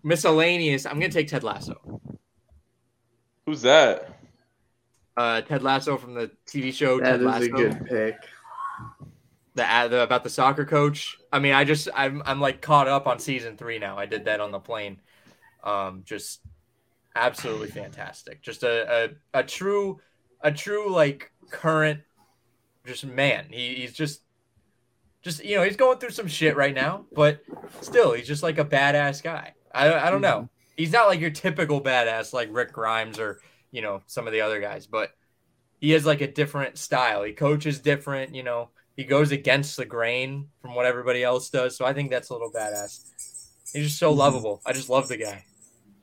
miscellaneous. 0.02 0.86
I'm 0.86 0.94
gonna 0.94 1.10
take 1.10 1.28
Ted 1.28 1.44
Lasso. 1.44 2.00
Who's 3.46 3.62
that? 3.62 4.18
Uh, 5.16 5.42
Ted 5.42 5.62
Lasso 5.62 5.98
from 5.98 6.14
the 6.14 6.30
TV 6.46 6.72
show 6.72 6.98
That 6.98 7.10
Ted 7.10 7.20
is 7.20 7.26
Lasso. 7.26 7.44
a 7.44 7.48
good 7.48 7.84
pick. 7.86 8.14
The, 9.54 9.88
the 9.90 10.02
about 10.02 10.24
the 10.24 10.30
soccer 10.30 10.64
coach. 10.64 11.18
I 11.32 11.38
mean, 11.38 11.52
I 11.52 11.64
just 11.64 11.88
I'm 11.94 12.22
I'm 12.24 12.40
like 12.40 12.60
caught 12.60 12.88
up 12.88 13.06
on 13.06 13.18
season 13.18 13.56
three 13.56 13.78
now. 13.78 13.98
I 13.98 14.06
did 14.06 14.24
that 14.26 14.40
on 14.40 14.50
the 14.50 14.60
plane. 14.60 15.00
Um, 15.62 16.02
just 16.04 16.40
absolutely 17.14 17.68
fantastic. 17.68 18.42
Just 18.42 18.62
a 18.62 19.10
a, 19.34 19.40
a 19.40 19.42
true 19.42 20.00
a 20.40 20.50
true 20.50 20.90
like 20.90 21.32
current 21.50 22.00
just 22.86 23.04
man. 23.04 23.46
He, 23.50 23.74
he's 23.74 23.92
just 23.92 24.22
just 25.22 25.44
you 25.44 25.56
know 25.56 25.62
he's 25.62 25.76
going 25.76 25.98
through 25.98 26.10
some 26.10 26.28
shit 26.28 26.56
right 26.56 26.74
now, 26.74 27.04
but 27.12 27.42
still 27.80 28.12
he's 28.12 28.26
just 28.26 28.42
like 28.42 28.58
a 28.58 28.64
badass 28.64 29.22
guy. 29.22 29.54
I 29.74 29.92
I 29.92 30.10
don't 30.10 30.22
know. 30.22 30.48
He's 30.76 30.92
not 30.92 31.08
like 31.08 31.20
your 31.20 31.30
typical 31.30 31.80
badass 31.80 32.32
like 32.32 32.48
Rick 32.50 32.72
Grimes 32.72 33.18
or 33.18 33.40
you 33.70 33.82
know 33.82 34.02
some 34.06 34.26
of 34.26 34.32
the 34.32 34.40
other 34.40 34.60
guys, 34.60 34.86
but 34.86 35.10
he 35.78 35.90
has 35.90 36.06
like 36.06 36.22
a 36.22 36.32
different 36.32 36.78
style. 36.78 37.22
He 37.22 37.32
coaches 37.32 37.80
different. 37.80 38.34
You 38.34 38.42
know 38.42 38.70
he 38.96 39.04
goes 39.04 39.32
against 39.32 39.76
the 39.76 39.84
grain 39.86 40.48
from 40.60 40.74
what 40.74 40.86
everybody 40.86 41.22
else 41.22 41.50
does. 41.50 41.76
So 41.76 41.84
I 41.84 41.92
think 41.92 42.10
that's 42.10 42.30
a 42.30 42.32
little 42.32 42.52
badass. 42.52 43.08
He's 43.72 43.86
just 43.86 43.98
so 43.98 44.12
Mhm. 44.12 44.18
lovable. 44.18 44.62
I 44.66 44.72
just 44.72 44.88
love 44.90 45.08
the 45.08 45.16
guy. 45.16 45.44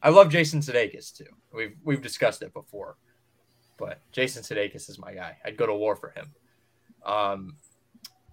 I 0.01 0.09
love 0.09 0.29
Jason 0.29 0.61
Sudeikis 0.61 1.15
too. 1.15 1.27
We've 1.51 1.75
we've 1.83 2.01
discussed 2.01 2.41
it 2.41 2.53
before, 2.53 2.97
but 3.77 3.99
Jason 4.11 4.43
Sudeikis 4.43 4.89
is 4.89 4.97
my 4.97 5.13
guy. 5.13 5.37
I'd 5.45 5.57
go 5.57 5.65
to 5.67 5.73
war 5.75 5.95
for 5.95 6.09
him. 6.11 6.33
Um, 7.05 7.57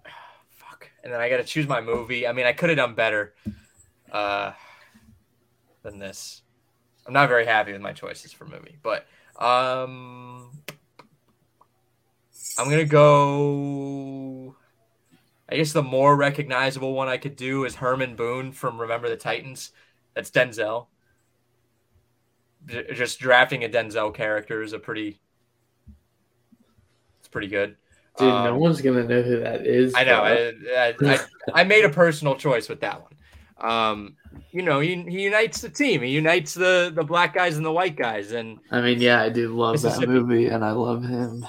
fuck. 0.49 0.89
And 1.03 1.11
then 1.13 1.19
I 1.21 1.29
got 1.29 1.37
to 1.37 1.43
choose 1.43 1.67
my 1.67 1.81
movie. 1.81 2.25
I 2.27 2.31
mean, 2.31 2.45
I 2.45 2.53
could 2.53 2.69
have 2.69 2.77
done 2.77 2.95
better 2.95 3.35
uh, 4.11 4.53
than 5.83 5.99
this. 5.99 6.41
I'm 7.05 7.13
not 7.13 7.29
very 7.29 7.45
happy 7.45 7.73
with 7.73 7.81
my 7.81 7.93
choices 7.93 8.31
for 8.33 8.45
movie, 8.45 8.77
but 8.81 9.05
um, 9.37 10.51
I'm 12.57 12.69
gonna 12.69 12.85
go. 12.85 14.26
I 15.49 15.55
guess 15.55 15.71
the 15.71 15.83
more 15.83 16.15
recognizable 16.15 16.93
one 16.93 17.07
I 17.07 17.17
could 17.17 17.35
do 17.35 17.63
is 17.65 17.75
Herman 17.75 18.15
Boone 18.15 18.51
from 18.51 18.79
Remember 18.81 19.07
the 19.09 19.15
Titans. 19.15 19.71
That's 20.13 20.29
Denzel. 20.29 20.87
J- 22.65 22.93
Just 22.93 23.19
drafting 23.19 23.63
a 23.63 23.69
Denzel 23.69 24.13
character 24.13 24.61
is 24.61 24.73
a 24.73 24.79
pretty. 24.79 25.19
It's 27.19 27.29
pretty 27.29 27.47
good. 27.47 27.77
Dude, 28.17 28.27
no 28.27 28.53
Um, 28.53 28.59
one's 28.59 28.81
gonna 28.81 29.03
know 29.03 29.21
who 29.21 29.39
that 29.41 29.65
is. 29.65 29.93
I 29.95 30.03
know. 30.03 30.21
I, 30.21 30.53
I, 30.75 30.95
I, 31.05 31.19
I 31.53 31.63
made 31.63 31.85
a 31.85 31.89
personal 31.89 32.35
choice 32.35 32.67
with 32.67 32.81
that 32.81 33.01
one. 33.01 33.13
Um, 33.59 34.15
you 34.51 34.61
know, 34.63 34.79
he, 34.79 34.95
he 35.03 35.23
unites 35.23 35.61
the 35.61 35.69
team. 35.69 36.01
He 36.01 36.09
unites 36.09 36.53
the 36.53 36.91
the 36.93 37.03
black 37.03 37.33
guys 37.33 37.57
and 37.57 37.65
the 37.65 37.71
white 37.71 37.95
guys, 37.95 38.31
and 38.31 38.57
I 38.71 38.81
mean, 38.81 38.99
yeah, 38.99 39.21
I 39.21 39.29
do 39.29 39.55
love 39.55 39.81
that 39.81 40.07
movie, 40.07 40.47
and 40.47 40.65
I 40.65 40.71
love 40.71 41.03
him. 41.03 41.45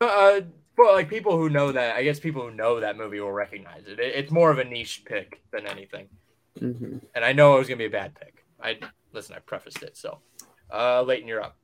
uh, 0.00 0.40
but 0.82 0.94
like 0.94 1.08
people 1.08 1.36
who 1.36 1.48
know 1.48 1.72
that, 1.72 1.96
I 1.96 2.02
guess 2.02 2.18
people 2.18 2.42
who 2.42 2.50
know 2.50 2.80
that 2.80 2.96
movie 2.96 3.20
will 3.20 3.32
recognize 3.32 3.86
it. 3.86 3.98
it 3.98 4.14
it's 4.14 4.30
more 4.30 4.50
of 4.50 4.58
a 4.58 4.64
niche 4.64 5.04
pick 5.04 5.42
than 5.52 5.66
anything. 5.66 6.08
hmm 6.58 6.98
And 7.14 7.24
I 7.24 7.32
know 7.32 7.56
it 7.56 7.58
was 7.58 7.68
gonna 7.68 7.78
be 7.78 7.86
a 7.86 7.90
bad 7.90 8.14
pick. 8.14 8.44
I 8.62 8.78
listen. 9.12 9.34
I 9.36 9.40
prefaced 9.40 9.82
it, 9.82 9.96
so 9.96 10.18
uh, 10.70 11.02
Lleyton, 11.02 11.28
you're 11.28 11.42
up. 11.42 11.56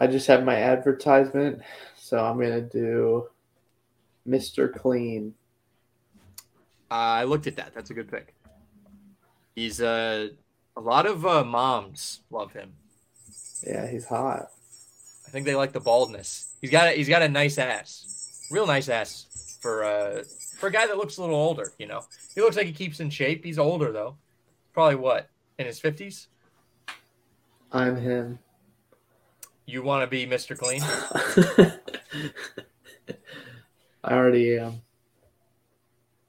I 0.00 0.06
just 0.06 0.26
have 0.26 0.44
my 0.44 0.56
advertisement, 0.56 1.62
so 1.96 2.24
I'm 2.24 2.38
gonna 2.38 2.60
do 2.60 3.28
Mr. 4.28 4.72
Clean. 4.72 5.34
Uh, 6.90 6.94
I 6.94 7.24
looked 7.24 7.46
at 7.46 7.56
that. 7.56 7.72
That's 7.74 7.90
a 7.90 7.94
good 7.94 8.10
pick. 8.10 8.34
He's 9.54 9.80
uh, 9.80 10.28
a 10.76 10.80
lot 10.80 11.06
of 11.06 11.26
uh, 11.26 11.44
moms 11.44 12.20
love 12.30 12.52
him. 12.52 12.72
Yeah, 13.66 13.86
he's 13.86 14.06
hot. 14.06 14.48
I 15.26 15.30
think 15.30 15.46
they 15.46 15.54
like 15.54 15.72
the 15.72 15.80
baldness. 15.80 16.51
He's 16.62 16.70
got 16.70 16.88
a, 16.88 16.92
he's 16.92 17.08
got 17.08 17.22
a 17.22 17.28
nice 17.28 17.58
ass, 17.58 18.46
real 18.50 18.66
nice 18.66 18.88
ass 18.88 19.58
for 19.60 19.84
uh 19.84 20.22
for 20.56 20.68
a 20.68 20.72
guy 20.72 20.86
that 20.86 20.96
looks 20.96 21.18
a 21.18 21.20
little 21.20 21.36
older. 21.36 21.72
You 21.78 21.86
know, 21.88 22.04
he 22.34 22.40
looks 22.40 22.56
like 22.56 22.66
he 22.66 22.72
keeps 22.72 23.00
in 23.00 23.10
shape. 23.10 23.44
He's 23.44 23.58
older 23.58 23.92
though, 23.92 24.16
probably 24.72 24.94
what 24.94 25.28
in 25.58 25.66
his 25.66 25.80
fifties. 25.80 26.28
I'm 27.72 27.96
him. 27.96 28.38
You 29.66 29.82
want 29.82 30.02
to 30.02 30.06
be 30.06 30.26
Mr. 30.26 30.56
Clean? 30.56 30.82
I 34.04 34.14
already 34.14 34.58
am. 34.58 34.82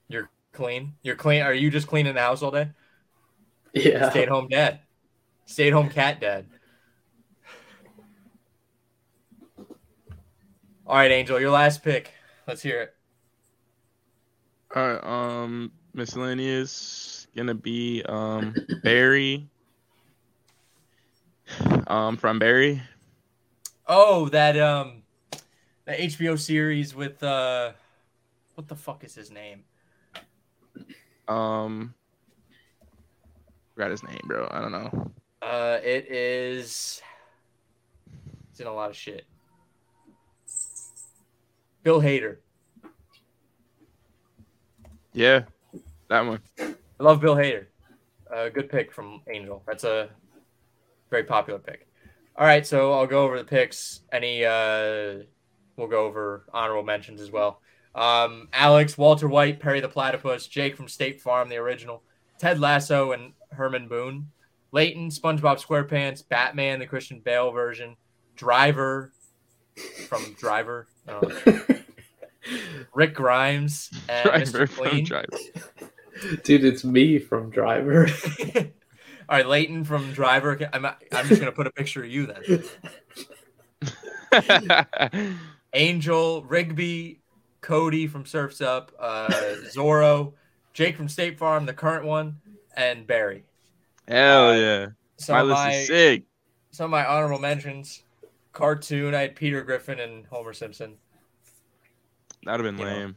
You're 0.07 0.29
clean. 0.51 0.93
You're 1.03 1.15
clean. 1.15 1.41
Are 1.41 1.53
you 1.53 1.69
just 1.69 1.87
cleaning 1.87 2.13
the 2.13 2.21
house 2.21 2.41
all 2.41 2.51
day? 2.51 2.69
Yeah. 3.73 4.09
Stay 4.11 4.23
at 4.23 4.29
home 4.29 4.47
dad. 4.47 4.79
Stay 5.45 5.67
at 5.67 5.73
home 5.73 5.89
cat 5.89 6.19
dad. 6.21 6.45
All 10.85 10.97
right, 10.97 11.11
Angel, 11.11 11.39
your 11.39 11.51
last 11.51 11.81
pick. 11.81 12.11
Let's 12.45 12.61
hear 12.61 12.81
it. 12.81 12.95
All 14.75 14.85
right, 14.85 15.03
um, 15.03 15.71
miscellaneous 15.93 17.27
gonna 17.35 17.53
be 17.53 18.03
um 18.03 18.53
Barry. 18.83 19.47
Um, 21.87 22.17
from 22.17 22.39
Barry. 22.39 22.81
Oh, 23.87 24.27
that 24.29 24.57
um, 24.59 25.03
that 25.85 25.99
HBO 25.99 26.37
series 26.37 26.93
with 26.93 27.23
uh, 27.23 27.71
what 28.55 28.67
the 28.67 28.75
fuck 28.75 29.05
is 29.05 29.15
his 29.15 29.31
name? 29.31 29.63
Um, 31.29 31.93
forgot 33.73 33.91
his 33.91 34.03
name, 34.03 34.19
bro. 34.25 34.49
I 34.51 34.59
don't 34.59 34.71
know. 34.71 35.11
Uh, 35.41 35.79
it 35.81 36.11
is. 36.11 37.01
It's 38.51 38.59
in 38.59 38.67
a 38.67 38.73
lot 38.73 38.89
of 38.89 38.97
shit. 38.97 39.25
Bill 41.83 42.01
Hader. 42.01 42.37
Yeah, 45.13 45.43
that 46.09 46.25
one. 46.25 46.39
I 46.59 46.73
love 46.99 47.21
Bill 47.21 47.35
Hader. 47.35 47.67
Uh, 48.33 48.49
good 48.49 48.69
pick 48.69 48.91
from 48.91 49.21
Angel. 49.31 49.61
That's 49.67 49.83
a 49.83 50.09
very 51.09 51.23
popular 51.23 51.59
pick. 51.59 51.87
All 52.35 52.47
right, 52.47 52.65
so 52.65 52.93
I'll 52.93 53.05
go 53.05 53.23
over 53.23 53.37
the 53.37 53.43
picks. 53.43 54.01
Any, 54.11 54.43
uh, 54.43 55.23
we'll 55.77 55.87
go 55.87 56.05
over 56.05 56.45
honorable 56.51 56.83
mentions 56.83 57.21
as 57.21 57.29
well. 57.29 57.61
Um, 57.93 58.47
Alex, 58.53 58.97
Walter 58.97 59.27
White, 59.27 59.59
Perry 59.59 59.81
the 59.81 59.89
Platypus, 59.89 60.47
Jake 60.47 60.75
from 60.75 60.87
State 60.87 61.21
Farm, 61.21 61.47
the 61.47 61.57
original, 61.57 62.01
Ted 62.39 62.59
Lasso, 62.59 63.11
and 63.11 63.33
Herman 63.51 63.87
Boone. 63.87 64.31
Lleyton, 64.71 65.09
SpongeBob 65.09 65.63
SquarePants, 65.63 66.27
Batman, 66.27 66.79
the 66.79 66.87
Christian 66.87 67.19
Bale 67.19 67.51
version, 67.51 67.95
Driver 68.35 69.11
from 70.07 70.33
Driver, 70.39 70.87
uh, 71.07 71.21
Rick 72.93 73.13
Grimes, 73.15 73.89
and 74.09 74.25
Driver 74.25 74.45
Mr. 74.45 74.69
from 74.69 74.89
Clean. 74.89 75.05
Driver. 75.05 75.27
Dude, 76.43 76.63
it's 76.63 76.83
me 76.83 77.19
from 77.19 77.49
Driver. 77.49 78.07
All 79.29 79.37
right, 79.37 79.47
Lleyton 79.47 79.83
from 79.83 80.11
Driver. 80.13 80.57
I'm, 80.73 80.85
I'm 80.85 81.27
just 81.27 81.41
gonna 81.41 81.51
put 81.51 81.67
a 81.67 81.71
picture 81.71 82.03
of 82.03 82.09
you 82.09 82.27
then. 82.27 82.63
Angel, 85.73 86.43
Rigby, 86.43 87.21
Cody 87.61 88.07
from 88.07 88.25
Surf's 88.25 88.61
Up, 88.61 88.91
uh, 88.99 89.55
Zoro, 89.71 90.33
Jake 90.73 90.95
from 90.97 91.09
State 91.09 91.39
Farm, 91.39 91.65
the 91.65 91.73
current 91.73 92.05
one, 92.05 92.37
and 92.75 93.07
Barry. 93.07 93.43
Hell 94.07 94.55
yeah. 94.55 94.87
Some 95.17 95.35
My 95.35 95.41
list 95.41 95.55
my 95.55 95.71
is 95.71 95.87
sick. 95.87 96.23
some 96.71 96.85
of 96.85 96.91
my 96.91 97.05
honorable 97.05 97.39
mentions: 97.39 98.02
cartoon. 98.53 99.13
I 99.13 99.21
had 99.21 99.35
Peter 99.35 99.63
Griffin 99.63 99.99
and 99.99 100.25
Homer 100.27 100.53
Simpson. 100.53 100.95
That'd 102.45 102.65
have 102.65 102.75
been 102.75 102.87
You 102.87 102.91
know, 102.91 102.99
lame. 102.99 103.15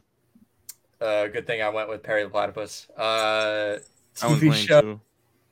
Uh, 1.01 1.27
good 1.29 1.47
thing 1.47 1.63
I 1.63 1.69
went 1.69 1.89
with 1.89 2.03
Perry 2.03 2.25
the 2.25 2.31
Platypus. 2.31 2.89
Uh, 2.97 3.79
TV 4.17 4.53
show. 4.53 4.81
too. 4.81 5.01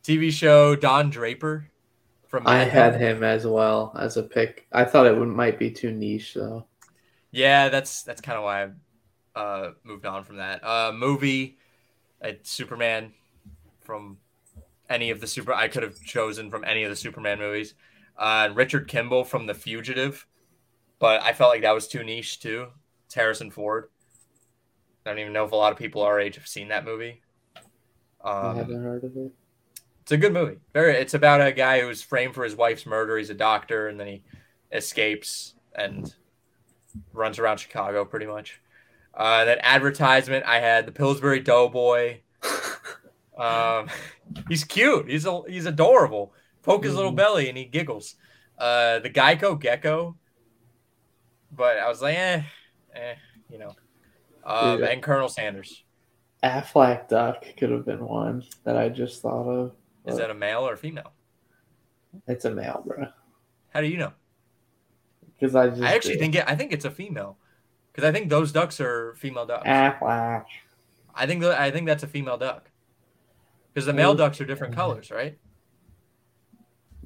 TV 0.03 0.32
show. 0.32 0.74
Don 0.74 1.11
Draper. 1.11 1.70
From 2.26 2.47
I 2.47 2.64
Mad 2.64 2.68
had 2.68 3.01
him 3.01 3.22
as 3.22 3.47
well 3.47 3.95
as 3.99 4.16
a 4.16 4.22
pick. 4.22 4.66
I 4.72 4.85
thought 4.85 5.07
it 5.07 5.16
would, 5.16 5.28
might 5.28 5.59
be 5.59 5.70
too 5.70 5.93
niche 5.93 6.35
though. 6.35 6.66
Yeah, 7.30 7.68
that's 7.68 8.03
that's 8.03 8.20
kind 8.20 8.39
of 8.39 8.45
why 8.45 8.64
I 8.64 9.41
uh, 9.41 9.72
moved 9.85 10.07
on 10.07 10.24
from 10.24 10.37
that. 10.37 10.64
Uh, 10.64 10.93
movie, 10.93 11.59
uh, 12.22 12.32
Superman 12.43 13.12
from 13.82 14.18
any 14.89 15.11
of 15.11 15.20
the 15.20 15.26
super 15.26 15.53
I 15.53 15.68
could 15.68 15.82
have 15.82 16.01
chosen 16.03 16.51
from 16.51 16.64
any 16.64 16.82
of 16.82 16.91
the 16.91 16.97
Superman 16.97 17.39
movies. 17.39 17.74
Uh, 18.17 18.51
Richard 18.55 18.89
Kimball 18.89 19.25
from 19.25 19.47
The 19.47 19.55
Fugitive, 19.55 20.27
but 20.99 21.23
I 21.23 21.33
felt 21.33 21.51
like 21.51 21.62
that 21.62 21.75
was 21.75 21.89
too 21.89 22.05
niche 22.05 22.41
too. 22.41 22.69
It's 23.07 23.15
Harrison 23.15 23.51
Ford. 23.51 23.89
I 25.05 25.11
don't 25.11 25.19
even 25.19 25.33
know 25.33 25.45
if 25.45 25.53
a 25.53 25.57
lot 25.57 25.73
of 25.73 25.79
people 25.79 26.03
our 26.03 26.19
age 26.21 26.37
have 26.37 26.47
seen 26.47 26.69
that 26.69 26.85
movie. 26.85 27.21
I 28.25 28.31
Um, 28.51 28.57
haven't 28.57 28.83
heard 28.83 29.05
of 29.05 29.17
it. 29.17 29.33
it's 30.03 30.12
a 30.12 30.17
good 30.17 30.33
movie. 30.33 30.59
Very. 30.73 30.95
It's 30.95 31.15
about 31.15 31.47
a 31.47 31.53
guy 31.53 31.81
who's 31.81 32.03
framed 32.03 32.35
for 32.35 32.45
his 32.45 32.57
wife's 32.57 32.87
murder. 32.87 33.19
He's 33.19 33.31
a 33.31 33.35
doctor, 33.35 33.89
and 33.89 33.99
then 34.01 34.07
he 34.07 34.23
escapes 34.73 35.55
and 35.75 36.15
runs 37.12 37.39
around 37.39 37.59
Chicago 37.59 38.05
pretty 38.05 38.27
much. 38.27 38.61
Uh, 39.12 39.45
that 39.45 39.59
advertisement 39.62 40.45
I 40.47 40.61
had 40.61 40.87
the 40.87 40.93
Pillsbury 40.93 41.41
Doughboy. 41.41 42.21
Um, 43.37 43.89
he's 44.49 44.62
cute. 44.62 45.11
He's 45.11 45.27
a, 45.27 45.43
he's 45.49 45.67
adorable. 45.67 46.33
Poke 46.65 46.85
his 46.85 46.95
little 46.95 47.12
Mhm. 47.12 47.17
belly 47.17 47.49
and 47.49 47.57
he 47.57 47.65
giggles. 47.67 48.17
Uh, 48.59 48.99
the 49.01 49.11
Geico 49.11 49.59
Gecko. 49.61 50.17
But 51.53 51.79
I 51.79 51.89
was 51.89 52.03
like, 52.03 52.17
eh, 52.17 52.43
eh, 52.95 53.15
you 53.49 53.59
know. 53.59 53.75
Um, 54.45 54.83
and 54.83 55.03
Colonel 55.03 55.29
Sanders. 55.29 55.85
Aflac 56.43 57.09
Duck 57.09 57.45
could 57.57 57.71
have 57.71 57.87
been 57.87 58.05
one 58.05 58.43
that 58.65 58.77
I 58.77 58.89
just 58.89 59.23
thought 59.23 59.49
of. 59.49 59.77
Is 60.05 60.17
that 60.19 60.31
a 60.31 60.35
male 60.35 60.67
or 60.69 60.75
a 60.75 60.77
female? 60.77 61.12
It's 62.27 62.45
a 62.45 62.51
male, 62.51 62.83
bro. 62.87 63.07
How 63.71 63.81
do 63.81 63.87
you 63.87 63.97
know? 63.97 64.12
Because 65.33 65.55
I 65.57 65.69
just 65.71 65.83
I 65.83 65.95
actually 65.95 66.15
did. 66.15 66.21
think 66.21 66.35
it. 66.37 66.45
I 66.47 66.55
think 66.55 66.73
it's 66.73 66.85
a 66.85 66.91
female, 66.91 67.39
because 67.91 68.07
I 68.09 68.12
think 68.12 68.29
those 68.29 68.53
ducks 68.53 68.81
are 68.81 69.15
female 69.17 69.47
ducks. 69.47 69.67
Aflac. 69.67 70.45
I 71.15 71.27
think 71.27 71.43
I 71.45 71.71
think 71.71 71.87
that's 71.87 72.03
a 72.03 72.07
female 72.07 72.37
duck, 72.37 72.71
because 73.73 73.87
the 73.87 73.93
male 73.93 74.15
ducks 74.15 74.41
are 74.41 74.45
different 74.45 74.75
colors, 74.75 75.11
right? 75.11 75.39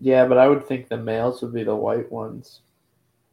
Yeah, 0.01 0.27
but 0.27 0.39
I 0.39 0.49
would 0.49 0.67
think 0.67 0.89
the 0.89 0.97
males 0.97 1.43
would 1.43 1.53
be 1.53 1.65
the 1.65 1.75
white 1.75 2.11
ones. 2.11 2.61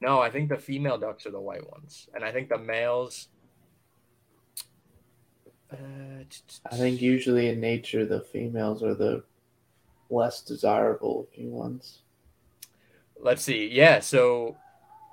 No, 0.02 0.20
I 0.20 0.30
think 0.30 0.50
the 0.50 0.58
female 0.58 0.98
ducks 0.98 1.26
are 1.26 1.32
the 1.32 1.40
white 1.40 1.70
ones, 1.72 2.10
and 2.14 2.24
I 2.24 2.32
think 2.32 2.50
the 2.50 2.58
males. 2.58 3.28
Uh, 5.72 6.24
I 6.72 6.76
think 6.76 7.02
usually 7.02 7.50
in 7.50 7.60
nature 7.60 8.06
the 8.06 8.22
females 8.22 8.84
are 8.84 8.94
the 8.94 9.24
less 10.10 10.42
desirable 10.42 11.28
looking 11.32 11.52
ones. 11.52 12.00
Let's 13.20 13.42
see. 13.42 13.68
Yeah, 13.72 14.00
so 14.00 14.56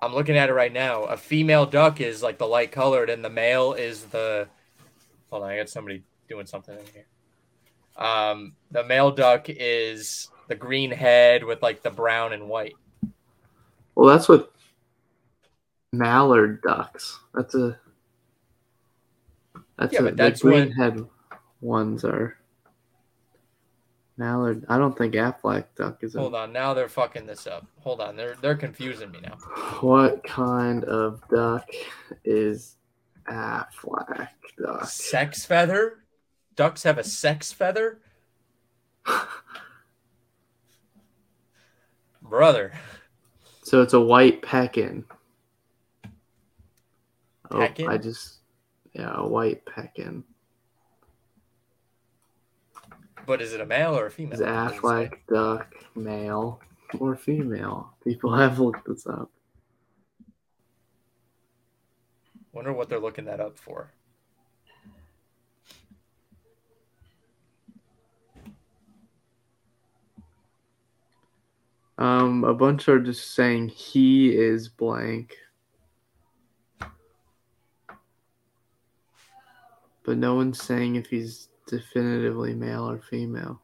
I'm 0.02 0.14
looking 0.14 0.36
at 0.36 0.50
it 0.50 0.54
right 0.54 0.72
now. 0.72 1.04
A 1.04 1.16
female 1.16 1.64
duck 1.66 2.00
is 2.00 2.22
like 2.22 2.38
the 2.38 2.46
light 2.46 2.72
colored, 2.72 3.08
and 3.08 3.24
the 3.24 3.30
male 3.30 3.72
is 3.72 4.04
the. 4.06 4.48
Hold 5.30 5.44
on, 5.44 5.50
I 5.50 5.56
got 5.56 5.68
somebody 5.68 6.02
doing 6.28 6.46
something 6.46 6.74
in 6.74 6.84
here. 6.92 7.06
Um, 7.96 8.54
the 8.70 8.84
male 8.84 9.10
duck 9.10 9.46
is 9.48 10.28
the 10.52 10.58
green 10.58 10.90
head 10.90 11.42
with 11.44 11.62
like 11.62 11.82
the 11.82 11.90
brown 11.90 12.34
and 12.34 12.46
white. 12.46 12.74
Well, 13.94 14.06
that's 14.14 14.28
what 14.28 14.52
mallard 15.94 16.60
ducks. 16.60 17.18
That's 17.34 17.54
a 17.54 17.78
that's 19.78 19.94
Yeah, 19.94 20.00
a, 20.00 20.02
but 20.02 20.16
that's 20.18 20.42
the 20.42 20.48
green 20.48 20.68
what- 20.68 20.76
head 20.76 21.06
ones 21.62 22.04
are 22.04 22.36
mallard. 24.18 24.66
I 24.68 24.76
don't 24.76 24.96
think 24.96 25.14
Aflac 25.14 25.64
duck 25.74 26.04
is. 26.04 26.16
A, 26.16 26.20
Hold 26.20 26.34
on, 26.34 26.52
now 26.52 26.74
they're 26.74 26.86
fucking 26.90 27.24
this 27.24 27.46
up. 27.46 27.66
Hold 27.80 28.02
on, 28.02 28.14
they're 28.14 28.36
they're 28.42 28.54
confusing 28.54 29.10
me 29.10 29.20
now. 29.22 29.36
What 29.80 30.22
kind 30.22 30.84
of 30.84 31.22
duck 31.30 31.66
is 32.26 32.76
Aflac 33.26 34.28
duck? 34.62 34.84
Sex 34.84 35.46
feather, 35.46 36.04
ducks 36.56 36.82
have 36.82 36.98
a 36.98 37.04
sex 37.04 37.52
feather? 37.52 38.02
Brother. 42.32 42.72
So 43.62 43.82
it's 43.82 43.92
a 43.92 44.00
white 44.00 44.40
pekin. 44.40 45.04
Oh, 47.50 47.68
I 47.86 47.98
just 47.98 48.38
yeah, 48.94 49.12
a 49.14 49.28
white 49.28 49.66
pekin. 49.66 50.24
But 53.26 53.42
is 53.42 53.52
it 53.52 53.60
a 53.60 53.66
male 53.66 53.98
or 53.98 54.06
a 54.06 54.10
female? 54.10 54.32
Is 54.32 54.40
It 54.40 54.46
doesn't 54.46 54.78
say. 54.78 54.80
Aflac 54.80 55.12
duck 55.28 55.74
male 55.94 56.58
or 56.98 57.16
female? 57.16 57.92
People 58.02 58.34
have 58.38 58.58
looked 58.58 58.88
this 58.88 59.06
up. 59.06 59.30
Wonder 62.54 62.72
what 62.72 62.88
they're 62.88 62.98
looking 62.98 63.26
that 63.26 63.40
up 63.40 63.58
for. 63.58 63.92
Um, 72.02 72.42
a 72.42 72.52
bunch 72.52 72.88
are 72.88 72.98
just 72.98 73.32
saying 73.32 73.68
he 73.68 74.36
is 74.36 74.68
blank. 74.68 75.36
But 80.02 80.18
no 80.18 80.34
one's 80.34 80.60
saying 80.60 80.96
if 80.96 81.06
he's 81.06 81.48
definitively 81.68 82.54
male 82.54 82.90
or 82.90 82.98
female. 82.98 83.62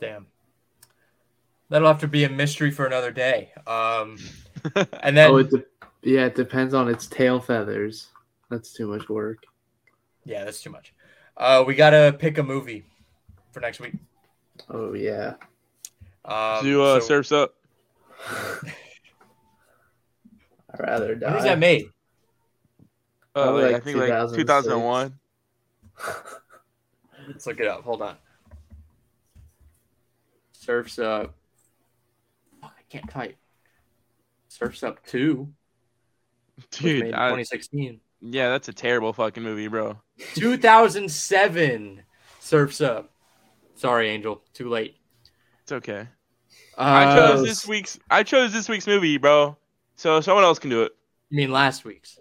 Damn. 0.00 0.28
That'll 1.68 1.88
have 1.88 2.00
to 2.00 2.08
be 2.08 2.24
a 2.24 2.30
mystery 2.30 2.70
for 2.70 2.86
another 2.86 3.10
day. 3.10 3.52
Um, 3.66 4.16
and 5.02 5.14
then 5.14 5.30
oh, 5.30 5.36
it 5.36 5.50
de- 5.50 5.66
yeah, 6.04 6.24
it 6.24 6.34
depends 6.34 6.72
on 6.72 6.88
its 6.88 7.06
tail 7.06 7.38
feathers. 7.38 8.06
That's 8.48 8.72
too 8.72 8.86
much 8.86 9.10
work. 9.10 9.44
yeah, 10.24 10.44
that's 10.44 10.62
too 10.62 10.70
much. 10.70 10.94
Uh, 11.36 11.64
we 11.66 11.74
gotta 11.74 12.16
pick 12.18 12.38
a 12.38 12.42
movie 12.42 12.86
for 13.52 13.60
next 13.60 13.78
week. 13.78 13.92
Oh 14.70 14.94
yeah. 14.94 15.34
Um, 16.24 16.64
Do 16.64 16.82
uh, 16.82 17.00
so- 17.00 17.06
Surf's 17.06 17.32
up. 17.32 17.54
I'd 20.70 20.80
rather 20.80 21.14
die. 21.14 21.26
when 21.26 21.34
was 21.36 21.44
that 21.44 21.58
made? 21.58 21.86
Uh, 23.34 23.42
Probably 23.44 23.64
like, 23.64 23.74
I 23.74 23.80
think 23.80 23.96
like 23.98 24.34
2001. 24.34 25.18
Let's 27.28 27.46
look 27.46 27.60
it 27.60 27.66
up. 27.66 27.82
Hold 27.84 28.02
on. 28.02 28.16
Surf's 30.52 30.98
up. 30.98 31.34
Oh, 32.62 32.66
I 32.68 32.82
can't 32.88 33.08
type. 33.08 33.36
Surf's 34.48 34.82
up 34.82 35.04
two. 35.06 35.48
was 36.56 36.82
made 36.82 37.00
Dude, 37.00 37.14
I, 37.14 37.28
2016. 37.28 38.00
yeah, 38.20 38.50
that's 38.50 38.68
a 38.68 38.72
terrible 38.72 39.12
fucking 39.12 39.42
movie, 39.42 39.68
bro. 39.68 39.98
2007. 40.34 42.02
Surfs 42.40 42.80
up. 42.80 43.10
Sorry, 43.74 44.08
Angel. 44.10 44.42
Too 44.54 44.68
late. 44.68 44.96
It's 45.64 45.72
okay. 45.72 46.06
Uh, 46.76 46.80
I 46.82 47.14
chose 47.16 47.42
this 47.42 47.66
week's. 47.66 47.98
I 48.10 48.22
chose 48.22 48.52
this 48.52 48.68
week's 48.68 48.86
movie, 48.86 49.16
bro. 49.16 49.56
So 49.96 50.20
someone 50.20 50.44
else 50.44 50.58
can 50.58 50.70
do 50.70 50.82
it. 50.82 50.92
You 51.30 51.38
mean 51.38 51.50
last 51.52 51.84
week's 51.84 52.18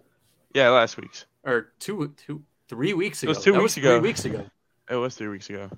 Yeah, 0.53 0.69
last 0.69 0.95
week's. 0.97 1.25
or 1.43 1.73
two, 1.79 2.13
two, 2.25 2.41
three 2.69 2.93
weeks 2.93 3.21
ago. 3.21 3.31
It 3.31 3.35
was 3.35 3.43
two 3.43 3.51
That 3.51 3.61
weeks 3.61 3.73
three 3.73 3.83
ago. 3.83 3.99
weeks 3.99 4.25
ago. 4.25 4.45
It 4.89 4.95
was 4.95 5.15
three 5.15 5.27
weeks 5.27 5.49
ago. 5.49 5.69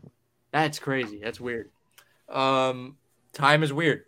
That's 0.52 0.78
crazy. 0.80 1.20
That's 1.24 1.40
weird. 1.40 1.72
Um, 2.30 2.98
time 3.34 3.64
is 3.64 3.74
weird. 3.74 4.06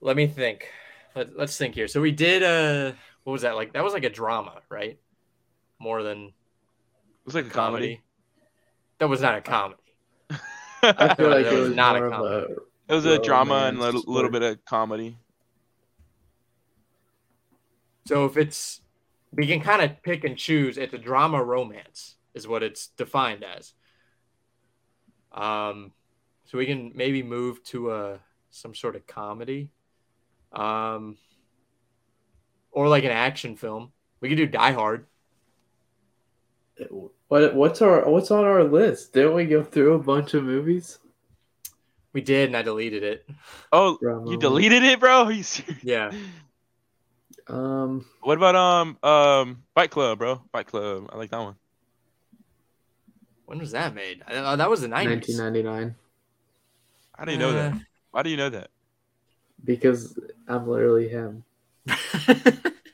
Let 0.00 0.16
me 0.16 0.26
think. 0.26 0.68
Let, 1.14 1.36
let's 1.36 1.56
think 1.56 1.74
here. 1.74 1.88
So 1.88 2.00
we 2.00 2.12
did 2.12 2.42
uh 2.42 2.92
what 3.24 3.32
was 3.32 3.42
that 3.42 3.54
like? 3.56 3.72
That 3.74 3.84
was 3.84 3.92
like 3.92 4.04
a 4.04 4.10
drama, 4.10 4.60
right? 4.70 4.98
More 5.78 6.02
than 6.02 6.26
It 6.28 6.32
was 7.26 7.34
like 7.34 7.46
a 7.46 7.50
comedy. 7.50 7.96
comedy. 7.96 8.02
That 8.98 9.08
was 9.08 9.20
not 9.20 9.36
a 9.36 9.40
comedy. 9.42 9.80
I 10.82 11.14
feel 11.14 11.30
like 11.30 11.46
it 11.46 11.52
was 11.52 11.68
was 11.68 11.76
not 11.76 11.96
a 11.96 12.10
comedy. 12.10 12.52
a 12.52 12.92
It 12.92 12.94
was 12.94 13.04
a 13.04 13.18
drama 13.18 13.64
and 13.66 13.78
a 13.78 13.80
little, 13.80 14.04
little 14.06 14.30
bit 14.30 14.42
of 14.42 14.64
comedy. 14.64 15.18
So 18.06 18.24
if 18.24 18.36
it's 18.36 18.80
we 19.32 19.46
can 19.46 19.60
kind 19.60 19.82
of 19.82 20.02
pick 20.02 20.24
and 20.24 20.36
choose. 20.36 20.78
It's 20.78 20.94
a 20.94 20.98
drama 20.98 21.42
romance 21.42 22.16
is 22.34 22.48
what 22.48 22.62
it's 22.62 22.88
defined 22.88 23.44
as. 23.44 23.72
Um, 25.32 25.92
so 26.46 26.58
we 26.58 26.66
can 26.66 26.92
maybe 26.94 27.22
move 27.22 27.62
to 27.64 27.92
a 27.92 28.20
some 28.50 28.74
sort 28.74 28.96
of 28.96 29.06
comedy, 29.06 29.70
um, 30.52 31.18
or 32.70 32.88
like 32.88 33.04
an 33.04 33.10
action 33.10 33.56
film. 33.56 33.92
We 34.20 34.28
could 34.28 34.38
do 34.38 34.46
Die 34.46 34.72
Hard. 34.72 35.06
What 37.28 37.54
what's 37.54 37.82
our 37.82 38.08
what's 38.08 38.30
on 38.30 38.44
our 38.44 38.62
list? 38.64 39.12
Didn't 39.12 39.34
we 39.34 39.46
go 39.46 39.62
through 39.62 39.94
a 39.94 39.98
bunch 39.98 40.34
of 40.34 40.44
movies? 40.44 40.98
We 42.12 42.20
did, 42.20 42.48
and 42.48 42.56
I 42.56 42.62
deleted 42.62 43.02
it. 43.02 43.28
Oh, 43.72 43.98
Drama. 44.00 44.30
you 44.30 44.38
deleted 44.38 44.82
it, 44.84 45.00
bro? 45.00 45.24
Are 45.24 45.32
you 45.32 45.42
serious? 45.42 45.82
Yeah, 45.84 46.12
Um, 47.48 48.06
What 48.20 48.38
about 48.38 48.54
um 48.54 48.98
um 49.02 49.62
Fight 49.74 49.90
Club, 49.90 50.18
bro? 50.18 50.40
Fight 50.52 50.66
Club. 50.66 51.10
I 51.12 51.16
like 51.16 51.30
that 51.30 51.40
one. 51.40 51.56
when 53.46 53.58
was 53.58 53.72
that 53.72 53.94
made? 53.94 54.22
Uh, 54.26 54.56
that 54.56 54.70
was 54.70 54.80
the 54.80 54.88
nineties. 54.88 55.38
1999. 55.38 55.94
How 57.18 57.24
do 57.24 57.32
you 57.32 57.38
know 57.38 57.52
that? 57.52 57.74
Why 58.12 58.22
do 58.22 58.30
you 58.30 58.36
know 58.36 58.50
that? 58.50 58.70
Because 59.64 60.18
I'm 60.46 60.68
literally 60.68 61.08
him. 61.08 61.44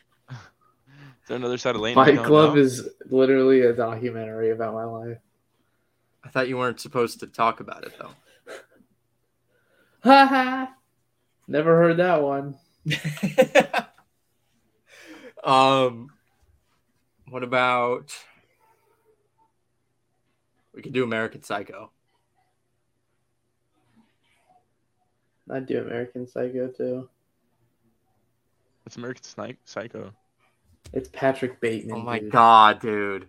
Is 1.23 1.29
there 1.29 1.37
another 1.37 1.59
side 1.59 1.77
of 1.77 1.81
lane? 1.81 1.95
Fight 1.95 2.19
Club 2.25 2.57
is 2.57 2.89
literally 3.09 3.61
a 3.61 3.73
documentary 3.73 4.51
about 4.51 4.75
my 4.75 4.85
life. 4.85 5.19
I 6.25 6.29
thought 6.29 6.49
you 6.49 6.59
weren't 6.59 6.81
supposed 6.81 7.21
to 7.21 7.29
talk 7.29 7.61
about 7.61 7.85
it 7.85 7.93
though. 7.99 8.11
Ha 10.03 10.27
ha! 10.27 10.75
Never 11.47 11.77
heard 11.77 11.99
that 11.99 12.23
one. 12.23 12.57
um, 15.45 16.11
what 17.29 17.45
about 17.45 18.13
we 20.75 20.83
could 20.83 20.93
do 20.93 21.05
American 21.05 21.43
Psycho? 21.45 21.93
I'd 25.49 25.67
do 25.67 25.81
American 25.81 26.27
Psycho 26.27 26.67
too. 26.69 27.09
It's 28.87 28.97
American 28.97 29.23
Psycho. 29.65 30.13
It's 30.93 31.09
Patrick 31.13 31.61
Bateman. 31.61 31.97
Oh 31.97 32.03
my 32.03 32.19
dude. 32.19 32.31
god, 32.33 32.81
dude! 32.81 33.29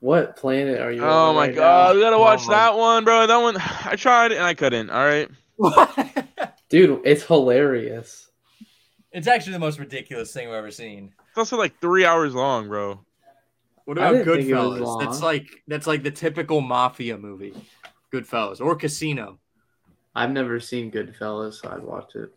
What 0.00 0.36
planet 0.36 0.80
are 0.80 0.90
you 0.92 1.02
Oh 1.04 1.30
on 1.30 1.34
my 1.34 1.46
right 1.48 1.54
god, 1.54 1.96
we 1.96 2.02
gotta 2.02 2.18
watch 2.18 2.46
my- 2.46 2.54
that 2.54 2.76
one, 2.76 3.04
bro. 3.04 3.26
That 3.26 3.36
one 3.38 3.56
I 3.84 3.96
tried 3.96 4.32
and 4.32 4.42
I 4.42 4.54
couldn't. 4.54 4.90
All 4.90 5.04
right. 5.04 5.28
Dude, 6.68 7.00
it's 7.04 7.22
hilarious. 7.24 8.28
it's 9.10 9.26
actually 9.26 9.54
the 9.54 9.58
most 9.58 9.78
ridiculous 9.78 10.32
thing 10.32 10.46
I've 10.48 10.54
ever 10.54 10.70
seen. 10.70 11.14
It's 11.30 11.38
also 11.38 11.56
like 11.56 11.80
three 11.80 12.04
hours 12.04 12.34
long, 12.34 12.68
bro. 12.68 13.00
What 13.86 13.96
about 13.96 14.12
didn't 14.12 14.28
it 14.28 14.46
Goodfellas? 14.52 15.00
That's 15.00 15.22
like 15.22 15.62
that's 15.66 15.86
like 15.86 16.02
the 16.02 16.10
typical 16.10 16.60
mafia 16.60 17.16
movie. 17.16 17.54
Goodfellas 18.12 18.60
or 18.60 18.76
Casino. 18.76 19.38
I've 20.14 20.30
never 20.30 20.60
seen 20.60 20.90
Goodfellas, 20.90 21.54
so 21.54 21.70
I'd 21.70 21.82
watch 21.82 22.14
it. 22.16 22.30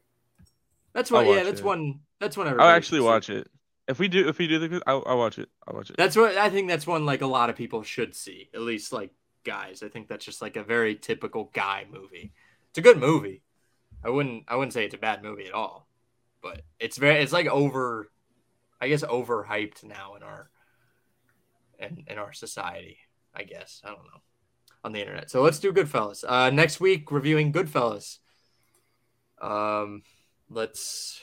That's 0.94 1.12
I'll. 1.12 1.26
Yeah, 1.26 1.44
that's 1.44 1.60
it. 1.60 1.66
one. 1.66 2.00
That's 2.20 2.38
one. 2.38 2.48
I'll 2.48 2.62
actually 2.62 3.00
should 3.00 3.04
see. 3.04 3.08
watch 3.08 3.30
it. 3.30 3.48
If 3.92 4.00
we 4.00 4.08
do, 4.08 4.30
if 4.30 4.38
we 4.38 4.48
do 4.48 4.58
the, 4.58 4.82
I'll, 4.88 5.04
I'll 5.06 5.18
watch 5.18 5.38
it. 5.38 5.50
I'll 5.68 5.76
watch 5.76 5.90
it. 5.90 5.98
That's 5.98 6.16
what 6.16 6.38
I 6.38 6.50
think. 6.50 6.70
That's 6.70 6.88
one 6.88 7.06
like 7.06 7.22
a 7.22 7.28
lot 7.28 7.50
of 7.50 7.58
people 7.58 7.84
should 7.84 8.16
see. 8.16 8.50
At 8.54 8.62
least 8.62 8.94
like 8.94 9.12
guys. 9.44 9.84
I 9.84 9.90
think 9.90 10.08
that's 10.08 10.24
just 10.24 10.42
like 10.42 10.56
a 10.56 10.64
very 10.64 10.96
typical 10.96 11.52
guy 11.54 11.86
movie. 11.92 12.32
It's 12.70 12.78
a 12.78 12.82
good 12.82 12.98
movie. 12.98 13.44
I 14.02 14.10
wouldn't. 14.10 14.46
I 14.48 14.56
wouldn't 14.56 14.72
say 14.72 14.86
it's 14.86 14.96
a 14.96 14.98
bad 14.98 15.22
movie 15.22 15.46
at 15.46 15.54
all. 15.54 15.90
But 16.42 16.62
it's 16.80 16.98
very. 16.98 17.22
It's 17.22 17.34
like 17.34 17.48
over. 17.48 18.10
I 18.80 18.88
guess 18.88 19.04
overhyped 19.04 19.84
now 19.84 20.16
in 20.16 20.24
our. 20.24 20.50
In 21.78 22.06
in 22.08 22.18
our 22.18 22.32
society, 22.32 23.00
I 23.36 23.44
guess 23.44 23.82
I 23.84 23.90
don't 23.90 24.06
know, 24.06 24.22
on 24.86 24.94
the 24.94 25.02
internet. 25.02 25.30
So 25.30 25.42
let's 25.42 25.60
do 25.60 25.74
Goodfellas. 25.74 26.24
Uh, 26.26 26.50
next 26.50 26.80
week 26.80 27.12
reviewing 27.12 27.52
Goodfellas. 27.52 28.20
Um, 29.42 30.04
let's. 30.50 31.20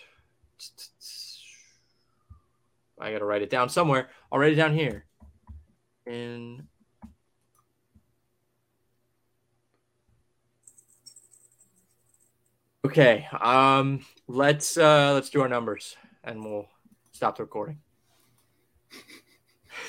I 3.00 3.12
gotta 3.12 3.24
write 3.24 3.42
it 3.42 3.50
down 3.50 3.68
somewhere. 3.68 4.08
I'll 4.30 4.38
write 4.38 4.52
it 4.52 4.56
down 4.56 4.74
here. 4.74 5.04
In 6.06 6.66
Okay. 12.84 13.26
Um 13.40 14.04
let's 14.26 14.76
uh 14.76 15.12
let's 15.14 15.30
do 15.30 15.40
our 15.42 15.48
numbers 15.48 15.96
and 16.24 16.44
we'll 16.44 16.68
stop 17.12 17.36
the 17.36 17.42
recording. 17.44 17.78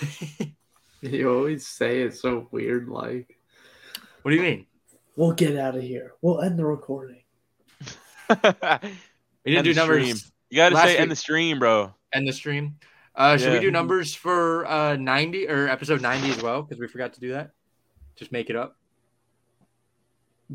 You 1.02 1.34
always 1.34 1.66
say 1.66 2.02
it 2.02 2.18
so 2.18 2.50
weird, 2.52 2.90
like, 2.90 3.38
what 4.22 4.32
do 4.32 4.36
you 4.36 4.44
mean? 4.44 4.66
we'll 5.16 5.32
get 5.32 5.56
out 5.58 5.78
of 5.78 5.82
here. 5.82 6.12
We'll 6.22 6.42
end 6.42 6.60
the 6.60 6.66
recording. 6.66 7.24
We 9.46 9.54
didn't 9.54 9.60
End 9.60 9.64
do 9.64 9.74
numbers 9.74 10.04
stream. 10.04 10.32
You 10.50 10.58
gotta 10.58 10.76
Last 10.76 10.88
say 10.88 10.98
end 10.98 11.10
the 11.10 11.16
stream, 11.16 11.58
bro. 11.58 11.94
end 12.14 12.28
the 12.28 12.34
stream. 12.34 12.76
Uh, 13.20 13.38
should 13.38 13.52
we 13.52 13.60
do 13.60 13.70
numbers 13.70 14.16
for 14.16 14.66
uh 14.66 14.96
90 14.96 15.50
or 15.50 15.68
episode 15.68 16.02
90 16.02 16.30
as 16.32 16.42
well? 16.42 16.62
Because 16.64 16.80
we 16.80 16.88
forgot 16.88 17.12
to 17.14 17.20
do 17.20 17.34
that. 17.34 17.52
Just 18.16 18.32
make 18.32 18.50
it 18.50 18.56
up. 18.56 18.78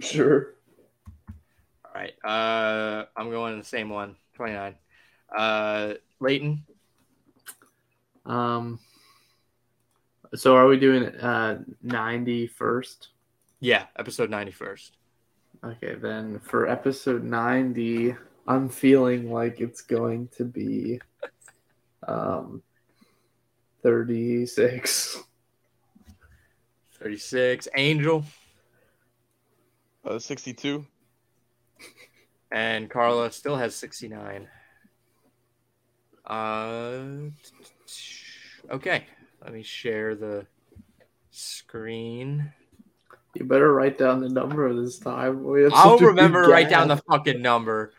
Sure. 0.00 0.54
All 1.84 1.92
right. 1.94 2.14
Uh, 2.24 3.04
I'm 3.14 3.30
going 3.30 3.52
in 3.52 3.58
the 3.58 3.64
same 3.66 3.90
one. 3.90 4.16
29. 4.36 4.74
Uh, 5.36 5.94
Lleyton. 6.20 6.64
Um. 8.24 8.80
So 10.34 10.56
are 10.56 10.66
we 10.66 10.78
doing 10.78 11.04
uh 11.04 11.62
90 11.82 12.46
first? 12.46 13.08
Yeah, 13.60 13.84
episode 13.98 14.30
91st. 14.30 14.90
Okay, 15.64 15.94
then 15.94 16.38
for 16.40 16.66
episode 16.66 17.24
90, 17.24 18.14
I'm 18.46 18.68
feeling 18.68 19.30
like 19.30 19.60
it's 19.60 19.80
going 19.82 20.28
to 20.36 20.44
be 20.44 21.00
um 22.08 22.62
36. 23.82 25.18
36. 26.98 27.68
Angel 27.76 28.24
Uh, 30.04 30.18
62. 30.18 30.86
and 32.50 32.88
Carla 32.90 33.30
still 33.30 33.56
has 33.56 33.74
69. 33.74 34.48
Uh, 36.26 37.00
okay. 38.70 39.04
Let 39.42 39.52
me 39.52 39.62
share 39.62 40.14
the 40.14 40.46
screen. 41.30 42.52
You 43.34 43.44
better 43.44 43.72
write 43.74 43.98
down 43.98 44.20
the 44.20 44.28
number 44.28 44.72
this 44.72 44.98
time. 44.98 45.44
I'll 45.46 45.70
such 45.70 45.96
a 45.96 45.98
big 45.98 46.06
remember 46.08 46.44
to 46.44 46.48
write 46.50 46.70
down 46.70 46.88
the 46.88 46.96
fucking 46.96 47.42
number. 47.42 47.92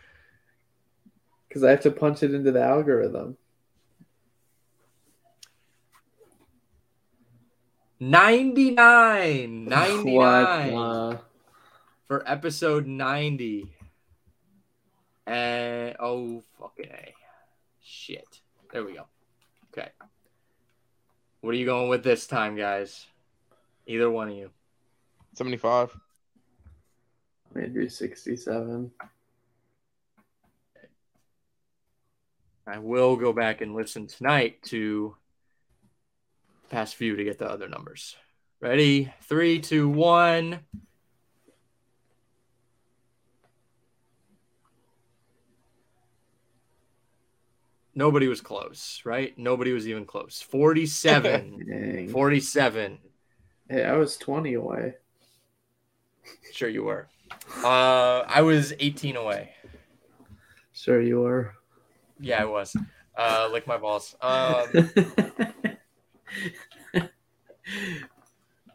because 1.47 1.63
I 1.63 1.69
have 1.71 1.81
to 1.81 1.91
punch 1.91 2.23
it 2.23 2.33
into 2.33 2.51
the 2.51 2.63
algorithm. 2.63 3.37
99. 7.99 9.65
99 9.65 10.13
What, 10.13 10.25
uh, 10.25 11.17
for 12.07 12.29
episode 12.29 12.87
90. 12.87 13.71
And 15.27 15.95
oh 15.99 16.43
fucking 16.59 16.91
A. 16.91 17.13
Shit. 17.81 18.41
There 18.71 18.83
we 18.83 18.93
go. 18.93 19.05
Okay. 19.71 19.89
What 21.41 21.53
are 21.53 21.57
you 21.57 21.65
going 21.65 21.89
with 21.89 22.03
this 22.03 22.27
time, 22.27 22.55
guys? 22.55 23.05
Either 23.87 24.09
one 24.09 24.29
of 24.29 24.35
you. 24.35 24.49
75. 25.35 25.97
maybe 27.53 27.87
67. 27.87 28.91
I 32.67 32.79
will 32.79 33.15
go 33.15 33.31
back 33.31 33.61
and 33.61 33.75
listen 33.75 34.07
tonight 34.07 34.61
to 34.63 35.15
past 36.70 36.95
few 36.95 37.16
to 37.16 37.24
get 37.24 37.39
the 37.39 37.49
other 37.49 37.68
numbers. 37.68 38.16
Ready? 38.59 39.13
Three, 39.24 39.59
two, 39.59 39.89
one. 39.89 40.59
Nobody 47.97 48.28
was 48.28 48.41
close, 48.41 49.01
right? 49.05 49.38
Nobody 49.38 49.72
was 49.72 49.88
even 49.88 50.05
close. 50.05 50.41
47. 50.41 52.09
47. 52.11 52.97
Hey, 53.70 53.84
I 53.86 53.93
was 53.93 54.18
20 54.18 54.53
away. 54.55 54.95
Sure 56.51 56.68
you 56.68 56.84
were. 56.84 57.07
Uh, 57.63 58.24
I 58.28 58.41
was 58.41 58.74
18 58.80 59.16
away. 59.16 59.51
Sure 60.74 60.99
you 60.99 61.22
were. 61.22 61.55
Yeah, 62.20 62.41
I 62.41 62.45
was. 62.45 62.76
Uh, 63.18 63.49
lick 63.51 63.66
my 63.66 63.78
balls. 63.78 64.16
Um, 64.22 65.74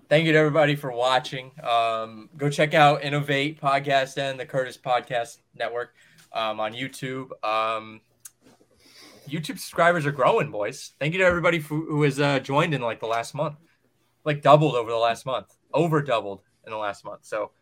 thank 0.09 0.27
you 0.27 0.33
to 0.33 0.39
everybody 0.39 0.77
for 0.77 0.93
watching. 0.93 1.53
Um, 1.63 2.29
go 2.37 2.51
check 2.51 2.75
out 2.75 3.03
Inov8 3.03 3.61
Podcast 3.61 4.19
and 4.19 4.39
the 4.39 4.47
Curtis 4.47 4.77
Podcast 4.77 5.39
Network 5.55 5.95
um, 6.33 6.61
on 6.61 6.73
YouTube. 6.73 7.31
Um, 7.45 8.01
YouTube 9.29 9.59
subscribers 9.59 10.07
are 10.07 10.13
growing, 10.13 10.51
boys. 10.51 10.93
Thank 10.99 11.13
you 11.13 11.21
to 11.21 11.27
everybody 11.27 11.59
who, 11.59 12.03
has 12.03 12.19
uh, 12.19 12.41
joined 12.41 12.75
in 12.75 12.81
like 12.81 13.01
the 13.01 13.07
last 13.07 13.35
month, 13.35 13.57
like 14.25 14.43
doubled 14.43 14.75
over 14.75 14.91
the 14.91 14.97
last 14.97 15.25
month, 15.25 15.57
over 15.73 16.03
doubled 16.03 16.43
in 16.67 16.73
the 16.73 16.79
last 16.79 17.05
month. 17.05 17.25
So, 17.25 17.53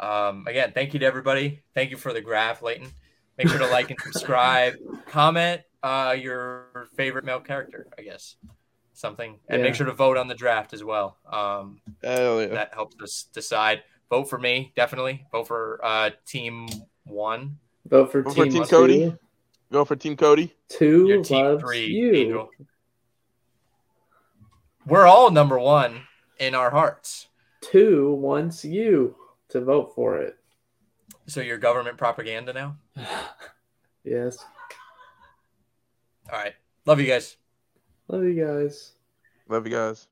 um, 0.00 0.46
again, 0.46 0.72
thank 0.74 0.94
you 0.94 1.00
to 1.00 1.06
everybody. 1.06 1.62
Thank 1.74 1.90
you 1.90 1.96
for 1.96 2.12
the 2.12 2.20
graph, 2.20 2.62
Lleyton. 2.62 2.88
Make 3.38 3.48
sure 3.48 3.58
to 3.58 3.66
like 3.66 3.90
and 3.90 4.00
subscribe, 4.00 4.74
comment 5.06 5.62
uh, 5.82 6.16
your 6.18 6.88
favorite 6.96 7.24
male 7.24 7.40
character, 7.40 7.88
I 7.98 8.02
guess, 8.02 8.36
something, 8.92 9.38
and 9.48 9.60
Yeah. 9.60 9.66
make 9.66 9.74
sure 9.74 9.86
to 9.86 9.92
vote 9.92 10.16
on 10.16 10.28
the 10.28 10.34
draft 10.34 10.72
as 10.72 10.82
well. 10.84 11.16
Um, 11.26 11.80
Hell 12.02 12.40
yeah. 12.42 12.48
that 12.48 12.74
helps 12.74 12.96
us 13.02 13.24
decide. 13.32 13.82
Vote 14.10 14.24
for 14.28 14.38
me, 14.38 14.72
definitely. 14.76 15.26
Vote 15.32 15.48
for 15.48 15.80
uh, 15.82 16.10
team 16.26 16.68
one, 17.04 17.58
Vote 17.86 18.12
for 18.12 18.22
Vote 18.22 18.34
for 18.34 18.44
team, 18.44 18.52
Team. 18.52 18.64
Cody. 18.66 19.16
Go 19.72 19.84
for 19.84 19.96
Team 19.96 20.16
Cody. 20.16 20.54
Two 20.68 21.06
your 21.08 21.22
team 21.24 21.44
loves 21.46 21.62
three, 21.62 21.86
you. 21.86 22.12
Angel. 22.14 22.50
We're 24.86 25.06
all 25.06 25.30
number 25.30 25.58
one 25.58 26.02
in 26.38 26.54
our 26.54 26.70
hearts. 26.70 27.28
Two 27.60 28.12
wants 28.14 28.64
you 28.64 29.16
to 29.50 29.60
vote 29.60 29.94
for 29.94 30.18
it. 30.18 30.36
So 31.26 31.40
you're 31.40 31.58
government 31.58 31.96
propaganda 31.98 32.52
now. 32.52 32.76
Yes. 34.04 34.36
All 36.32 36.36
right, 36.38 36.54
love 36.86 36.98
you 37.00 37.06
guys. 37.06 37.36
Love 38.12 38.24
you 38.24 38.44
guys. 38.44 38.92
Love 39.48 39.66
you 39.66 39.72
guys. 39.72 40.11